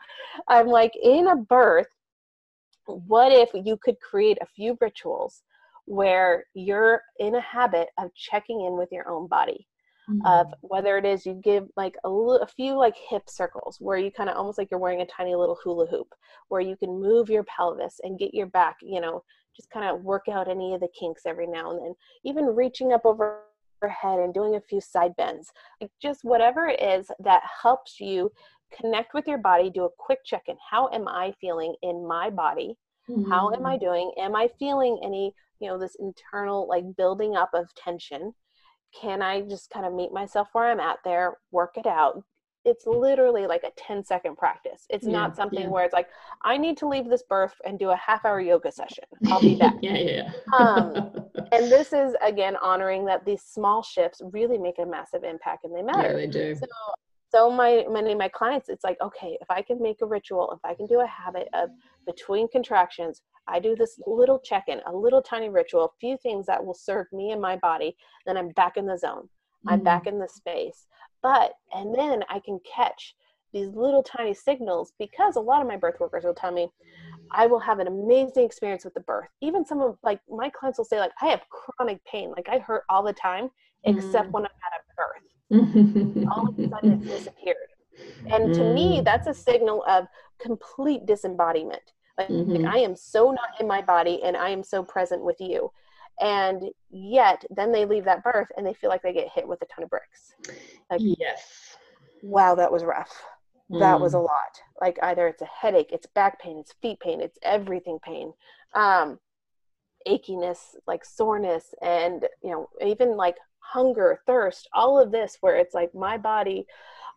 I'm 0.47 0.68
like, 0.68 0.91
in 1.01 1.28
a 1.28 1.36
birth, 1.36 1.88
what 2.86 3.32
if 3.32 3.49
you 3.53 3.78
could 3.82 3.99
create 3.99 4.38
a 4.41 4.45
few 4.55 4.78
rituals 4.82 5.43
where 5.86 6.45
you're 6.53 7.01
in 7.20 7.36
a 7.36 7.41
habit 7.41 7.89
of 7.97 8.13
checking 8.16 8.61
in 8.66 8.78
with 8.78 8.89
your 8.91 9.09
own 9.09 9.28
body? 9.28 9.68
Of 10.08 10.47
mm-hmm. 10.47 10.53
whether 10.62 10.97
it 10.97 11.06
is 11.06 11.26
you 11.26 11.34
give 11.34 11.68
like 11.76 11.95
a, 12.03 12.47
few 12.47 12.78
like 12.78 12.95
hip 13.10 13.24
circles 13.28 13.78
where 13.80 13.97
you 13.97 14.12
kind 14.12 14.30
of 14.30 14.38
almost 14.38 14.58
like 14.58 14.70
you're 14.70 14.80
wearing 14.80 15.01
a 15.01 15.06
tiny 15.08 15.36
little 15.36 15.58
hula 15.64 15.88
hoop, 15.88 16.14
where 16.49 16.62
you 16.62 16.76
can 16.78 17.01
move 17.01 17.30
your 17.30 17.43
pelvis 17.43 17.99
and 18.03 18.20
get 18.20 18.34
your 18.34 18.47
back, 18.47 18.78
you 18.82 19.01
know, 19.01 19.24
just 19.56 19.70
kind 19.72 19.86
of 19.86 20.03
work 20.03 20.28
out 20.32 20.47
any 20.47 20.74
of 20.74 20.82
the 20.82 20.88
kinks 20.99 21.26
every 21.26 21.47
now 21.47 21.72
and 21.72 21.84
then. 21.84 21.95
Even 22.24 22.45
reaching 22.45 22.93
up 22.93 23.06
over 23.06 23.41
your 23.82 23.89
head 23.89 24.20
and 24.20 24.34
doing 24.34 24.56
a 24.56 24.62
few 24.62 24.80
side 24.80 25.16
bends, 25.16 25.51
like 25.82 25.91
just 26.01 26.24
whatever 26.24 26.68
it 26.68 26.82
is 26.82 27.10
that 27.20 27.41
helps 27.62 27.99
you 27.99 28.32
connect 28.80 29.14
with 29.14 29.28
your 29.28 29.38
body, 29.38 29.70
do 29.70 29.86
a 29.86 29.89
quick 29.97 30.20
check 30.26 30.43
in. 30.47 30.56
How 30.70 30.89
am 30.89 31.08
I 31.08 31.34
feeling 31.39 31.76
in 31.82 32.08
my 32.08 32.30
body? 32.30 32.78
How 33.30 33.51
am. 33.53 33.66
I 33.66 33.76
mm-hmm. 33.76 33.86
doing? 33.86 34.12
Am 34.18 34.36
I 34.36 34.49
feeling 34.58 34.99
any, 35.03 35.34
you 35.60 35.68
know, 35.68 35.78
this 35.78 35.95
internal 35.99 36.68
like 36.68 36.84
building 36.95 37.36
up 37.36 37.51
of 37.53 37.74
tension? 37.76 38.34
Can 39.00 39.22
I 39.22 39.41
just 39.41 39.70
kind 39.70 39.86
of 39.86 39.93
meet 39.93 40.12
myself 40.12 40.50
where 40.54 40.70
I'm 40.72 40.80
at 40.80 41.00
there, 41.04 41.38
work 41.52 41.78
it 41.78 41.86
out? 41.86 42.24
It's 42.64 42.88
literally 42.88 43.46
like 43.46 43.64
a 43.64 43.72
10 43.78 44.04
second 44.04 44.38
practice. 44.38 44.86
It's 44.89 45.06
Yeah, 45.06 45.14
not 45.14 45.36
something 45.36 45.62
yeah. 45.64 45.68
where 45.68 45.86
it's 45.86 45.93
like, 45.93 46.08
I 46.43 46.58
need 46.58 46.78
to 46.78 46.88
leave 46.88 47.08
this 47.10 47.24
birth 47.24 47.54
and 47.66 47.78
do 47.78 47.89
a 47.91 47.96
half 47.96 48.26
hour 48.26 48.41
yoga 48.41 48.72
session. 48.72 49.04
I'll 49.32 49.41
be 49.41 49.56
back. 49.56 49.76
yeah, 49.82 49.98
yeah. 49.98 50.32
Um, 50.58 51.12
and 51.52 51.72
this 51.72 51.93
is 51.93 52.16
again 52.26 52.56
honoring 52.62 53.06
that 53.06 53.26
these 53.26 53.41
small 53.43 53.84
shifts 53.84 54.22
really 54.32 54.58
make 54.58 54.80
a 54.80 54.86
massive 54.86 55.24
impact 55.24 55.64
and 55.64 55.76
they 55.76 55.82
matter 55.82 56.10
yeah, 56.10 56.16
they 56.16 56.28
do. 56.28 56.56
so 56.56 56.66
so 57.30 57.50
my 57.52 57.86
many 57.89 58.12
of 58.12 58.18
my 58.18 58.28
clients 58.30 58.70
it's 58.70 58.84
like 58.84 58.98
okay 59.02 59.38
if 59.41 59.50
i 59.50 59.62
can 59.62 59.82
make 59.82 60.02
a 60.02 60.06
ritual 60.06 60.52
if 60.54 60.60
i 60.64 60.74
can 60.74 60.86
do 60.88 61.02
a 61.02 61.08
habit 61.08 61.48
of 61.54 61.70
between 62.06 62.47
contractions 62.49 63.22
i 63.47 63.60
do 63.60 63.76
this 63.76 63.99
little 64.08 64.39
check-in 64.39 64.80
a 64.88 64.95
little 64.95 65.22
tiny 65.22 65.49
ritual 65.49 65.86
a 65.86 65.99
few 65.99 66.18
things 66.22 66.45
that 66.45 66.64
will 66.64 66.74
serve 66.74 67.06
me 67.12 67.32
and 67.32 67.41
my 67.41 67.56
body 67.58 67.95
then 68.26 68.38
i'm 68.38 68.49
back 68.49 68.78
in 68.78 68.86
the 68.86 68.97
zone 68.97 69.28
i'm 69.68 69.80
Mm. 69.80 69.84
back 69.84 70.08
in 70.08 70.20
the 70.20 70.28
space 70.28 70.88
but 71.22 71.53
and 71.74 71.93
then 71.95 72.24
i 72.30 72.39
can 72.39 72.60
catch 72.76 73.16
these 73.53 73.70
little 73.70 74.03
tiny 74.03 74.34
signals 74.34 74.93
because 74.99 75.36
a 75.36 75.39
lot 75.41 75.62
of 75.62 75.68
my 75.68 75.78
birth 75.78 75.95
workers 75.99 76.24
will 76.24 76.34
tell 76.34 76.51
me 76.51 76.70
i 77.32 77.45
will 77.47 77.60
have 77.60 77.80
an 77.80 77.88
amazing 77.88 78.43
experience 78.45 78.84
with 78.86 78.93
the 78.93 78.99
birth 79.01 79.30
even 79.41 79.66
some 79.66 79.82
of 79.82 79.97
like 80.03 80.20
my 80.30 80.49
clients 80.49 80.78
will 80.78 80.86
say 80.86 80.99
like 80.99 81.12
i 81.22 81.28
have 81.28 81.41
chronic 81.49 82.03
pain 82.06 82.32
like 82.36 82.47
i 82.49 82.60
hurt 82.60 82.84
all 82.89 83.03
the 83.03 83.14
time 83.14 83.49
except 83.86 84.30
Mm. 84.30 84.34
when 84.34 84.43
I'm 84.43 84.51
at 84.68 84.80
a 84.80 84.84
birth 84.95 85.24
all 86.32 86.47
of 86.49 86.60
a 86.60 86.70
sudden 86.70 86.91
it's 86.93 87.08
disappeared. 87.10 87.56
And 88.32 88.53
to 88.56 88.64
me, 88.74 88.99
Mm. 88.99 89.06
that's 89.06 89.28
a 89.28 89.34
signal 89.34 89.84
of 89.88 90.08
complete 90.39 91.06
disembodiment. 91.06 91.82
Like, 92.18 92.30
like, 92.30 92.63
Mhm. 92.63 92.66
I 92.66 92.80
am 92.80 92.95
so 92.95 93.32
not 93.32 93.59
in 93.59 93.68
my 93.68 93.82
body 93.82 94.22
and 94.24 94.38
I 94.38 94.49
am 94.49 94.63
so 94.63 94.84
present 94.84 95.24
with 95.24 95.39
you. 95.39 95.72
And 96.20 96.72
yet, 96.89 97.45
then 97.49 97.72
they 97.72 97.86
leave 97.86 98.05
that 98.05 98.24
birth 98.24 98.47
and 98.57 98.66
they 98.66 98.74
feel 98.74 98.89
like 98.89 99.01
they 99.01 99.13
get 99.13 99.30
hit 99.30 99.47
with 99.47 99.61
a 99.61 99.66
ton 99.66 99.84
of 99.84 99.89
bricks. 99.89 100.34
Like, 100.89 101.01
yes. 101.01 101.78
wow, 102.22 102.55
that 102.55 102.72
was 102.72 102.84
rough. 102.84 103.11
That 103.72 103.99
was 103.99 104.13
a 104.13 104.18
Mm. 104.18 104.24
lot. 104.24 104.61
Like, 104.82 104.97
either 105.03 105.28
it's 105.28 105.41
a 105.41 105.45
headache, 105.45 105.91
it's 105.91 106.05
back 106.07 106.39
pain, 106.39 106.57
it's 106.59 106.74
feet 106.74 106.99
pain, 106.99 107.22
it's 107.22 107.38
everything 107.41 107.99
pain. 107.99 108.34
Um, 108.74 109.20
achiness, 110.07 110.76
like 110.88 111.03
soreness, 111.05 111.74
and 111.82 112.28
you 112.43 112.51
know, 112.51 112.70
even 112.82 113.18
like 113.18 113.38
hunger, 113.72 114.20
thirst, 114.26 114.68
all 114.74 114.99
of 114.99 115.11
this, 115.11 115.38
where 115.41 115.55
it's 115.55 115.74
like 115.74 115.93
my 115.93 116.18
body, 116.18 116.66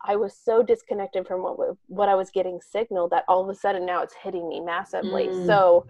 I 0.05 0.16
was 0.16 0.36
so 0.36 0.62
disconnected 0.62 1.26
from 1.26 1.42
what 1.42 1.57
what 1.86 2.09
I 2.09 2.14
was 2.14 2.30
getting 2.30 2.61
signaled 2.61 3.11
that 3.11 3.24
all 3.28 3.42
of 3.42 3.49
a 3.49 3.55
sudden 3.59 3.84
now 3.84 4.03
it's 4.03 4.14
hitting 4.14 4.49
me 4.49 4.61
massively. 4.61 5.28
Mm. 5.28 5.46
So 5.46 5.86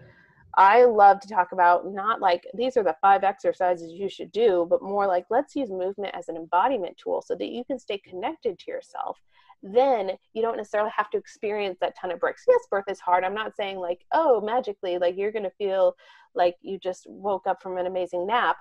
I 0.55 0.85
love 0.85 1.19
to 1.21 1.27
talk 1.27 1.51
about 1.51 1.87
not 1.87 2.19
like 2.19 2.45
these 2.55 2.75
are 2.75 2.83
the 2.83 2.95
five 3.01 3.23
exercises 3.23 3.91
you 3.91 4.09
should 4.09 4.31
do, 4.31 4.65
but 4.69 4.81
more 4.81 5.07
like 5.07 5.25
let's 5.29 5.55
use 5.55 5.69
movement 5.69 6.15
as 6.15 6.27
an 6.27 6.35
embodiment 6.35 6.97
tool 6.97 7.21
so 7.21 7.35
that 7.35 7.49
you 7.49 7.63
can 7.63 7.77
stay 7.77 7.99
connected 7.99 8.57
to 8.59 8.71
yourself. 8.71 9.19
Then 9.61 10.11
you 10.33 10.41
don't 10.41 10.57
necessarily 10.57 10.91
have 10.95 11.09
to 11.11 11.17
experience 11.17 11.77
that 11.81 11.95
ton 11.99 12.11
of 12.11 12.19
bricks. 12.19 12.45
Yes, 12.47 12.61
birth 12.71 12.85
is 12.89 12.99
hard. 12.99 13.23
I'm 13.23 13.33
not 13.33 13.55
saying 13.55 13.77
like, 13.77 14.05
oh, 14.13 14.41
magically, 14.41 14.97
like 14.97 15.17
you're 15.17 15.33
going 15.33 15.43
to 15.43 15.51
feel 15.51 15.95
like 16.33 16.55
you 16.61 16.79
just 16.79 17.05
woke 17.07 17.45
up 17.45 17.61
from 17.61 17.77
an 17.77 17.85
amazing 17.85 18.25
nap, 18.25 18.57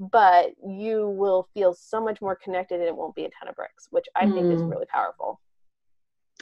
but 0.00 0.52
you 0.66 1.08
will 1.10 1.46
feel 1.52 1.74
so 1.74 2.02
much 2.02 2.22
more 2.22 2.34
connected 2.34 2.80
and 2.80 2.88
it 2.88 2.96
won't 2.96 3.14
be 3.14 3.26
a 3.26 3.30
ton 3.38 3.48
of 3.48 3.54
bricks, 3.54 3.88
which 3.90 4.06
I 4.16 4.26
think 4.26 4.50
is 4.50 4.62
Mm. 4.62 4.70
really 4.70 4.86
powerful. 4.86 5.40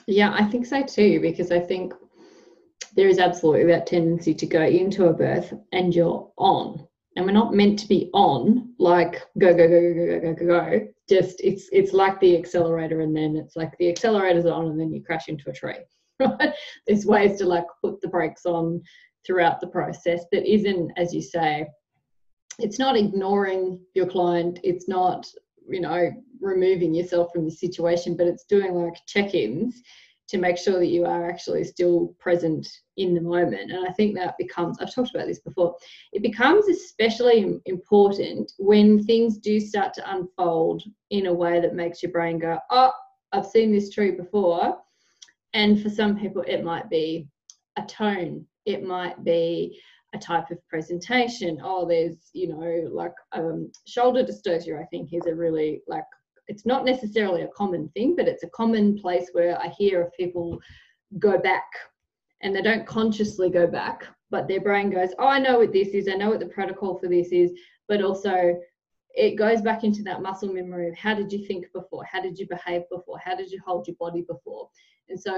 Yeah, 0.07 0.33
I 0.33 0.45
think 0.45 0.65
so 0.65 0.83
too, 0.83 1.21
because 1.21 1.51
I 1.51 1.59
think 1.59 1.93
there 2.95 3.09
is 3.09 3.19
absolutely 3.19 3.67
that 3.67 3.87
tendency 3.87 4.33
to 4.33 4.47
go 4.47 4.63
into 4.63 5.07
a 5.07 5.13
birth 5.13 5.53
and 5.73 5.95
you're 5.95 6.31
on. 6.39 6.87
And 7.17 7.27
we're 7.27 7.33
not 7.33 7.53
meant 7.53 7.81
to 7.81 7.89
be 7.89 8.11
on 8.13 8.75
like 8.79 9.21
go, 9.39 9.53
go, 9.53 9.69
go, 9.69 9.81
go, 9.93 9.95
go, 9.95 10.21
go, 10.21 10.35
go, 10.35 10.47
go. 10.47 10.89
Just 11.09 11.41
it's 11.41 11.69
it's 11.73 11.93
like 11.93 12.21
the 12.21 12.37
accelerator 12.39 13.01
and 13.01 13.17
then 13.17 13.37
it's 13.37 13.57
like 13.57 13.77
the 13.79 13.89
accelerator's 13.89 14.47
on 14.47 14.67
and 14.67 14.79
then 14.81 14.93
you 14.93 15.03
crash 15.03 15.29
into 15.29 15.51
a 15.51 15.53
tree. 15.53 15.79
Right? 16.21 16.53
There's 16.87 17.07
ways 17.07 17.39
to 17.39 17.47
like 17.47 17.67
put 17.81 18.01
the 18.01 18.09
brakes 18.09 18.47
on 18.47 18.83
throughout 19.27 19.61
the 19.61 19.69
process 19.69 20.25
that 20.33 20.45
isn't, 20.51 20.91
as 20.97 21.15
you 21.15 21.23
say, 21.23 21.67
it's 22.59 22.79
not 22.79 22.97
ignoring 22.97 23.81
your 23.95 24.07
client, 24.07 24.59
it's 24.63 24.89
not, 24.89 25.27
you 25.69 25.81
know, 25.81 26.11
removing 26.41 26.95
yourself 26.95 27.31
from 27.33 27.45
the 27.45 27.51
situation, 27.51 28.17
but 28.17 28.27
it's 28.27 28.45
doing 28.45 28.75
like 28.75 28.95
check-ins 29.07 29.83
to 30.29 30.39
make 30.39 30.59
sure 30.59 30.79
that 30.79 30.87
you 30.89 31.07
are 31.07 31.29
actually 31.29 31.65
still 31.65 32.15
present 32.19 32.69
in 32.99 33.15
the 33.15 33.21
moment. 33.21 33.71
And 33.71 33.89
I 33.89 33.93
think 33.93 34.15
that 34.15 34.37
becomes, 34.37 34.79
I've 34.79 34.95
talked 34.95 35.15
about 35.15 35.27
this 35.27 35.41
before, 35.41 35.75
it 36.13 36.23
becomes 36.23 36.69
especially 36.69 37.61
important 37.65 38.53
when 38.59 39.03
things 39.05 39.39
do 39.39 39.59
start 39.59 39.95
to 39.95 40.15
unfold 40.15 40.83
in 41.11 41.27
a 41.27 41.33
way 41.33 41.61
that 41.61 41.75
makes 41.75 42.03
your 42.03 42.13
brain 42.13 42.39
go, 42.39 42.59
oh, 42.71 42.93
I've 43.33 43.47
seen 43.47 43.73
this 43.73 43.91
tree 43.91 44.11
before. 44.11 44.77
And 45.55 45.83
for 45.83 45.89
some 45.89 46.19
people, 46.19 46.43
it 46.47 46.63
might 46.63 46.91
be 46.91 47.27
a 47.79 47.83
tone, 47.83 48.45
it 48.67 48.85
might 48.85 49.25
be 49.25 49.81
a 50.15 50.19
type 50.19 50.51
of 50.51 50.59
presentation. 50.69 51.61
Oh, 51.63 51.87
there's, 51.87 52.31
you 52.33 52.49
know, 52.49 52.89
like 52.93 53.15
um, 53.33 53.71
shoulder 53.87 54.25
dystocia, 54.25 54.81
I 54.81 54.85
think, 54.87 55.13
is 55.13 55.27
a 55.27 55.35
really 55.35 55.83
like 55.87 56.05
it's 56.49 56.65
not 56.65 56.85
necessarily 56.85 57.43
a 57.43 57.49
common 57.49 57.89
thing, 57.91 58.17
but 58.17 58.27
it's 58.27 58.43
a 58.43 58.51
common 58.51 58.99
place 58.99 59.29
where 59.33 59.59
I 59.61 59.69
hear 59.69 60.03
of 60.03 60.13
people 60.15 60.59
go 61.19 61.39
back 61.39 61.67
and 62.43 62.55
they 62.55 62.63
don't 62.63 62.87
consciously 62.87 63.51
go 63.51 63.67
back, 63.67 64.05
but 64.31 64.49
their 64.49 64.61
brain 64.61 64.91
goes, 64.91 65.11
Oh, 65.19 65.27
I 65.27 65.39
know 65.39 65.59
what 65.59 65.73
this 65.73 65.89
is, 65.89 66.09
I 66.09 66.15
know 66.15 66.31
what 66.31 66.41
the 66.41 66.47
protocol 66.47 66.99
for 66.99 67.09
this 67.09 67.29
is, 67.33 67.53
but 67.87 68.03
also 68.03 68.59
it 69.15 69.37
goes 69.37 69.61
back 69.61 69.85
into 69.85 70.03
that 70.05 70.23
muscle 70.23 70.53
memory 70.53 70.89
of 70.89 70.97
how 70.97 71.15
did 71.15 71.33
you 71.33 71.47
think 71.47 71.67
before? 71.73 72.05
How 72.05 72.23
did 72.23 72.39
you 72.39 72.47
behave 72.49 72.83
before? 72.91 73.19
How 73.19 73.35
did 73.35 73.51
you 73.51 73.61
hold 73.67 73.87
your 73.87 73.97
body 73.99 74.23
before? 74.23 74.71
And 75.09 75.21
so, 75.21 75.33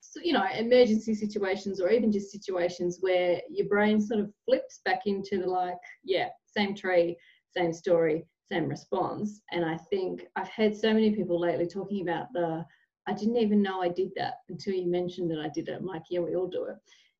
so 0.00 0.20
you 0.22 0.32
know, 0.32 0.44
emergency 0.56 1.14
situations 1.14 1.80
or 1.80 1.90
even 1.90 2.12
just 2.12 2.30
situations 2.30 2.98
where 3.00 3.40
your 3.50 3.66
brain 3.66 4.00
sort 4.00 4.20
of 4.20 4.32
flips 4.44 4.80
back 4.84 5.02
into 5.06 5.38
the 5.38 5.46
like, 5.46 5.74
yeah, 6.04 6.28
same 6.46 6.74
tree, 6.74 7.16
same 7.56 7.72
story, 7.72 8.26
same 8.50 8.68
response. 8.68 9.40
And 9.52 9.64
I 9.64 9.76
think 9.90 10.26
I've 10.36 10.48
heard 10.48 10.76
so 10.76 10.92
many 10.92 11.10
people 11.14 11.40
lately 11.40 11.66
talking 11.66 12.02
about 12.08 12.32
the, 12.32 12.64
I 13.06 13.12
didn't 13.12 13.36
even 13.36 13.62
know 13.62 13.82
I 13.82 13.88
did 13.88 14.10
that 14.16 14.34
until 14.48 14.74
you 14.74 14.86
mentioned 14.86 15.30
that 15.30 15.40
I 15.40 15.48
did 15.48 15.68
it. 15.68 15.76
I'm 15.78 15.86
like, 15.86 16.02
yeah, 16.10 16.20
we 16.20 16.36
all 16.36 16.48
do 16.48 16.64
it. 16.64 16.76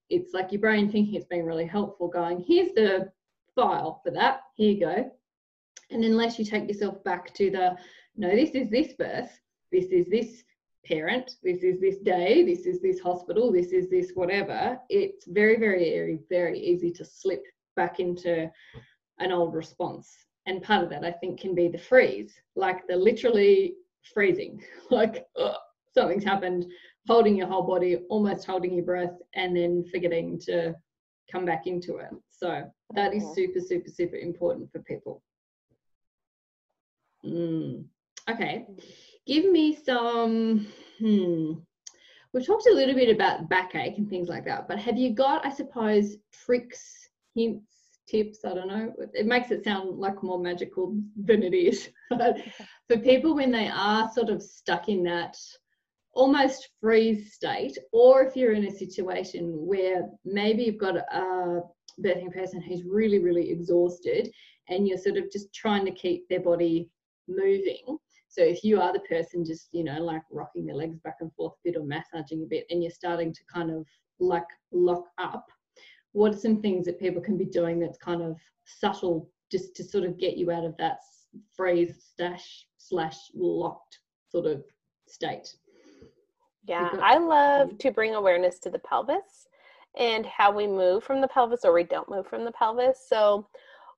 It's 0.09 0.33
like 0.35 0.53
your 0.53 0.61
brain 0.61 0.91
thinking 0.91 1.15
it's 1.15 1.27
been 1.27 1.45
really 1.45 1.67
helpful, 1.67 2.09
going, 2.09 2.45
here's 2.47 2.73
the 2.75 3.11
file 3.55 4.01
for 4.05 4.11
that, 4.13 4.43
here 4.55 4.71
you 4.71 4.81
go. 4.81 5.11
And 5.91 6.05
unless 6.05 6.39
you 6.39 6.45
take 6.45 6.69
yourself 6.69 7.03
back 7.03 7.35
to 7.35 7.51
the, 7.51 7.77
no, 8.17 8.31
this 8.31 8.51
is 8.51 8.71
this 8.71 8.93
birth, 8.93 9.31
this 9.73 9.87
is 9.87 10.07
this 10.09 10.45
parent, 10.87 11.33
this 11.43 11.63
is 11.63 11.81
this 11.81 11.99
day, 11.99 12.45
this 12.45 12.67
is 12.67 12.81
this 12.81 13.01
hospital, 13.01 13.53
this 13.53 13.73
is 13.73 13.89
this 13.91 14.13
whatever, 14.15 14.79
it's 14.89 15.27
very, 15.27 15.59
very, 15.59 15.91
very, 15.91 16.19
very 16.31 16.59
easy 16.59 16.91
to 16.93 17.05
slip 17.05 17.43
back 17.75 18.01
into 18.01 18.51
an 19.19 19.33
old 19.33 19.55
response. 19.55 20.11
And 20.47 20.63
part 20.63 20.85
of 20.85 20.91
that, 20.91 21.05
I 21.05 21.11
think, 21.11 21.41
can 21.41 21.55
be 21.55 21.69
the 21.69 21.79
freeze, 21.79 22.35
like 22.55 22.87
the 22.87 22.97
literally 22.97 23.75
freezing, 24.15 24.63
like 24.91 25.27
"Ugh, 25.39 25.57
something's 25.93 26.25
happened, 26.25 26.67
holding 27.09 27.37
your 27.37 27.49
whole 27.49 27.67
body, 27.67 27.97
almost 28.09 28.47
holding 28.47 28.75
your 28.75 28.85
breath, 28.85 29.17
and 29.35 29.57
then 29.57 29.85
forgetting 29.91 30.39
to 30.41 30.75
come 31.31 31.45
back 31.45 31.67
into 31.67 31.97
it. 31.97 32.11
So 32.31 32.71
that 32.95 33.15
is 33.15 33.25
super, 33.35 33.61
super, 33.61 33.91
super 33.91 34.17
important 34.17 34.71
for 34.71 34.81
people. 34.81 35.23
Mm. 37.25 37.87
Okay, 38.31 38.67
give 39.27 39.51
me 39.51 39.75
some. 39.75 40.67
Hmm. 40.99 41.53
We've 42.33 42.47
talked 42.47 42.67
a 42.67 42.75
little 42.75 42.95
bit 42.95 43.15
about 43.15 43.49
backache 43.49 43.99
and 43.99 44.09
things 44.09 44.29
like 44.29 44.45
that, 44.45 44.69
but 44.69 44.79
have 44.79 44.99
you 44.99 45.15
got, 45.15 45.47
I 45.47 45.51
suppose, 45.51 46.17
tricks, 46.33 47.09
hints, 47.35 47.73
tips? 48.07 48.45
I 48.45 48.55
don't 48.55 48.69
know. 48.69 48.93
It 49.15 49.27
makes 49.27 49.51
it 49.51 49.65
sound 49.65 49.99
like 49.99 50.23
more 50.23 50.39
magical 50.39 50.99
than 51.17 51.43
it 51.43 51.55
is. 51.55 51.89
for 52.89 52.99
people 52.99 53.35
when 53.35 53.51
they 53.51 53.69
are 53.69 54.11
sort 54.13 54.29
of 54.29 54.43
stuck 54.43 54.89
in 54.89 55.03
that 55.05 55.37
almost 56.13 56.71
freeze 56.81 57.33
state, 57.33 57.79
or 57.93 58.23
if 58.23 58.37
you're 58.37 58.53
in 58.53 58.67
a 58.67 58.71
situation 58.71 59.53
where 59.67 60.09
maybe 60.25 60.65
you've 60.65 60.79
got 60.79 60.97
a 60.97 61.61
birthing 62.03 62.33
person 62.33 62.61
who's 62.61 62.85
really, 62.85 63.19
really 63.19 63.51
exhausted 63.51 64.31
and 64.69 64.87
you're 64.87 64.99
sort 64.99 65.17
of 65.17 65.31
just 65.31 65.53
trying 65.55 65.85
to 65.85 65.91
keep 65.93 66.29
their 66.29 66.41
body 66.41 66.89
moving. 67.29 67.99
So 68.37 68.43
if 68.43 68.63
you 68.63 68.79
are 68.83 68.93
the 68.93 69.01
person 69.01 69.47
just, 69.47 69.69
you 69.73 69.83
know, 69.83 69.99
like 69.99 70.21
rocking 70.31 70.67
their 70.67 70.77
legs 70.77 70.99
back 70.99 71.17
and 71.21 71.33
forth 71.33 71.55
a 71.55 71.71
bit 71.71 71.79
or 71.79 71.85
massaging 71.85 72.43
a 72.43 72.47
bit 72.47 72.67
and 72.69 72.83
you're 72.83 72.91
starting 72.91 73.33
to 73.33 73.41
kind 73.51 73.71
of 73.71 73.87
like 74.21 74.45
lock 74.73 75.05
up, 75.17 75.47
what 76.13 76.35
are 76.35 76.39
some 76.39 76.61
things 76.61 76.85
that 76.85 77.01
people 77.01 77.23
can 77.23 77.39
be 77.39 77.47
doing 77.47 77.81
that's 77.81 77.97
kind 77.97 78.21
of 78.21 78.37
subtle 78.67 79.31
just 79.51 79.75
to 79.77 79.85
sort 79.85 80.05
of 80.05 80.19
get 80.19 80.37
you 80.37 80.51
out 80.51 80.67
of 80.67 80.77
that 80.77 80.99
freeze 81.57 82.05
stash 82.13 82.67
slash 82.77 83.17
locked 83.35 84.01
sort 84.29 84.45
of 84.45 84.63
state? 85.09 85.57
Yeah, 86.67 86.91
I 87.01 87.17
love 87.17 87.79
to 87.79 87.91
bring 87.91 88.17
awareness 88.17 88.59
to 88.61 88.71
the 88.71 88.81
pelvis 88.81 89.47
and 89.97 90.27
how 90.27 90.55
we 90.55 90.67
move 90.67 91.05
from 91.05 91.23
the 91.23 91.29
pelvis 91.29 91.65
or 91.65 91.73
we 91.73 91.85
don't 91.85 92.11
move 92.11 92.27
from 92.27 92.45
the 92.45 92.53
pelvis. 92.53 93.07
So, 93.09 93.49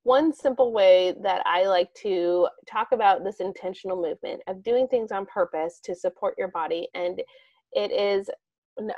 one 0.09 0.33
simple 0.33 0.73
way 0.73 1.15
that 1.23 1.43
I 1.45 1.67
like 1.67 1.93
to 2.03 2.49
talk 2.67 2.93
about 2.93 3.25
this 3.25 3.41
intentional 3.41 4.01
movement 4.01 4.41
of 4.49 4.63
doing 4.63 4.89
things 4.89 5.13
on 5.13 5.27
purpose 5.27 5.81
to 5.85 5.95
support 5.95 6.35
your 6.39 6.49
body, 6.49 6.89
and 6.95 7.21
it 7.73 7.93
is 7.93 8.31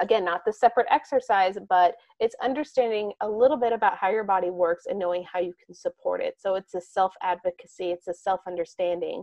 again 0.00 0.24
not 0.26 0.42
the 0.44 0.52
separate 0.52 0.86
exercise 0.90 1.56
but 1.70 1.94
it's 2.18 2.36
understanding 2.42 3.14
a 3.22 3.28
little 3.28 3.56
bit 3.56 3.72
about 3.72 3.96
how 3.96 4.11
your 4.11 4.24
body 4.24 4.50
works 4.50 4.84
and 4.84 4.98
knowing 4.98 5.24
how 5.24 5.40
you 5.40 5.54
can 5.64 5.74
support 5.74 6.20
it 6.20 6.34
so 6.38 6.54
it's 6.54 6.74
a 6.74 6.80
self 6.82 7.14
advocacy 7.22 7.90
it's 7.90 8.06
a 8.06 8.12
self 8.12 8.40
understanding 8.46 9.22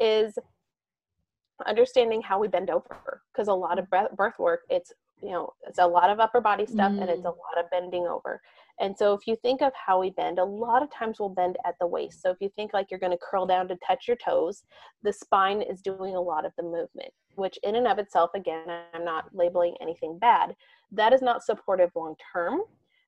is 0.00 0.38
understanding 1.66 2.22
how 2.22 2.38
we 2.38 2.46
bend 2.46 2.70
over 2.70 3.22
because 3.32 3.48
a 3.48 3.52
lot 3.52 3.80
of 3.80 3.86
birth 4.16 4.38
work 4.38 4.60
it's 4.70 4.92
you 5.20 5.30
know 5.30 5.50
it's 5.66 5.80
a 5.80 5.86
lot 5.86 6.08
of 6.08 6.20
upper 6.20 6.40
body 6.40 6.66
stuff 6.66 6.92
mm. 6.92 7.00
and 7.00 7.10
it's 7.10 7.24
a 7.24 7.34
mm. 7.34 7.42
lot 7.44 7.58
of 7.58 7.68
bending 7.72 8.06
over 8.06 8.40
and 8.78 8.96
so 8.96 9.14
if 9.14 9.26
you 9.26 9.36
think 9.36 9.62
of 9.62 9.72
how 9.74 10.00
we 10.00 10.10
bend 10.10 10.38
a 10.38 10.44
lot 10.44 10.82
of 10.82 10.90
times 10.90 11.18
we'll 11.18 11.28
bend 11.28 11.56
at 11.66 11.74
the 11.80 11.86
waist 11.86 12.22
so 12.22 12.30
if 12.30 12.36
you 12.40 12.50
think 12.56 12.72
like 12.72 12.90
you're 12.90 13.00
going 13.00 13.12
to 13.12 13.18
curl 13.18 13.46
down 13.46 13.68
to 13.68 13.76
touch 13.86 14.06
your 14.08 14.16
toes 14.16 14.62
the 15.02 15.12
spine 15.12 15.62
is 15.62 15.80
doing 15.80 16.14
a 16.14 16.20
lot 16.20 16.44
of 16.44 16.52
the 16.56 16.62
movement 16.62 17.12
which 17.34 17.58
in 17.62 17.76
and 17.76 17.86
of 17.86 17.98
itself 17.98 18.30
again 18.34 18.64
i'm 18.94 19.04
not 19.04 19.24
labeling 19.32 19.74
anything 19.80 20.18
bad 20.18 20.54
that 20.92 21.12
is 21.12 21.22
not 21.22 21.44
supportive 21.44 21.90
long 21.94 22.14
term 22.32 22.60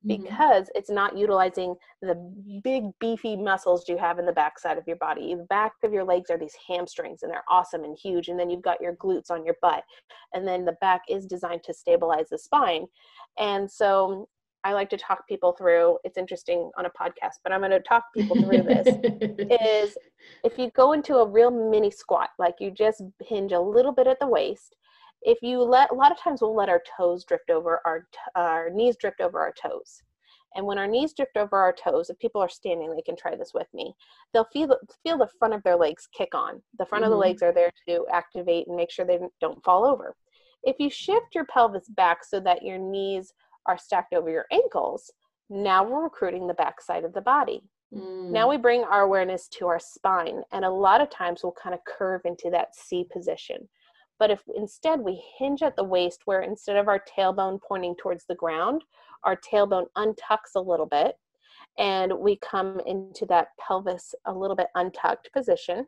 Mm-hmm. 0.06 0.22
because 0.22 0.66
mm-hmm. 0.66 0.78
it's 0.78 0.90
not 0.90 1.18
utilizing 1.18 1.74
the 2.02 2.14
big 2.62 2.84
beefy 3.00 3.34
muscles 3.36 3.88
you 3.88 3.98
have 3.98 4.20
in 4.20 4.26
the 4.26 4.32
backside 4.32 4.78
of 4.78 4.84
your 4.86 4.96
body. 4.96 5.34
The 5.34 5.42
back 5.44 5.72
of 5.82 5.92
your 5.92 6.04
legs 6.04 6.30
are 6.30 6.38
these 6.38 6.54
hamstrings 6.68 7.24
and 7.24 7.32
they're 7.32 7.42
awesome 7.50 7.82
and 7.82 7.98
huge. 8.00 8.28
And 8.28 8.38
then 8.38 8.48
you've 8.48 8.62
got 8.62 8.80
your 8.80 8.94
glutes 8.94 9.28
on 9.28 9.44
your 9.44 9.56
butt. 9.60 9.82
And 10.34 10.46
then 10.46 10.64
the 10.64 10.76
back 10.80 11.02
is 11.08 11.26
designed 11.26 11.64
to 11.64 11.74
stabilize 11.74 12.28
the 12.28 12.38
spine. 12.38 12.86
And 13.38 13.68
so 13.68 14.28
I 14.64 14.72
like 14.72 14.90
to 14.90 14.96
talk 14.96 15.26
people 15.28 15.52
through 15.52 15.98
it's 16.04 16.18
interesting 16.18 16.70
on 16.76 16.86
a 16.86 16.90
podcast, 16.90 17.38
but 17.44 17.52
I'm 17.52 17.60
going 17.60 17.70
to 17.70 17.80
talk 17.80 18.04
people 18.14 18.36
through 18.42 18.62
this 18.62 18.86
is 19.60 19.96
if 20.44 20.58
you 20.58 20.70
go 20.74 20.92
into 20.92 21.16
a 21.16 21.28
real 21.28 21.50
mini 21.50 21.90
squat, 21.90 22.30
like 22.38 22.56
you 22.58 22.70
just 22.70 23.02
hinge 23.24 23.52
a 23.52 23.60
little 23.60 23.92
bit 23.92 24.06
at 24.06 24.18
the 24.20 24.26
waist 24.26 24.74
if 25.22 25.38
you 25.42 25.62
let 25.62 25.90
a 25.90 25.94
lot 25.94 26.12
of 26.12 26.18
times 26.18 26.40
we'll 26.40 26.54
let 26.54 26.68
our 26.68 26.82
toes 26.96 27.24
drift 27.24 27.50
over 27.50 27.80
our 27.84 28.06
our 28.34 28.70
knees 28.70 28.96
drift 28.96 29.20
over 29.20 29.40
our 29.40 29.52
toes 29.60 30.02
and 30.54 30.64
when 30.64 30.78
our 30.78 30.86
knees 30.86 31.12
drift 31.12 31.36
over 31.36 31.56
our 31.56 31.72
toes 31.72 32.10
if 32.10 32.18
people 32.18 32.40
are 32.40 32.48
standing 32.48 32.94
they 32.94 33.02
can 33.02 33.16
try 33.16 33.34
this 33.34 33.52
with 33.54 33.66
me 33.74 33.92
they'll 34.32 34.48
feel 34.52 34.76
feel 35.02 35.18
the 35.18 35.28
front 35.38 35.54
of 35.54 35.62
their 35.62 35.76
legs 35.76 36.08
kick 36.16 36.34
on 36.34 36.62
the 36.78 36.86
front 36.86 37.04
mm-hmm. 37.04 37.12
of 37.12 37.18
the 37.18 37.22
mm-hmm. 37.22 37.30
legs 37.30 37.42
are 37.42 37.52
there 37.52 37.70
to 37.88 38.06
activate 38.12 38.66
and 38.68 38.76
make 38.76 38.90
sure 38.90 39.04
they 39.04 39.18
don't 39.40 39.62
fall 39.64 39.84
over 39.84 40.14
if 40.62 40.76
you 40.78 40.90
shift 40.90 41.34
your 41.34 41.46
pelvis 41.46 41.88
back 41.88 42.24
so 42.24 42.40
that 42.40 42.62
your 42.62 42.78
knees 42.78 43.32
are 43.68 43.78
stacked 43.78 44.12
over 44.12 44.30
your 44.30 44.46
ankles 44.52 45.12
now 45.50 45.84
we're 45.84 46.02
recruiting 46.02 46.46
the 46.46 46.54
back 46.54 46.80
side 46.80 47.04
of 47.04 47.12
the 47.12 47.20
body 47.20 47.62
mm. 47.94 48.30
now 48.30 48.48
we 48.48 48.56
bring 48.56 48.82
our 48.84 49.02
awareness 49.02 49.46
to 49.48 49.66
our 49.66 49.78
spine 49.78 50.42
and 50.52 50.64
a 50.64 50.70
lot 50.70 51.00
of 51.00 51.10
times 51.10 51.40
we'll 51.42 51.54
kind 51.62 51.74
of 51.74 51.80
curve 51.84 52.22
into 52.24 52.50
that 52.50 52.74
c 52.74 53.06
position 53.12 53.68
but 54.18 54.30
if 54.30 54.42
instead 54.56 55.00
we 55.00 55.22
hinge 55.38 55.62
at 55.62 55.76
the 55.76 55.84
waist, 55.84 56.22
where 56.24 56.42
instead 56.42 56.76
of 56.76 56.88
our 56.88 57.02
tailbone 57.16 57.60
pointing 57.66 57.94
towards 57.96 58.24
the 58.26 58.34
ground, 58.34 58.82
our 59.24 59.36
tailbone 59.36 59.86
untucks 59.96 60.54
a 60.56 60.60
little 60.60 60.86
bit 60.86 61.16
and 61.78 62.12
we 62.18 62.36
come 62.36 62.80
into 62.86 63.24
that 63.26 63.48
pelvis 63.58 64.14
a 64.26 64.32
little 64.32 64.56
bit 64.56 64.68
untucked 64.74 65.32
position. 65.32 65.86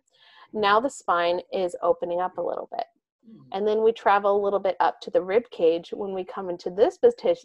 Now 0.52 0.80
the 0.80 0.90
spine 0.90 1.40
is 1.52 1.74
opening 1.82 2.20
up 2.20 2.38
a 2.38 2.42
little 2.42 2.68
bit. 2.70 2.86
Hmm. 3.24 3.42
And 3.52 3.66
then 3.66 3.82
we 3.82 3.92
travel 3.92 4.36
a 4.36 4.42
little 4.42 4.58
bit 4.58 4.76
up 4.80 5.00
to 5.02 5.10
the 5.10 5.22
rib 5.22 5.44
cage. 5.50 5.90
When 5.92 6.12
we 6.12 6.24
come 6.24 6.50
into 6.50 6.70
this 6.70 6.98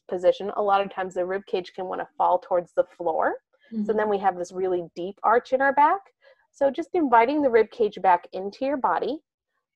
position, 0.09 0.51
a 0.55 0.61
lot 0.61 0.81
of 0.81 0.93
times 0.93 1.13
the 1.13 1.25
rib 1.25 1.45
cage 1.47 1.73
can 1.73 1.85
want 1.85 2.01
to 2.01 2.07
fall 2.17 2.39
towards 2.39 2.73
the 2.73 2.85
floor. 2.97 3.35
Mm-hmm. 3.73 3.85
So 3.85 3.93
then 3.93 4.09
we 4.09 4.19
have 4.19 4.37
this 4.37 4.51
really 4.51 4.83
deep 4.95 5.17
arch 5.23 5.53
in 5.53 5.61
our 5.61 5.73
back. 5.73 5.99
So 6.51 6.71
just 6.71 6.89
inviting 6.93 7.41
the 7.41 7.49
rib 7.49 7.71
cage 7.71 7.99
back 8.01 8.27
into 8.33 8.65
your 8.65 8.77
body 8.77 9.19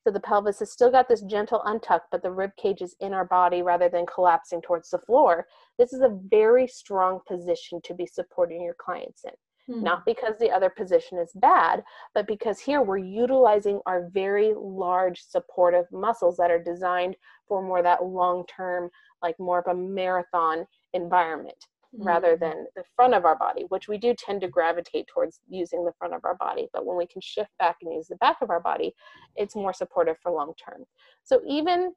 so 0.03 0.11
the 0.11 0.19
pelvis 0.19 0.59
has 0.59 0.71
still 0.71 0.89
got 0.89 1.09
this 1.09 1.21
gentle 1.21 1.61
untuck, 1.65 2.01
but 2.11 2.23
the 2.23 2.31
rib 2.31 2.51
cage 2.57 2.81
is 2.81 2.95
in 2.99 3.13
our 3.13 3.25
body 3.25 3.61
rather 3.61 3.89
than 3.89 4.05
collapsing 4.05 4.61
towards 4.61 4.89
the 4.89 4.99
floor. 4.99 5.45
This 5.77 5.93
is 5.93 6.01
a 6.01 6.17
very 6.29 6.67
strong 6.67 7.19
position 7.27 7.81
to 7.83 7.93
be 7.93 8.05
supporting 8.05 8.63
your 8.63 8.75
clients 8.75 9.25
in. 9.25 9.33
Hmm. 9.69 9.83
Not 9.83 10.05
because 10.05 10.33
the 10.39 10.49
other 10.49 10.69
position 10.69 11.19
is 11.19 11.31
bad, 11.35 11.83
but 12.15 12.25
because 12.25 12.59
here 12.59 12.81
we're 12.81 12.97
utilizing 12.97 13.79
our 13.85 14.09
very 14.09 14.53
large 14.57 15.21
supportive 15.21 15.85
muscles 15.91 16.37
that 16.37 16.49
are 16.49 16.61
designed 16.61 17.15
for 17.47 17.61
more 17.61 17.83
that 17.83 18.03
long 18.03 18.45
term, 18.47 18.89
like 19.21 19.39
more 19.39 19.59
of 19.59 19.67
a 19.67 19.79
marathon 19.79 20.65
environment 20.93 21.67
mm-hmm. 21.95 22.07
rather 22.07 22.35
than 22.35 22.65
the 22.75 22.83
front 22.95 23.13
of 23.13 23.25
our 23.25 23.37
body, 23.37 23.65
which 23.69 23.87
we 23.87 23.99
do 23.99 24.15
tend 24.17 24.41
to 24.41 24.47
gravitate 24.47 25.05
towards 25.07 25.39
using 25.47 25.85
the 25.85 25.93
front 25.99 26.15
of 26.15 26.25
our 26.25 26.35
body. 26.35 26.67
But 26.73 26.87
when 26.87 26.97
we 26.97 27.05
can 27.05 27.21
shift 27.21 27.51
back 27.59 27.77
and 27.83 27.93
use 27.93 28.07
the 28.07 28.15
back 28.15 28.37
of 28.41 28.49
our 28.49 28.59
body, 28.59 28.95
it's 29.35 29.55
more 29.55 29.73
supportive 29.73 30.17
for 30.23 30.31
long 30.31 30.53
term. 30.63 30.83
So 31.23 31.41
even 31.47 31.93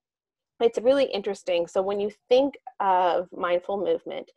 it's 0.60 0.78
really 0.78 1.06
interesting. 1.06 1.66
So 1.66 1.80
when 1.80 2.00
you 2.00 2.10
think 2.28 2.54
of 2.80 3.28
mindful 3.32 3.82
movement, 3.82 4.30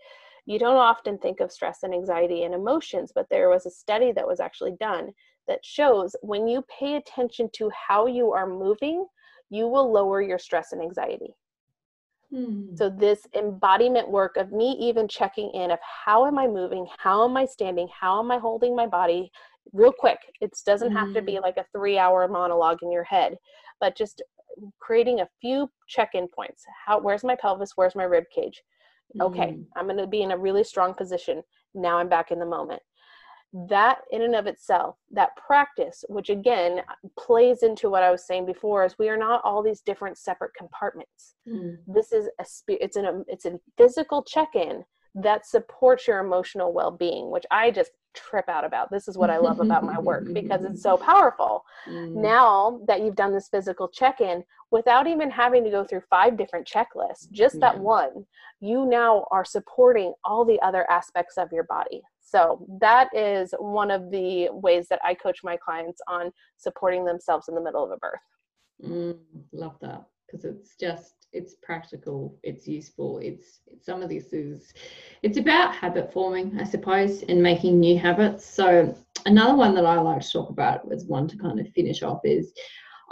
you 0.45 0.59
don't 0.59 0.77
often 0.77 1.17
think 1.17 1.39
of 1.39 1.51
stress 1.51 1.79
and 1.83 1.93
anxiety 1.93 2.43
and 2.43 2.53
emotions, 2.53 3.11
but 3.13 3.27
there 3.29 3.49
was 3.49 3.65
a 3.65 3.71
study 3.71 4.11
that 4.11 4.27
was 4.27 4.39
actually 4.39 4.75
done 4.79 5.11
that 5.47 5.63
shows 5.63 6.15
when 6.21 6.47
you 6.47 6.63
pay 6.79 6.95
attention 6.95 7.49
to 7.53 7.71
how 7.87 8.07
you 8.07 8.31
are 8.31 8.47
moving, 8.47 9.05
you 9.49 9.67
will 9.67 9.91
lower 9.91 10.21
your 10.21 10.39
stress 10.39 10.71
and 10.71 10.81
anxiety. 10.81 11.35
Hmm. 12.31 12.75
So 12.75 12.89
this 12.89 13.27
embodiment 13.35 14.09
work 14.09 14.37
of 14.37 14.51
me 14.51 14.71
even 14.79 15.07
checking 15.07 15.51
in 15.51 15.71
of 15.71 15.79
how 15.81 16.25
am 16.25 16.37
I 16.37 16.47
moving, 16.47 16.87
how 16.97 17.23
am 17.23 17.37
I 17.37 17.45
standing, 17.45 17.87
how 17.99 18.19
am 18.19 18.31
I 18.31 18.37
holding 18.37 18.75
my 18.75 18.87
body 18.87 19.31
real 19.73 19.91
quick. 19.91 20.19
It 20.41 20.51
doesn't 20.65 20.91
have 20.91 21.13
to 21.13 21.21
be 21.21 21.35
hmm. 21.35 21.43
like 21.43 21.57
a 21.57 21.65
3-hour 21.77 22.27
monologue 22.27 22.79
in 22.81 22.91
your 22.91 23.03
head, 23.03 23.35
but 23.79 23.95
just 23.95 24.21
creating 24.79 25.19
a 25.19 25.29
few 25.41 25.69
check-in 25.87 26.27
points. 26.27 26.63
How 26.85 26.99
where's 26.99 27.23
my 27.23 27.35
pelvis, 27.35 27.73
where's 27.75 27.95
my 27.95 28.03
rib 28.03 28.25
cage? 28.33 28.63
Okay, 29.21 29.53
mm. 29.53 29.65
I'm 29.75 29.85
going 29.85 29.97
to 29.97 30.07
be 30.07 30.21
in 30.21 30.31
a 30.31 30.37
really 30.37 30.63
strong 30.63 30.93
position. 30.93 31.41
Now 31.73 31.97
I'm 31.97 32.09
back 32.09 32.31
in 32.31 32.39
the 32.39 32.45
moment 32.45 32.81
that 33.69 33.99
in 34.11 34.21
and 34.21 34.35
of 34.35 34.47
itself 34.47 34.97
that 35.11 35.29
practice 35.37 36.03
which 36.09 36.29
again 36.29 36.81
plays 37.17 37.63
into 37.63 37.89
what 37.89 38.03
i 38.03 38.11
was 38.11 38.27
saying 38.27 38.45
before 38.45 38.83
is 38.83 38.95
we 38.99 39.07
are 39.07 39.15
not 39.15 39.39
all 39.45 39.63
these 39.63 39.79
different 39.79 40.17
separate 40.17 40.51
compartments 40.57 41.35
mm. 41.47 41.77
this 41.87 42.11
is 42.11 42.27
a 42.39 42.45
it's 42.67 42.97
an 42.97 43.23
it's 43.29 43.45
a 43.45 43.57
physical 43.77 44.21
check-in 44.23 44.83
that 45.15 45.45
supports 45.45 46.07
your 46.07 46.19
emotional 46.19 46.73
well-being 46.73 47.31
which 47.31 47.45
i 47.51 47.71
just 47.71 47.91
trip 48.13 48.47
out 48.47 48.63
about 48.63 48.89
this 48.91 49.07
is 49.07 49.17
what 49.17 49.29
i 49.29 49.37
love 49.37 49.59
about 49.59 49.83
my 49.83 49.99
work 49.99 50.23
because 50.33 50.63
it's 50.63 50.81
so 50.81 50.95
powerful 51.11 51.63
mm. 51.87 52.11
now 52.11 52.79
that 52.87 53.01
you've 53.01 53.15
done 53.15 53.33
this 53.33 53.49
physical 53.49 53.87
check-in 53.87 54.43
without 54.71 55.07
even 55.07 55.29
having 55.29 55.63
to 55.63 55.69
go 55.69 55.83
through 55.83 56.01
five 56.09 56.37
different 56.37 56.65
checklists 56.67 57.29
just 57.31 57.55
yeah. 57.55 57.61
that 57.61 57.79
one 57.79 58.25
you 58.61 58.85
now 58.85 59.25
are 59.31 59.43
supporting 59.43 60.13
all 60.23 60.45
the 60.45 60.59
other 60.61 60.89
aspects 60.89 61.37
of 61.37 61.49
your 61.51 61.65
body 61.65 62.01
so 62.25 62.65
that 62.81 63.09
is 63.13 63.53
one 63.59 63.91
of 63.91 64.09
the 64.09 64.49
ways 64.51 64.87
that 64.89 64.99
I 65.05 65.13
coach 65.13 65.39
my 65.43 65.57
clients 65.57 66.01
on 66.07 66.31
supporting 66.57 67.05
themselves 67.05 67.47
in 67.47 67.55
the 67.55 67.61
middle 67.61 67.83
of 67.83 67.91
a 67.91 67.97
birth. 67.97 68.19
Mm, 68.83 69.17
love 69.53 69.77
that 69.81 70.05
because 70.25 70.43
it's 70.43 70.75
just 70.75 71.24
it's 71.35 71.55
practical, 71.61 72.37
it's 72.43 72.67
useful. 72.67 73.19
It's, 73.19 73.59
it's 73.67 73.85
some 73.85 74.01
of 74.01 74.09
this 74.09 74.31
is 74.31 74.73
it's 75.21 75.37
about 75.37 75.75
habit 75.75 76.11
forming, 76.13 76.57
I 76.59 76.63
suppose, 76.63 77.23
and 77.23 77.43
making 77.43 77.79
new 77.79 77.99
habits. 77.99 78.45
So 78.45 78.95
another 79.25 79.55
one 79.55 79.75
that 79.75 79.85
I 79.85 79.99
like 79.99 80.21
to 80.21 80.31
talk 80.31 80.49
about 80.49 80.91
as 80.91 81.05
one 81.05 81.27
to 81.27 81.37
kind 81.37 81.59
of 81.59 81.67
finish 81.73 82.03
off 82.03 82.21
is 82.23 82.53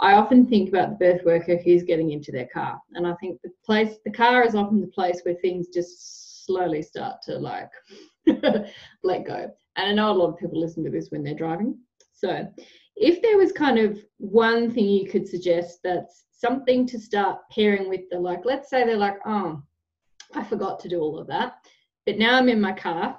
I 0.00 0.14
often 0.14 0.46
think 0.46 0.70
about 0.70 0.90
the 0.90 0.96
birth 0.96 1.24
worker 1.24 1.56
who's 1.56 1.82
getting 1.82 2.10
into 2.10 2.32
their 2.32 2.48
car, 2.52 2.80
and 2.94 3.06
I 3.06 3.14
think 3.14 3.40
the 3.42 3.50
place 3.64 3.98
the 4.04 4.10
car 4.10 4.42
is 4.44 4.54
often 4.54 4.80
the 4.80 4.88
place 4.88 5.20
where 5.22 5.36
things 5.36 5.68
just 5.68 6.46
slowly 6.46 6.82
start 6.82 7.16
to 7.26 7.38
like 7.38 7.70
let 9.04 9.24
go. 9.24 9.50
And 9.76 9.90
I 9.90 9.92
know 9.92 10.10
a 10.10 10.18
lot 10.18 10.30
of 10.30 10.38
people 10.38 10.60
listen 10.60 10.82
to 10.84 10.90
this 10.90 11.10
when 11.10 11.22
they're 11.22 11.34
driving. 11.34 11.78
So 12.12 12.46
if 12.96 13.22
there 13.22 13.36
was 13.36 13.52
kind 13.52 13.78
of 13.78 13.98
one 14.18 14.70
thing 14.70 14.86
you 14.86 15.08
could 15.08 15.28
suggest 15.28 15.80
that's 15.82 16.24
something 16.30 16.86
to 16.86 16.98
start 16.98 17.40
pairing 17.50 17.88
with 17.88 18.02
the 18.10 18.18
like, 18.18 18.44
let's 18.44 18.70
say 18.70 18.84
they're 18.84 18.96
like, 18.96 19.18
oh, 19.26 19.62
I 20.34 20.44
forgot 20.44 20.80
to 20.80 20.88
do 20.88 21.00
all 21.00 21.18
of 21.18 21.26
that, 21.28 21.54
but 22.06 22.18
now 22.18 22.36
I'm 22.36 22.48
in 22.48 22.60
my 22.60 22.72
car 22.72 23.18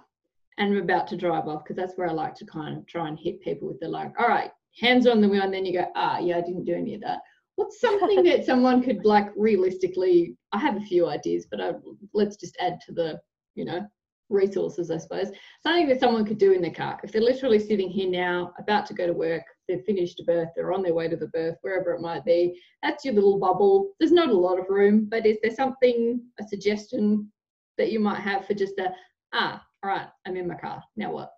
and 0.58 0.72
I'm 0.72 0.84
about 0.84 1.08
to 1.08 1.18
drive 1.18 1.48
off 1.48 1.64
because 1.64 1.76
that's 1.76 1.98
where 1.98 2.10
I 2.10 2.14
like 2.14 2.36
to 2.36 2.46
kind 2.46 2.78
of 2.78 2.86
try 2.88 3.08
and 3.08 3.20
hit 3.20 3.42
people 3.42 3.68
with 3.68 3.80
the 3.80 3.88
like, 3.88 4.14
all 4.20 4.28
right, 4.28 4.52
hands 4.80 5.08
on 5.08 5.22
the 5.22 5.30
wheel, 5.30 5.44
and 5.44 5.54
then 5.54 5.66
you 5.66 5.74
go, 5.74 5.88
ah, 5.96 6.20
yeah, 6.20 6.38
I 6.38 6.42
didn't 6.42 6.66
do 6.66 6.74
any 6.74 6.96
of 6.96 7.02
that. 7.02 7.20
What's 7.56 7.80
something 7.80 8.24
that 8.24 8.46
someone 8.46 8.82
could 8.82 9.06
like 9.06 9.30
realistically? 9.36 10.36
I 10.52 10.60
have 10.60 10.78
a 10.78 10.82
few 10.82 11.08
ideas, 11.08 11.46
but 11.50 11.62
I, 11.62 11.74
let's 12.14 12.38
just 12.38 12.58
add 12.60 12.80
to 12.86 12.94
the, 12.94 13.20
you 13.56 13.66
know, 13.66 13.86
resources, 14.30 14.92
I 14.92 14.98
suppose. 14.98 15.28
Something 15.62 15.88
that 15.90 16.00
someone 16.00 16.26
could 16.26 16.38
do 16.38 16.54
in 16.54 16.62
the 16.62 16.70
car. 16.70 17.00
If 17.04 17.12
they're 17.12 17.22
literally 17.22 17.60
sitting 17.60 17.90
here 17.90 18.10
now, 18.10 18.54
about 18.60 18.86
to 18.88 18.94
go 18.94 19.08
to 19.08 19.14
work, 19.14 19.44
they've 19.68 19.84
finished 19.86 20.20
a 20.20 20.24
birth, 20.24 20.50
they're 20.56 20.74
on 20.74 20.84
their 20.84 20.94
way 20.94 21.08
to 21.08 21.16
the 21.16 21.28
birth, 21.28 21.58
wherever 21.62 21.94
it 21.94 22.02
might 22.02 22.26
be. 22.26 22.60
That's 22.84 23.06
your 23.06 23.14
little 23.14 23.40
bubble. 23.40 23.92
There's 24.00 24.12
not 24.12 24.30
a 24.30 24.38
lot 24.38 24.60
of 24.60 24.70
room, 24.70 25.08
but 25.10 25.26
is 25.26 25.38
there 25.42 25.54
something, 25.54 26.22
a 26.40 26.44
suggestion 26.48 27.32
that 27.78 27.92
you 27.92 28.00
might 28.00 28.20
have 28.20 28.46
for 28.46 28.54
just 28.54 28.80
a, 28.80 28.94
ah, 29.34 29.64
all 29.84 29.90
right, 29.90 30.08
I'm 30.26 30.38
in 30.38 30.48
my 30.48 30.56
car. 30.56 30.84
Now 30.96 31.12
what? 31.12 31.32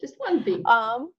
Just 0.00 0.14
one 0.18 0.42
thing. 0.42 0.62
Um, 0.66 1.12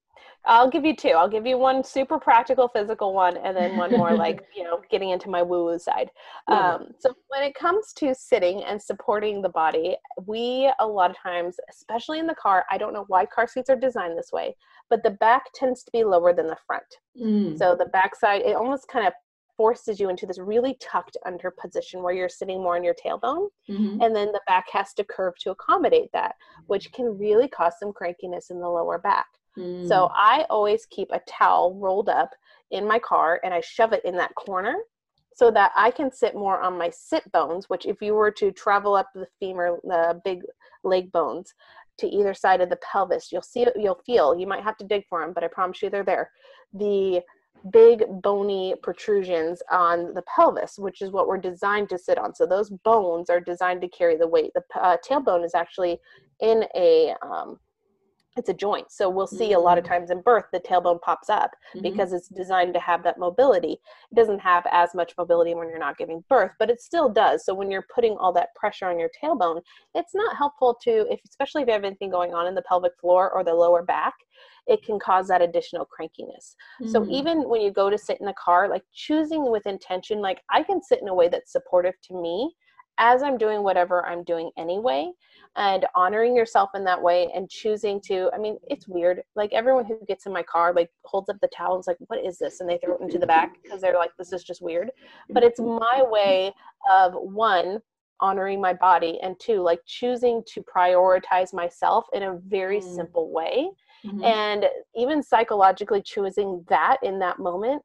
I'll 0.46 0.70
give 0.70 0.84
you 0.84 0.96
two. 0.96 1.10
I'll 1.10 1.30
give 1.30 1.46
you 1.46 1.58
one 1.58 1.84
super 1.84 2.20
practical 2.20 2.68
physical 2.68 3.14
one 3.14 3.38
and 3.38 3.56
then 3.56 3.78
one 3.78 3.92
more 3.92 4.14
like, 4.14 4.44
you 4.56 4.64
know, 4.64 4.82
getting 4.90 5.12
into 5.12 5.30
my 5.30 5.42
woo 5.42 5.66
woo 5.66 5.80
side. 5.80 6.10
Um, 6.48 6.88
so 7.00 7.14
when 7.30 7.44
it 7.44 7.56
comes 7.56 7.94
to 7.94 8.14
sitting 8.14 8.64
and 8.64 8.82
supporting 8.82 9.42
the 9.42 9.50
body, 9.50 9.96
we 10.26 10.72
a 10.80 10.86
lot 10.86 11.12
of 11.12 11.18
times, 11.18 11.58
especially 11.70 12.20
in 12.20 12.28
the 12.28 12.36
car, 12.36 12.66
I 12.70 12.78
don't 12.78 12.94
know 12.94 13.06
why 13.08 13.26
car 13.26 13.48
seats 13.48 13.70
are 13.70 13.78
designed 13.78 14.18
this 14.18 14.32
way, 14.34 14.56
but 14.90 15.04
the 15.04 15.12
back 15.12 15.46
tends 15.54 15.84
to 15.84 15.92
be 15.92 16.04
lower 16.04 16.34
than 16.34 16.48
the 16.48 16.58
front. 16.68 16.86
Mm. 17.20 17.58
So 17.58 17.76
the 17.76 17.86
back 17.86 18.16
side, 18.16 18.42
it 18.42 18.56
almost 18.56 18.88
kind 18.88 19.08
of 19.08 19.14
forces 19.56 20.00
you 20.00 20.10
into 20.10 20.26
this 20.26 20.40
really 20.40 20.76
tucked 20.82 21.16
under 21.28 21.52
position 21.52 22.02
where 22.02 22.14
you're 22.14 22.28
sitting 22.28 22.62
more 22.62 22.76
on 22.76 22.84
your 22.84 22.96
tailbone 22.96 23.50
Mhm. 23.70 24.04
and 24.04 24.16
then 24.16 24.32
the 24.32 24.42
back 24.48 24.68
has 24.72 24.96
to 24.96 25.04
curve 25.04 25.36
to 25.42 25.52
accommodate 25.52 26.12
that 26.12 26.36
which 26.66 26.92
can 26.92 27.16
really 27.20 27.48
cause 27.48 27.74
some 27.78 27.94
crankiness 27.94 28.50
in 28.50 28.60
the 28.60 28.68
lower 28.68 28.98
back 28.98 29.28
Mm. 29.56 29.88
so 29.88 30.10
I 30.16 30.48
always 30.50 30.88
keep 30.88 31.10
a 31.12 31.22
towel 31.28 31.76
rolled 31.76 32.10
up 32.10 32.32
in 32.72 32.88
my 32.88 32.98
car 32.98 33.40
and 33.44 33.54
I 33.54 33.62
shove 33.62 33.94
it 33.94 34.04
in 34.04 34.16
that 34.18 34.34
corner 34.34 34.76
so 35.36 35.52
that 35.52 35.72
I 35.76 35.92
can 35.92 36.12
sit 36.12 36.34
more 36.34 36.60
on 36.60 36.76
my 36.78 36.90
sit 36.90 37.32
bones, 37.32 37.70
which 37.70 37.86
if 37.86 38.02
you 38.02 38.16
were 38.16 38.32
to 38.32 38.52
travel 38.52 38.96
up 38.96 39.10
the 39.14 39.28
femur, 39.40 39.80
the 39.84 40.20
big 40.26 40.42
leg 40.84 41.12
bones 41.12 41.54
to 42.04 42.16
either 42.16 42.34
side 42.34 42.62
of 42.62 42.70
the 42.70 42.80
pelvis, 42.92 43.32
you'll 43.32 43.42
see 43.42 43.62
it, 43.62 43.74
you'll 43.76 44.02
feel, 44.06 44.38
you 44.38 44.46
might 44.46 44.64
have 44.64 44.78
to 44.78 44.86
dig 44.86 45.04
for 45.10 45.22
them, 45.22 45.34
but 45.34 45.44
I 45.44 45.48
promise 45.48 45.82
you 45.82 45.90
they're 45.90 46.04
there. 46.04 46.30
The 46.74 47.22
big 47.72 48.04
bony 48.22 48.76
protrusions 48.84 49.62
on 49.72 50.14
the 50.14 50.24
pelvis, 50.24 50.78
which 50.78 51.02
is 51.02 51.12
what 51.12 51.28
we're 51.28 51.38
designed 51.38 51.90
to 51.90 51.98
sit 51.98 52.18
on. 52.18 52.36
So 52.36 52.46
those 52.46 52.70
bones 52.70 53.30
are 53.30 53.40
designed 53.40 53.82
to 53.82 53.88
carry 53.88 54.18
the 54.18 54.28
weight. 54.28 54.52
The 54.54 54.64
uh, 54.82 54.98
tailbone 55.08 55.46
is 55.46 55.56
actually 55.56 55.98
in 56.42 56.66
a 56.76 57.14
um, 57.22 57.58
it's 58.36 58.50
a 58.50 58.54
joint. 58.54 58.92
So 58.92 59.10
we'll 59.10 59.28
see 59.28 59.54
a 59.54 59.60
lot 59.60 59.78
of 59.78 59.84
Mm. 59.84 59.88
times 59.88 60.10
in 60.12 60.22
birth 60.22 60.46
the 60.52 60.60
tailbone 60.60 61.02
pops 61.02 61.30
up 61.30 61.52
Mhm. 61.76 61.84
because 61.84 62.14
it's 62.14 62.28
designed 62.30 62.74
to 62.74 62.80
have 62.80 63.04
that 63.04 63.18
mobility. 63.20 63.74
It 64.12 64.16
doesn't 64.16 64.40
have 64.40 64.66
as 64.72 64.96
much 64.96 65.14
mobility 65.18 65.54
when 65.54 65.70
you're 65.70 65.78
not 65.78 65.98
giving 65.98 66.24
birth, 66.30 66.52
but 66.60 66.70
it 66.70 66.82
still 66.82 67.10
does. 67.10 67.46
So 67.46 67.54
when 67.54 67.70
you're 67.70 67.86
putting 67.94 68.18
all 68.18 68.34
that 68.34 68.54
pressure 68.56 68.88
on 68.88 69.00
your 69.00 69.10
tailbone, 69.22 69.62
it's 69.94 70.16
not 70.16 70.36
helpful 70.36 70.74
to 70.84 71.12
if 71.12 71.22
especially 71.28 71.62
if 71.62 71.68
you 71.68 71.74
have 71.74 71.84
anything 71.84 72.10
going 72.10 72.34
on 72.34 72.48
in 72.48 72.56
the 72.56 72.62
pelvic 72.64 72.94
floor 73.00 73.32
or 73.32 73.44
the 73.44 73.54
lower 73.54 73.84
back, 73.84 74.16
it 74.66 74.84
can 74.84 74.98
cause 74.98 75.28
that 75.28 75.42
additional 75.42 75.86
crankiness. 75.88 76.56
So 76.88 77.02
Mm. 77.02 77.10
even 77.12 77.50
when 77.50 77.62
you 77.62 77.72
go 77.72 77.90
to 77.90 77.98
sit 77.98 78.20
in 78.20 78.26
the 78.26 78.34
car, 78.34 78.68
like 78.68 78.84
choosing 78.94 79.50
with 79.52 79.68
intention, 79.68 80.22
like 80.22 80.42
I 80.50 80.64
can 80.64 80.82
sit 80.82 81.02
in 81.02 81.08
a 81.08 81.14
way 81.14 81.28
that's 81.28 81.52
supportive 81.52 82.00
to 82.04 82.14
me 82.20 82.56
as 82.98 83.24
I'm 83.24 83.38
doing 83.38 83.64
whatever 83.64 84.06
I'm 84.06 84.24
doing 84.24 84.52
anyway, 84.58 85.12
and 85.56 85.86
honoring 85.96 86.36
yourself 86.36 86.72
in 86.74 86.84
that 86.86 87.02
way 87.02 87.32
and 87.36 87.50
choosing 87.50 88.02
to, 88.02 88.30
I 88.34 88.38
mean, 88.38 88.58
it's 88.68 88.88
weird. 88.88 89.22
Like 89.36 89.54
everyone 89.54 89.86
who 89.86 90.00
gets 90.08 90.26
in 90.26 90.34
my 90.34 90.44
car, 90.44 90.74
like 90.74 90.90
holds 91.06 91.30
up 91.30 91.38
the 91.42 91.50
towel 91.56 91.76
and 91.76 91.82
is 91.82 91.88
like, 91.88 91.98
what 92.08 92.24
is 92.26 92.40
this? 92.40 92.60
And 92.60 92.70
they 92.70 92.78
throw 92.78 92.96
it 92.96 93.02
into 93.02 93.20
the 93.20 93.28
back 93.28 93.62
because 93.62 93.82
they're 93.82 93.96
like, 93.96 94.12
this 94.18 94.34
is 94.34 94.44
just 94.44 94.62
weird. 94.62 94.90
But 95.30 95.44
it's 95.44 95.60
my 95.60 96.04
way 96.10 96.54
of 96.92 97.14
one, 97.14 97.80
honoring 98.20 98.60
my 98.62 98.74
body, 98.74 99.20
and 99.22 99.40
two, 99.40 99.62
like 99.62 99.80
choosing 99.86 100.42
to 100.48 100.64
prioritize 100.64 101.54
myself 101.54 102.06
in 102.14 102.24
a 102.24 102.38
very 102.48 102.80
Mm. 102.80 102.96
simple 102.96 103.32
way 103.32 103.70
Mhm. 104.06 104.24
and 104.24 104.70
even 104.96 105.22
psychologically 105.24 106.02
choosing 106.02 106.64
that 106.68 106.98
in 107.04 107.20
that 107.20 107.40
moment 107.40 107.84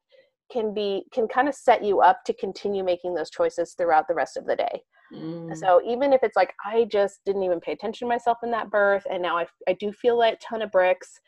can 0.51 0.73
be 0.73 1.05
can 1.11 1.27
kind 1.27 1.47
of 1.47 1.55
set 1.55 1.83
you 1.83 2.01
up 2.01 2.23
to 2.25 2.33
continue 2.33 2.83
making 2.83 3.13
those 3.13 3.29
choices 3.29 3.73
throughout 3.73 4.07
the 4.07 4.13
rest 4.13 4.35
of 4.35 4.45
the 4.45 4.55
day 4.55 4.83
Mm. 5.13 5.57
so 5.57 5.81
even 5.85 6.13
if 6.13 6.21
it's 6.23 6.35
like 6.35 6.53
i 6.65 6.85
just 6.85 7.21
didn't 7.25 7.43
even 7.43 7.59
pay 7.59 7.71
attention 7.71 8.07
to 8.07 8.09
myself 8.09 8.37
in 8.43 8.51
that 8.51 8.69
birth 8.69 9.05
and 9.09 9.21
now 9.21 9.37
i, 9.37 9.47
I 9.67 9.73
do 9.73 9.91
feel 9.91 10.17
like 10.17 10.35
a 10.35 10.37
ton 10.37 10.61
of 10.61 10.71
bricks 10.71 11.19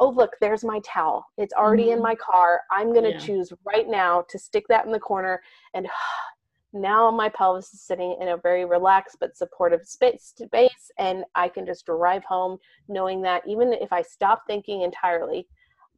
oh 0.00 0.10
look 0.10 0.36
there's 0.40 0.64
my 0.64 0.80
towel 0.84 1.26
it's 1.36 1.52
already 1.54 1.90
in 1.90 1.98
Mhm. 1.98 2.02
my 2.02 2.14
car 2.14 2.60
i'm 2.70 2.92
going 2.92 3.04
to 3.04 3.12
Yeah. 3.12 3.18
choose 3.18 3.52
right 3.66 3.88
now 3.88 4.24
to 4.30 4.38
stick 4.38 4.64
that 4.68 4.86
in 4.86 4.92
the 4.92 4.98
corner 4.98 5.42
and 5.74 5.86
now 6.72 7.10
my 7.10 7.28
pelvis 7.30 7.72
is 7.72 7.80
sitting 7.82 8.16
in 8.20 8.28
a 8.28 8.36
very 8.36 8.64
relaxed 8.66 9.16
but 9.20 9.36
supportive 9.36 9.86
space, 9.86 10.34
space 10.36 10.90
and 10.98 11.24
i 11.34 11.48
can 11.48 11.64
just 11.64 11.86
drive 11.86 12.24
home 12.24 12.58
knowing 12.88 13.22
that 13.22 13.42
even 13.46 13.72
if 13.72 13.92
i 13.92 14.02
stop 14.02 14.42
thinking 14.46 14.82
entirely 14.82 15.48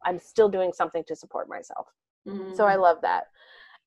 i'm 0.06 0.18
still 0.18 0.48
doing 0.48 0.72
something 0.72 1.02
to 1.06 1.16
support 1.16 1.48
myself 1.48 1.86
so 2.52 2.66
i 2.66 2.76
Mm. 2.76 2.82
love 2.82 2.98
that 3.02 3.24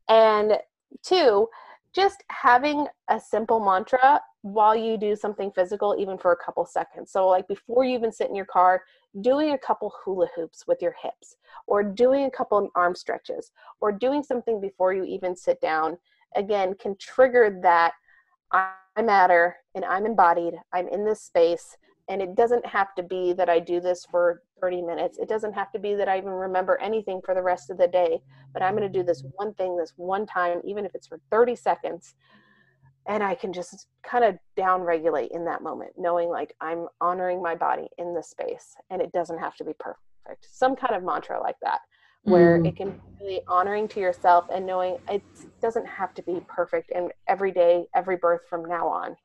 and 0.09 0.57
two 1.03 1.47
just 1.93 2.23
having 2.29 2.87
a 3.09 3.19
simple 3.19 3.59
mantra 3.59 4.21
while 4.41 4.75
you 4.75 4.97
do 4.97 5.15
something 5.15 5.51
physical 5.51 5.95
even 5.97 6.17
for 6.17 6.33
a 6.33 6.43
couple 6.43 6.65
seconds. 6.65 7.11
So 7.11 7.27
like 7.27 7.47
before 7.47 7.85
you 7.85 7.95
even 7.95 8.11
sit 8.11 8.29
in 8.29 8.35
your 8.35 8.45
car 8.45 8.83
doing 9.21 9.51
a 9.51 9.57
couple 9.57 9.93
hula 10.03 10.27
hoops 10.35 10.65
with 10.67 10.81
your 10.81 10.95
hips 11.01 11.37
or 11.67 11.83
doing 11.83 12.25
a 12.25 12.31
couple 12.31 12.69
arm 12.75 12.95
stretches 12.95 13.51
or 13.79 13.91
doing 13.91 14.23
something 14.23 14.59
before 14.59 14.93
you 14.93 15.03
even 15.03 15.35
sit 15.35 15.61
down 15.61 15.97
again 16.35 16.73
can 16.79 16.95
trigger 16.97 17.59
that 17.61 17.93
i 18.51 18.73
matter 19.01 19.55
and 19.75 19.85
i'm 19.85 20.05
embodied. 20.05 20.55
I'm 20.73 20.87
in 20.87 21.05
this 21.05 21.21
space. 21.21 21.77
And 22.09 22.21
it 22.21 22.35
doesn't 22.35 22.65
have 22.65 22.93
to 22.95 23.03
be 23.03 23.33
that 23.33 23.49
i 23.49 23.59
do 23.59 23.79
this 23.79 24.05
for 24.05 24.41
30 24.63 24.81
minutes 24.81 25.17
it 25.17 25.27
doesn't 25.27 25.53
have 25.53 25.71
to 25.73 25.79
be 25.79 25.93
that 25.93 26.07
i 26.07 26.17
even 26.17 26.29
remember 26.29 26.79
anything 26.79 27.19
for 27.25 27.35
the 27.35 27.41
rest 27.41 27.69
of 27.69 27.77
the 27.77 27.87
day 27.87 28.21
but 28.53 28.61
I'm 28.61 28.75
going 28.75 28.89
to 28.89 28.99
do 28.99 29.03
this 29.03 29.23
one 29.35 29.53
thing 29.55 29.75
this 29.75 29.93
one 29.97 30.25
time, 30.25 30.61
even 30.63 30.85
if 30.85 30.93
it's 30.93 31.07
for 31.07 31.19
30 31.31 31.55
seconds. 31.55 32.13
And 33.07 33.21
I 33.21 33.35
can 33.35 33.51
just 33.51 33.87
kind 34.03 34.23
of 34.23 34.35
down 34.55 34.81
regulate 34.81 35.31
in 35.31 35.43
that 35.45 35.61
moment, 35.61 35.91
knowing 35.97 36.29
like 36.29 36.53
I'm 36.61 36.87
honoring 37.01 37.41
my 37.41 37.55
body 37.55 37.87
in 37.97 38.13
this 38.13 38.29
space 38.29 38.75
and 38.89 39.01
it 39.01 39.11
doesn't 39.11 39.39
have 39.39 39.55
to 39.57 39.65
be 39.65 39.73
perfect. 39.79 40.47
Some 40.49 40.75
kind 40.75 40.95
of 40.95 41.03
mantra 41.03 41.41
like 41.41 41.57
that, 41.63 41.79
where 42.23 42.59
Mm. 42.59 42.67
it 42.67 42.75
can 42.77 42.91
be 42.91 42.99
really 43.19 43.41
honoring 43.47 43.87
to 43.89 43.99
yourself 43.99 44.45
and 44.53 44.65
knowing 44.65 44.97
it 45.09 45.23
doesn't 45.61 45.85
have 45.85 46.13
to 46.13 46.21
be 46.23 46.39
perfect 46.47 46.91
and 46.95 47.11
every 47.27 47.51
day, 47.51 47.87
every 47.93 48.15
birth 48.15 48.41
from 48.49 48.63
now 48.63 48.87
on. 48.87 49.17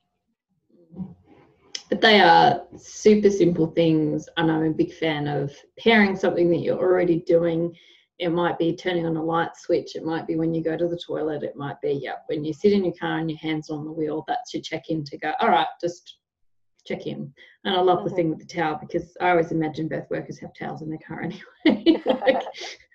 But 1.88 2.00
they 2.02 2.20
are 2.20 2.62
super 2.76 3.30
simple 3.30 3.68
things, 3.68 4.28
and 4.36 4.50
I'm 4.50 4.64
a 4.64 4.70
big 4.70 4.92
fan 4.92 5.26
of 5.26 5.52
pairing 5.78 6.16
something 6.16 6.50
that 6.50 6.58
you're 6.58 6.78
already 6.78 7.20
doing. 7.20 7.74
It 8.18 8.28
might 8.30 8.58
be 8.58 8.76
turning 8.76 9.06
on 9.06 9.16
a 9.16 9.22
light 9.22 9.56
switch. 9.56 9.96
It 9.96 10.04
might 10.04 10.26
be 10.26 10.36
when 10.36 10.52
you 10.52 10.62
go 10.62 10.76
to 10.76 10.88
the 10.88 11.00
toilet. 11.06 11.44
It 11.44 11.56
might 11.56 11.80
be, 11.80 11.92
yeah, 11.92 12.16
when 12.26 12.44
you 12.44 12.52
sit 12.52 12.72
in 12.72 12.84
your 12.84 12.94
car 13.00 13.18
and 13.18 13.30
your 13.30 13.38
hands 13.38 13.70
on 13.70 13.84
the 13.84 13.92
wheel. 13.92 14.24
That's 14.26 14.52
your 14.52 14.62
check 14.62 14.90
in 14.90 15.04
to 15.04 15.18
go, 15.18 15.32
all 15.40 15.48
right, 15.48 15.66
just 15.80 16.18
check 16.86 17.06
in. 17.06 17.32
And 17.64 17.76
I 17.76 17.80
love 17.80 18.04
the 18.04 18.10
Mhm. 18.10 18.16
thing 18.16 18.30
with 18.30 18.40
the 18.40 18.46
towel 18.46 18.78
because 18.80 19.16
I 19.20 19.30
always 19.30 19.52
imagine 19.52 19.88
birth 19.88 20.10
workers 20.10 20.38
have 20.40 20.52
towels 20.54 20.82
in 20.82 20.90
their 20.90 20.98
car 21.06 21.22
anyway. 21.22 22.02
like, 22.06 22.42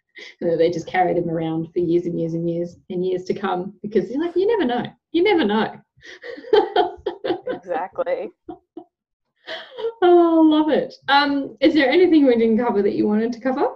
they 0.41 0.69
just 0.69 0.87
carry 0.87 1.13
them 1.13 1.29
around 1.29 1.71
for 1.73 1.79
years 1.79 2.05
and 2.05 2.19
years 2.19 2.33
and 2.33 2.49
years 2.49 2.77
and 2.89 3.05
years 3.05 3.23
to 3.25 3.33
come 3.33 3.73
because 3.81 4.09
you're 4.11 4.23
like, 4.23 4.35
you 4.35 4.45
never 4.45 4.65
know. 4.65 4.85
You 5.13 5.23
never 5.23 5.45
know. 5.45 5.79
Exactly. 7.47 8.29
Oh, 10.05 10.41
love 10.45 10.69
it. 10.69 10.95
Um, 11.07 11.55
is 11.61 11.73
there 11.73 11.89
anything 11.89 12.25
we 12.25 12.35
didn't 12.35 12.57
cover 12.57 12.81
that 12.81 12.93
you 12.93 13.07
wanted 13.07 13.31
to 13.33 13.39
cover? 13.39 13.67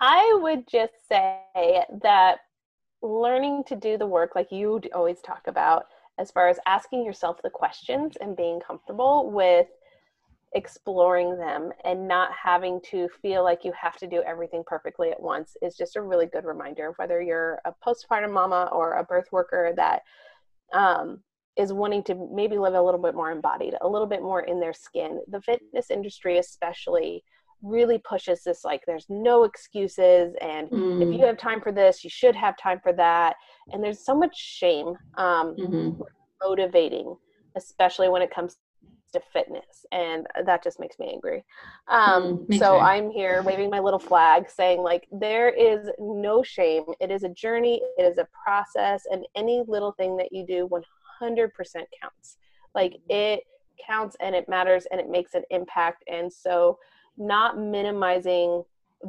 I 0.00 0.38
would 0.40 0.68
just 0.68 1.08
say 1.08 1.84
that 2.02 2.38
learning 3.02 3.64
to 3.66 3.76
do 3.76 3.98
the 3.98 4.06
work 4.06 4.36
like 4.36 4.52
you 4.52 4.80
always 4.94 5.20
talk 5.20 5.42
about 5.48 5.86
as 6.18 6.30
far 6.30 6.48
as 6.48 6.58
asking 6.66 7.04
yourself 7.04 7.40
the 7.42 7.50
questions 7.50 8.16
and 8.20 8.36
being 8.36 8.60
comfortable 8.60 9.30
with 9.30 9.66
exploring 10.54 11.38
them 11.38 11.72
and 11.84 12.06
not 12.06 12.30
having 12.32 12.80
to 12.82 13.08
feel 13.20 13.42
like 13.42 13.64
you 13.64 13.72
have 13.72 13.96
to 13.96 14.06
do 14.06 14.22
everything 14.26 14.62
perfectly 14.66 15.10
at 15.10 15.20
once 15.20 15.56
is 15.62 15.76
just 15.76 15.96
a 15.96 16.02
really 16.02 16.26
good 16.26 16.44
reminder 16.44 16.92
whether 16.96 17.22
you're 17.22 17.60
a 17.64 17.72
postpartum 17.84 18.32
mama 18.32 18.68
or 18.72 18.94
a 18.94 19.04
birth 19.04 19.32
worker 19.32 19.72
that 19.74 20.02
um, 20.74 21.20
is 21.56 21.72
wanting 21.72 22.02
to 22.04 22.28
maybe 22.32 22.58
live 22.58 22.74
a 22.74 22.82
little 22.82 23.00
bit 23.00 23.14
more 23.14 23.30
embodied 23.30 23.74
a 23.82 23.88
little 23.88 24.06
bit 24.06 24.22
more 24.22 24.40
in 24.40 24.60
their 24.60 24.72
skin. 24.72 25.20
The 25.28 25.40
fitness 25.40 25.90
industry 25.90 26.38
especially 26.38 27.22
really 27.62 27.98
pushes 27.98 28.42
this 28.42 28.64
like 28.64 28.82
there's 28.86 29.06
no 29.08 29.44
excuses 29.44 30.34
and 30.40 30.68
mm. 30.68 31.02
if 31.02 31.16
you 31.18 31.24
have 31.24 31.38
time 31.38 31.60
for 31.60 31.70
this 31.70 32.02
you 32.02 32.10
should 32.10 32.34
have 32.34 32.56
time 32.56 32.80
for 32.82 32.92
that. 32.94 33.36
And 33.72 33.82
there's 33.82 34.04
so 34.04 34.14
much 34.14 34.36
shame 34.36 34.94
um, 35.16 35.54
mm-hmm. 35.56 36.02
motivating 36.42 37.14
especially 37.54 38.08
when 38.08 38.22
it 38.22 38.34
comes 38.34 38.56
to 39.12 39.20
fitness 39.30 39.84
and 39.92 40.26
that 40.46 40.64
just 40.64 40.80
makes 40.80 40.98
me 40.98 41.10
angry. 41.12 41.44
Um, 41.88 42.46
mm, 42.48 42.58
so 42.58 42.78
i'm 42.78 43.10
here 43.10 43.42
waving 43.42 43.68
my 43.68 43.78
little 43.78 43.98
flag 43.98 44.48
saying 44.48 44.80
like 44.80 45.06
there 45.12 45.50
is 45.50 45.90
no 45.98 46.42
shame. 46.42 46.84
It 46.98 47.10
is 47.10 47.22
a 47.22 47.28
journey. 47.28 47.82
It 47.98 48.02
is 48.04 48.16
a 48.16 48.26
process 48.42 49.04
and 49.12 49.26
any 49.36 49.62
little 49.68 49.92
thing 49.92 50.16
that 50.16 50.32
you 50.32 50.46
do 50.46 50.66
100% 50.68 50.82
counts 52.00 52.36
like 52.74 52.96
it 53.08 53.42
counts 53.86 54.16
and 54.20 54.34
it 54.34 54.48
matters 54.48 54.86
and 54.90 55.00
it 55.00 55.08
makes 55.10 55.34
an 55.34 55.42
impact 55.50 56.04
and 56.10 56.32
so 56.32 56.78
not 57.16 57.58
minimizing 57.58 58.62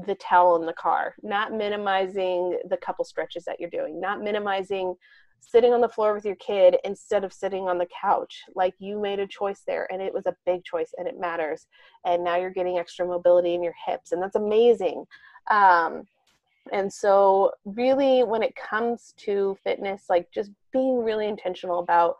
the 0.05 0.16
towel 0.16 0.55
in 0.55 0.66
the 0.66 0.74
car, 0.74 1.14
not 1.22 1.53
minimizing 1.53 2.57
the 2.70 2.78
couple 2.78 3.05
stretches 3.05 3.45
that 3.45 3.59
you're 3.59 3.70
doing, 3.70 3.99
not 3.99 4.22
minimizing 4.22 4.95
sitting 5.39 5.74
on 5.74 5.82
the 5.82 5.89
floor 5.89 6.14
with 6.14 6.26
your 6.26 6.38
kid 6.38 6.78
instead 6.84 7.24
of 7.24 7.34
sitting 7.34 7.68
on 7.68 7.78
the 7.78 7.88
couch. 8.01 8.43
Like 8.55 8.74
you 8.80 8.99
made 8.99 9.20
a 9.20 9.28
choice 9.28 9.61
there 9.68 9.88
and 9.91 10.01
it 10.01 10.14
was 10.14 10.26
a 10.26 10.36
big 10.45 10.64
choice 10.64 10.91
and 10.97 11.07
it 11.07 11.20
matters. 11.20 11.68
And 12.05 12.24
now 12.24 12.38
you're 12.38 12.49
getting 12.49 12.80
extra 12.80 13.05
mobility 13.05 13.53
in 13.53 13.61
your 13.61 13.76
hips 13.86 14.14
and 14.14 14.22
that's 14.22 14.36
amazing. 14.36 15.05
Um, 15.51 16.03
and 16.72 16.91
so, 16.91 17.51
really, 17.66 18.24
when 18.24 18.41
it 18.41 18.55
comes 18.55 19.14
to 19.18 19.57
fitness, 19.64 20.05
like 20.09 20.32
just 20.32 20.51
being 20.72 21.03
really 21.03 21.28
intentional 21.28 21.80
about 21.80 22.16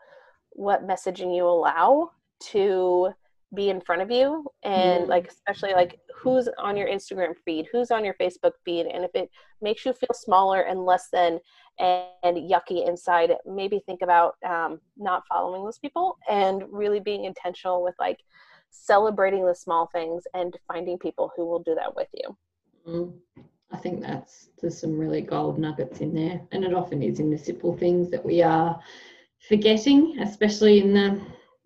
what 0.50 0.86
messaging 0.86 1.34
you 1.34 1.44
allow 1.44 2.10
to 2.40 3.12
be 3.54 3.70
in 3.70 3.80
front 3.80 4.02
of 4.02 4.10
you 4.10 4.44
and 4.64 5.04
mm. 5.04 5.08
like 5.08 5.28
especially 5.28 5.72
like 5.72 6.00
who's 6.14 6.48
on 6.58 6.76
your 6.76 6.88
instagram 6.88 7.34
feed 7.44 7.68
who's 7.70 7.92
on 7.92 8.04
your 8.04 8.14
facebook 8.14 8.52
feed 8.64 8.86
and 8.86 9.04
if 9.04 9.10
it 9.14 9.30
makes 9.60 9.84
you 9.86 9.92
feel 9.92 10.12
smaller 10.12 10.62
and 10.62 10.84
less 10.84 11.08
than 11.12 11.38
and, 11.78 12.04
and 12.24 12.50
yucky 12.50 12.88
inside 12.88 13.32
maybe 13.46 13.80
think 13.86 14.02
about 14.02 14.34
um, 14.48 14.80
not 14.96 15.22
following 15.28 15.62
those 15.64 15.78
people 15.78 16.18
and 16.28 16.64
really 16.70 16.98
being 16.98 17.24
intentional 17.24 17.82
with 17.82 17.94
like 18.00 18.18
celebrating 18.70 19.46
the 19.46 19.54
small 19.54 19.88
things 19.92 20.24
and 20.34 20.56
finding 20.66 20.98
people 20.98 21.30
who 21.36 21.44
will 21.46 21.60
do 21.60 21.76
that 21.76 21.94
with 21.94 22.08
you 22.12 22.36
mm. 22.88 23.12
I 23.74 23.76
think 23.76 24.00
that's 24.00 24.48
there's 24.60 24.78
some 24.78 24.96
really 24.98 25.20
gold 25.20 25.58
nuggets 25.58 26.00
in 26.00 26.14
there 26.14 26.40
and 26.52 26.64
it 26.64 26.74
often 26.74 27.02
is 27.02 27.20
in 27.20 27.30
the 27.30 27.38
simple 27.38 27.76
things 27.76 28.10
that 28.10 28.24
we 28.24 28.42
are 28.42 28.80
forgetting 29.48 30.16
especially 30.20 30.80
in 30.80 30.94
the 30.94 31.20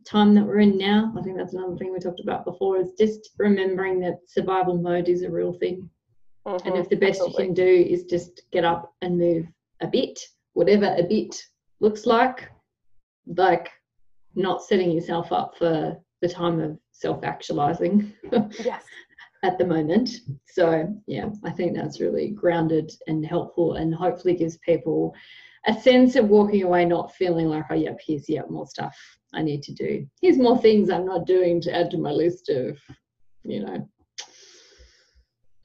time 0.08 0.34
that 0.34 0.44
we're 0.44 0.60
in 0.60 0.78
now, 0.78 1.12
I 1.18 1.22
think 1.22 1.36
that's 1.36 1.52
another 1.52 1.76
thing 1.76 1.92
we 1.92 1.98
talked 1.98 2.20
about 2.20 2.44
before, 2.44 2.78
is 2.78 2.92
just 2.98 3.30
remembering 3.38 4.00
that 4.00 4.20
survival 4.26 4.78
mode 4.78 5.08
is 5.08 5.22
a 5.22 5.30
real 5.30 5.52
thing. 5.52 5.88
Mm-hmm, 6.46 6.66
and 6.66 6.76
if 6.78 6.88
the 6.88 6.96
best 6.96 7.20
absolutely. 7.20 7.44
you 7.44 7.48
can 7.48 7.54
do 7.54 7.86
is 7.90 8.04
just 8.04 8.42
get 8.50 8.64
up 8.64 8.94
and 9.02 9.18
move 9.18 9.46
a 9.80 9.86
bit, 9.86 10.18
whatever 10.54 10.94
a 10.98 11.02
bit 11.02 11.36
looks 11.80 12.06
like, 12.06 12.50
like 13.26 13.70
not 14.34 14.62
setting 14.62 14.90
yourself 14.90 15.30
up 15.30 15.54
for 15.58 15.96
the 16.22 16.28
time 16.28 16.60
of 16.60 16.78
self 16.92 17.22
actualizing. 17.22 18.12
yes. 18.64 18.84
At 19.44 19.56
the 19.56 19.66
moment. 19.66 20.10
So, 20.46 20.92
yeah, 21.06 21.28
I 21.44 21.50
think 21.50 21.76
that's 21.76 22.00
really 22.00 22.30
grounded 22.30 22.90
and 23.06 23.24
helpful 23.24 23.74
and 23.74 23.94
hopefully 23.94 24.34
gives 24.34 24.58
people 24.58 25.14
a 25.66 25.74
sense 25.80 26.16
of 26.16 26.28
walking 26.28 26.64
away 26.64 26.84
not 26.84 27.14
feeling 27.14 27.46
like, 27.46 27.66
oh, 27.70 27.74
yep, 27.74 28.00
here's 28.04 28.28
yet 28.28 28.50
more 28.50 28.66
stuff 28.66 28.96
I 29.34 29.42
need 29.42 29.62
to 29.64 29.72
do. 29.72 30.06
Here's 30.20 30.38
more 30.38 30.58
things 30.58 30.90
I'm 30.90 31.06
not 31.06 31.26
doing 31.26 31.60
to 31.62 31.74
add 31.74 31.90
to 31.92 31.98
my 31.98 32.10
list 32.10 32.48
of, 32.48 32.78
you 33.44 33.64
know, 33.64 33.88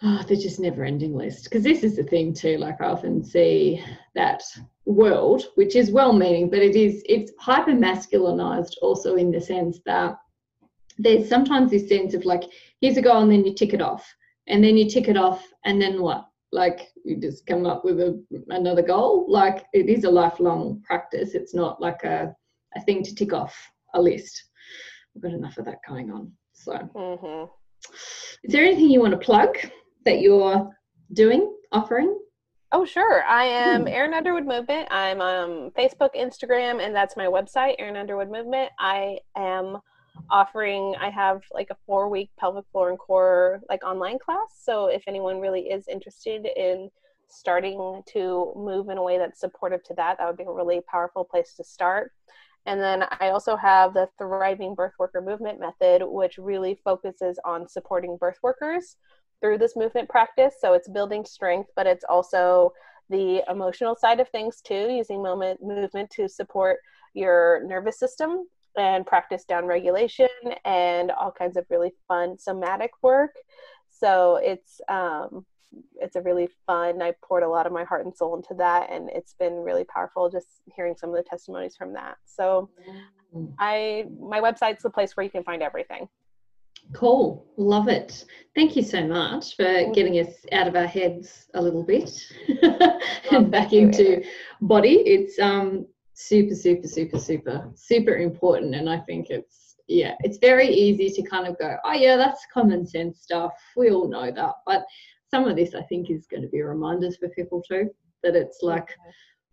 oh, 0.04 0.24
they're 0.28 0.38
just 0.38 0.60
never 0.60 0.84
ending 0.84 1.16
list. 1.16 1.46
Because 1.46 1.64
this 1.64 1.84
is 1.84 1.96
the 1.96 2.04
thing 2.04 2.34
too, 2.34 2.58
like 2.58 2.80
I 2.82 2.86
often 2.86 3.24
see 3.24 3.84
that 4.14 4.44
world, 4.86 5.46
which 5.56 5.76
is 5.76 5.92
well 5.92 6.14
meaning, 6.14 6.50
but 6.50 6.60
it 6.60 6.76
is 6.76 7.02
it's 7.06 7.32
hyper 7.40 7.72
masculinized 7.72 8.74
also 8.82 9.16
in 9.16 9.32
the 9.32 9.42
sense 9.42 9.80
that 9.86 10.18
there's 10.98 11.28
sometimes 11.28 11.72
this 11.72 11.88
sense 11.88 12.14
of 12.14 12.26
like, 12.26 12.44
here's 12.84 12.98
a 12.98 13.02
goal 13.02 13.22
and 13.22 13.32
then 13.32 13.46
you 13.46 13.54
tick 13.54 13.74
it 13.74 13.82
off. 13.82 14.06
And 14.48 14.62
then 14.62 14.76
you 14.76 14.90
tick 14.90 15.08
it 15.08 15.16
off 15.16 15.42
and 15.64 15.82
then 15.82 16.02
what? 16.02 16.26
Like 16.52 16.90
you 17.06 17.16
just 17.16 17.46
come 17.46 17.66
up 17.66 17.86
with 17.86 18.02
a, 18.02 18.22
another 18.50 18.82
goal. 18.82 19.26
Like 19.30 19.66
it 19.72 19.88
is 19.88 20.04
a 20.04 20.12
lifelong 20.12 20.84
practice. 20.86 21.34
It's 21.34 21.56
not 21.56 21.82
like 21.82 22.04
a 22.04 22.36
a 22.76 22.82
thing 22.82 23.02
to 23.04 23.16
tick 23.16 23.32
off 23.32 23.56
a 23.94 24.02
list. 24.02 24.50
We've 25.14 25.24
got 25.24 25.32
enough 25.32 25.58
of 25.58 25.66
that 25.66 25.78
going 25.88 26.12
on. 26.12 26.32
So, 26.52 26.74
mm-hmm. 26.74 27.46
is 28.44 28.52
there 28.52 28.66
anything 28.66 28.90
you 28.90 29.00
want 29.00 29.14
to 29.14 29.26
plug 29.26 29.58
that 30.06 30.20
you're 30.20 30.70
doing, 31.14 31.56
offering? 31.72 32.20
Oh, 32.72 32.84
sure. 32.84 33.24
I 33.26 33.44
am 33.46 33.82
hmm. 33.82 33.88
Erin 33.88 34.16
Underwood 34.16 34.48
Movement. 34.48 34.88
I'm 34.90 35.22
on 35.22 35.70
Facebook, 35.78 36.10
Instagram, 36.18 36.84
and 36.84 36.96
that's 36.96 37.16
my 37.16 37.28
website, 37.28 37.76
Erin 37.78 37.96
Underwood 37.96 38.32
Movement. 38.32 38.72
I 38.80 39.20
am 39.38 39.78
offering 40.30 40.96
i 41.00 41.10
have 41.10 41.42
like 41.52 41.70
a 41.70 41.78
four 41.86 42.08
week 42.10 42.30
pelvic 42.40 42.66
floor 42.72 42.90
and 42.90 43.00
core 43.00 43.62
like 43.70 43.84
online 43.84 44.20
class. 44.20 44.62
So 44.62 44.88
if 44.88 45.04
anyone 45.08 45.40
really 45.40 45.62
is 45.62 45.88
interested 45.88 46.46
in 46.56 46.90
starting 47.28 48.02
to 48.14 48.54
move 48.56 48.90
in 48.90 48.98
a 48.98 49.04
way 49.04 49.18
that's 49.18 49.40
supportive 49.40 49.84
to 49.84 49.94
that 49.96 50.18
that 50.18 50.28
would 50.28 50.38
be 50.38 50.44
a 50.44 50.52
really 50.52 50.82
powerful 50.82 51.24
place 51.24 51.56
to 51.56 51.64
start. 51.64 52.12
And 52.66 52.80
then 52.80 53.06
I 53.20 53.30
also 53.30 53.56
have 53.58 53.94
the 53.94 54.08
Thriving 54.18 54.76
Birth 54.76 54.94
Worker 54.98 55.22
Movement 55.22 55.60
Method, 55.60 56.02
which 56.06 56.38
really 56.38 56.80
focuses 56.84 57.38
on 57.44 57.68
supporting 57.68 58.18
birth 58.18 58.38
workers 58.42 58.96
through 59.42 59.58
this 59.58 59.76
movement 59.76 60.08
practice. 60.08 60.56
So 60.62 60.74
it's 60.74 60.88
building 60.88 61.26
strength, 61.26 61.72
but 61.76 61.88
it's 61.88 62.06
also 62.08 62.72
the 63.10 63.44
emotional 63.50 63.96
side 63.96 64.22
of 64.22 64.30
things 64.30 64.62
too, 64.62 64.90
using 64.90 65.22
moment 65.22 65.62
movement 65.62 66.10
to 66.12 66.30
support 66.30 66.78
your 67.14 67.64
nervous 67.66 68.00
system 68.00 68.48
and 68.78 69.06
practice 69.06 69.46
down 69.46 69.66
regulation 69.66 70.28
and 70.66 71.12
all 71.12 71.32
kinds 71.32 71.58
of 71.58 71.66
really 71.70 71.92
fun 72.08 72.38
somatic 72.38 72.92
work. 73.02 73.36
So 73.90 74.40
it's 74.42 74.82
um, 74.90 75.46
it's 75.96 76.16
a 76.16 76.22
really 76.22 76.48
fun 76.68 77.02
i 77.02 77.12
poured 77.24 77.44
a 77.44 77.50
lot 77.50 77.66
of 77.66 77.74
my 77.74 77.84
heart 77.84 78.06
and 78.06 78.16
soul 78.16 78.36
into 78.36 78.54
that 78.54 78.92
and 78.92 79.10
it's 79.10 79.34
been 79.34 79.54
really 79.54 79.84
powerful 79.86 80.30
just 80.30 80.48
hearing 80.76 80.96
some 80.96 81.10
of 81.10 81.16
the 81.16 81.24
testimonies 81.24 81.76
from 81.76 81.94
that. 81.94 82.18
So 82.26 82.70
mm. 83.36 83.52
i 83.60 84.06
my 84.20 84.40
website's 84.40 84.84
the 84.84 84.90
place 84.90 85.16
where 85.16 85.24
you 85.24 85.32
can 85.32 85.44
find 85.44 85.62
everything. 85.62 86.08
Cool. 86.92 87.46
Love 87.58 87.88
it. 87.88 88.26
Thank 88.56 88.76
you 88.76 88.84
so 88.84 89.08
much 89.08 89.56
for 89.56 89.92
getting 89.94 90.20
us 90.20 90.34
out 90.52 90.68
of 90.68 90.76
our 90.76 90.86
heads 90.86 91.48
a 91.54 91.62
little 91.62 91.84
bit 91.84 92.12
and 93.32 93.50
back 93.50 93.74
into 93.74 94.24
body. 94.62 94.96
It's 95.06 95.40
um 95.40 95.88
super 96.14 96.56
super 96.56 96.88
super 96.88 97.20
super 97.20 97.72
super 97.76 98.18
important. 98.18 98.76
And 98.76 98.90
i 98.90 99.00
think 99.00 99.30
it's 99.30 99.76
yeah 99.88 100.16
it's 100.22 100.38
very 100.38 100.68
easy 100.68 101.10
to 101.10 101.30
kind 101.30 101.46
of 101.46 101.60
go 101.60 101.76
oh 101.84 101.94
yeah 101.94 102.16
that's 102.16 102.46
common 102.54 102.86
sense 102.86 103.22
stuff. 103.22 103.54
We 103.76 103.92
all 103.92 104.08
know 104.08 104.32
that. 104.32 104.54
But 104.66 104.86
some 105.30 105.46
of 105.46 105.56
this 105.56 105.74
I 105.76 105.82
think 105.84 106.10
is 106.10 106.28
going 106.28 106.44
to 106.44 106.50
be 106.50 106.62
reminders 106.62 107.18
for 107.18 107.30
people 107.30 107.62
too 107.62 107.90
that 108.24 108.36
it's 108.36 108.60
like 108.62 108.90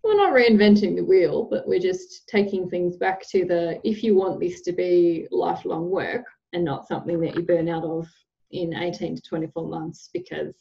we're 0.02 0.16
not 0.16 0.32
reinventing 0.32 0.96
the 0.96 1.04
wheel, 1.04 1.44
but 1.44 1.66
we're 1.68 1.78
just 1.78 2.26
taking 2.26 2.70
things 2.70 2.96
back 2.96 3.28
to 3.30 3.44
the 3.44 3.80
if 3.84 4.02
you 4.02 4.14
want 4.14 4.40
this 4.40 4.62
to 4.62 4.72
be 4.72 5.26
lifelong 5.30 5.90
work 5.90 6.24
and 6.52 6.64
not 6.64 6.88
something 6.88 7.20
that 7.20 7.34
you 7.34 7.42
burn 7.42 7.68
out 7.68 7.84
of 7.84 8.08
in 8.50 8.74
18 8.74 9.16
to 9.16 9.22
24 9.22 9.68
months 9.68 10.08
because 10.12 10.54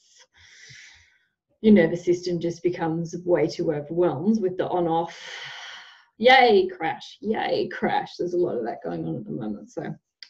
your 1.61 1.73
nervous 1.73 2.05
system 2.05 2.39
just 2.39 2.61
becomes 2.63 3.15
way 3.25 3.47
too 3.47 3.71
overwhelmed 3.71 4.41
with 4.41 4.57
the 4.57 4.67
on 4.67 4.87
off 4.87 5.17
yay 6.19 6.67
crash 6.67 7.17
yay 7.21 7.67
crash 7.69 8.15
there's 8.17 8.33
a 8.33 8.37
lot 8.37 8.55
of 8.55 8.63
that 8.63 8.83
going 8.83 9.07
on 9.07 9.15
at 9.15 9.25
the 9.25 9.31
moment 9.31 9.71
so 9.71 9.81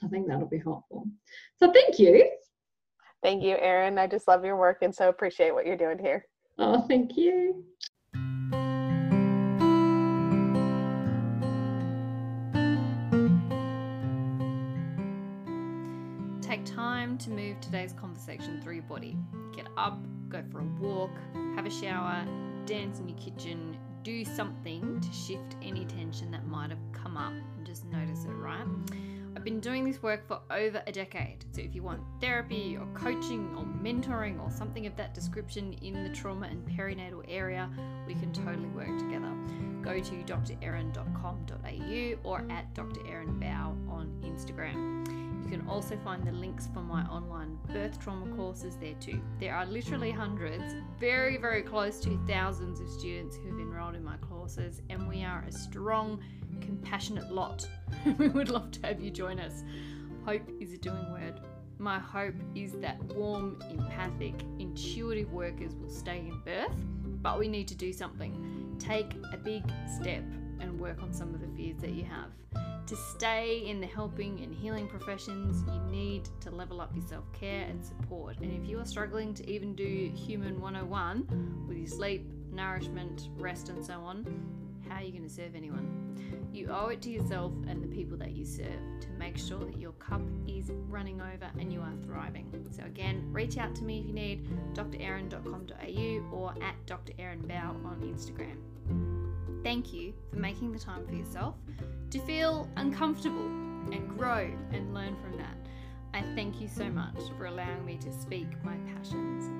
i 0.04 0.08
think 0.08 0.28
that'll 0.28 0.48
be 0.48 0.60
helpful 0.60 1.06
so 1.58 1.72
thank 1.74 2.00
you 2.00 2.24
Thank 3.22 3.44
you, 3.44 3.58
Erin. 3.58 3.98
I 3.98 4.08
just 4.08 4.28
love 4.28 4.46
your 4.46 4.56
work 4.56 4.78
and 4.82 4.96
so 4.96 5.10
appreciate 5.10 5.54
what 5.54 5.66
you're 5.66 5.78
doing 5.78 6.00
here. 6.00 6.26
Oh, 6.58 6.82
thank 6.88 7.18
you. 7.18 7.64
Take 16.42 16.66
time 16.66 17.18
to 17.20 17.30
move 17.30 17.60
today's 17.60 17.94
conversation 17.94 18.62
through 18.62 18.76
your 18.76 18.84
body. 18.84 19.18
Get 19.56 19.68
up, 19.78 20.00
go 20.30 20.42
for 20.50 20.60
a 20.60 20.66
walk, 20.80 21.12
have 21.56 21.66
a 21.66 21.70
shower, 21.70 22.26
dance 22.66 23.00
in 23.00 23.10
your 23.10 23.18
kitchen, 23.18 23.78
do 24.04 24.26
something 24.26 25.00
to 25.02 25.14
shift 25.14 25.56
any 25.62 25.86
tension 25.86 26.32
that 26.32 26.46
might 26.48 26.70
have 26.70 26.80
come 26.92 27.18
up 27.18 27.34
and 27.58 27.66
just 27.66 27.86
notice 27.86 28.26
it, 28.26 28.32
right? 28.32 28.66
I've 29.36 29.44
been 29.44 29.60
doing 29.60 29.86
this 29.86 30.04
work 30.04 30.28
for 30.28 30.42
over 30.52 30.84
a 30.86 30.92
decade. 30.92 31.46
So 31.52 31.62
if 31.62 31.74
you 31.74 31.82
want 31.82 32.02
therapy 32.20 32.78
or 32.78 32.86
coaching 32.94 33.56
or 33.56 33.64
mentoring 33.64 34.44
or 34.44 34.52
something 34.52 34.86
of 34.86 34.96
that 34.98 35.14
description 35.14 35.74
in 35.82 36.04
the 36.04 36.10
trauma 36.10 36.48
and 36.48 36.68
perinatal 36.68 37.24
area, 37.28 37.70
we 38.06 38.16
can 38.16 38.34
totally 38.34 38.68
work 38.70 38.98
together. 38.98 39.32
Go 39.82 40.00
to 40.00 40.24
drerin.com.au 40.24 42.30
or 42.30 42.46
at 42.50 42.74
Dr. 42.74 43.02
On 43.08 44.22
Instagram. 44.26 45.08
You 45.44 45.58
can 45.58 45.68
also 45.68 45.98
find 46.04 46.26
the 46.26 46.32
links 46.32 46.68
for 46.74 46.82
my 46.82 47.04
online 47.06 47.58
birth 47.72 48.00
trauma 48.00 48.36
courses 48.36 48.76
there 48.76 48.96
too. 49.00 49.22
There 49.40 49.56
are 49.56 49.66
literally 49.66 50.12
hundreds, 50.12 50.76
very, 51.00 51.38
very 51.38 51.62
close 51.62 52.00
to 52.02 52.20
thousands 52.28 52.82
of 52.82 52.90
students 52.90 53.38
who 53.38 53.56
courses, 54.50 54.82
and 54.90 55.08
we 55.08 55.24
are 55.24 55.44
a 55.48 55.52
strong, 55.52 56.20
compassionate 56.62 57.32
lot. 57.32 57.68
we 58.18 58.30
would 58.30 58.50
love 58.50 58.72
to 58.72 58.88
have 58.88 59.00
you 59.00 59.12
join 59.12 59.40
us. 59.40 59.64
Hope 60.26 60.42
is 60.60 60.74
a 60.74 60.78
doing 60.78 61.12
word. 61.12 61.40
My 61.78 62.00
hope 62.00 62.36
is 62.56 62.74
that 62.80 63.02
warm, 63.04 63.62
empathic, 63.70 64.34
intuitive 64.58 65.32
workers 65.32 65.76
will 65.76 65.90
stay 65.90 66.20
in 66.20 66.42
birth, 66.44 66.76
but 67.22 67.38
we 67.38 67.48
need 67.48 67.68
to 67.68 67.76
do 67.76 67.94
something. 67.94 68.76
Take 68.80 69.14
a 69.32 69.38
big 69.38 69.64
step 70.00 70.24
and 70.60 70.80
work 70.80 71.04
on 71.04 71.14
some 71.14 71.34
of 71.34 71.42
the 71.42 71.48
fears 71.56 71.78
that 71.82 71.92
you 71.92 72.06
have. 72.06 72.32
To 72.88 72.96
stay 72.96 73.68
in 73.68 73.80
the 73.80 73.88
helping 73.88 74.42
and 74.42 74.54
healing 74.54 74.88
professions, 74.88 75.64
you 75.72 75.92
need 75.92 76.28
to 76.42 76.50
level 76.50 76.82
up 76.82 76.92
your 76.96 77.06
self 77.08 77.32
care 77.34 77.66
and 77.70 77.86
support. 77.86 78.40
And 78.40 78.52
if 78.52 78.68
you 78.68 78.80
are 78.80 78.86
struggling 78.86 79.36
to 79.36 79.48
even 79.48 79.76
do 79.76 80.12
Human 80.16 80.60
101 80.60 81.66
with 81.68 81.78
your 81.78 81.88
sleep, 81.88 82.28
nourishment, 82.52 83.30
rest, 83.38 83.70
and 83.70 83.84
so 83.84 83.94
on, 84.02 84.26
how 84.88 84.96
are 84.96 85.04
you 85.04 85.12
going 85.12 85.24
to 85.24 85.30
serve 85.30 85.56
anyone? 85.56 86.18
You 86.52 86.70
owe 86.72 86.88
it 86.88 87.02
to 87.04 87.12
yourself 87.12 87.54
and 87.68 87.84
the 87.84 87.88
people 87.88 88.18
that 88.18 88.32
you 88.32 88.46
serve 88.46 88.80
to 89.02 89.10
make 89.18 89.38
sure 89.38 89.60
that 89.60 89.78
your 89.78 89.92
cup 89.94 90.22
is 90.48 90.72
running 90.88 91.22
over 91.22 91.50
and 91.60 91.72
you 91.72 91.82
are 91.82 91.94
thriving. 92.04 92.52
So, 92.72 92.84
again, 92.84 93.28
reach 93.32 93.58
out 93.58 93.76
to 93.76 93.84
me 93.84 94.00
if 94.00 94.08
you 94.08 94.14
need 94.14 94.48
drerin.com.au 94.74 96.36
or 96.36 96.54
at 96.64 96.86
Dr. 96.86 97.14
Erin 97.20 97.42
Bow 97.42 97.76
on 97.86 98.02
Instagram. 98.02 98.58
Thank 99.64 99.94
you 99.94 100.14
for 100.32 100.38
making 100.38 100.72
the 100.72 100.80
time 100.80 101.06
for 101.06 101.14
yourself 101.14 101.56
to 102.12 102.20
feel 102.20 102.68
uncomfortable 102.78 103.46
and 103.92 104.10
grow 104.18 104.50
and 104.72 104.94
learn 104.94 105.16
from 105.22 105.38
that. 105.38 105.56
I 106.14 106.24
thank 106.36 106.60
you 106.60 106.68
so 106.68 106.90
much 106.90 107.20
for 107.38 107.46
allowing 107.46 107.86
me 107.86 107.98
to 107.98 108.12
speak 108.12 108.48
my 108.64 108.76
passions 108.96 109.59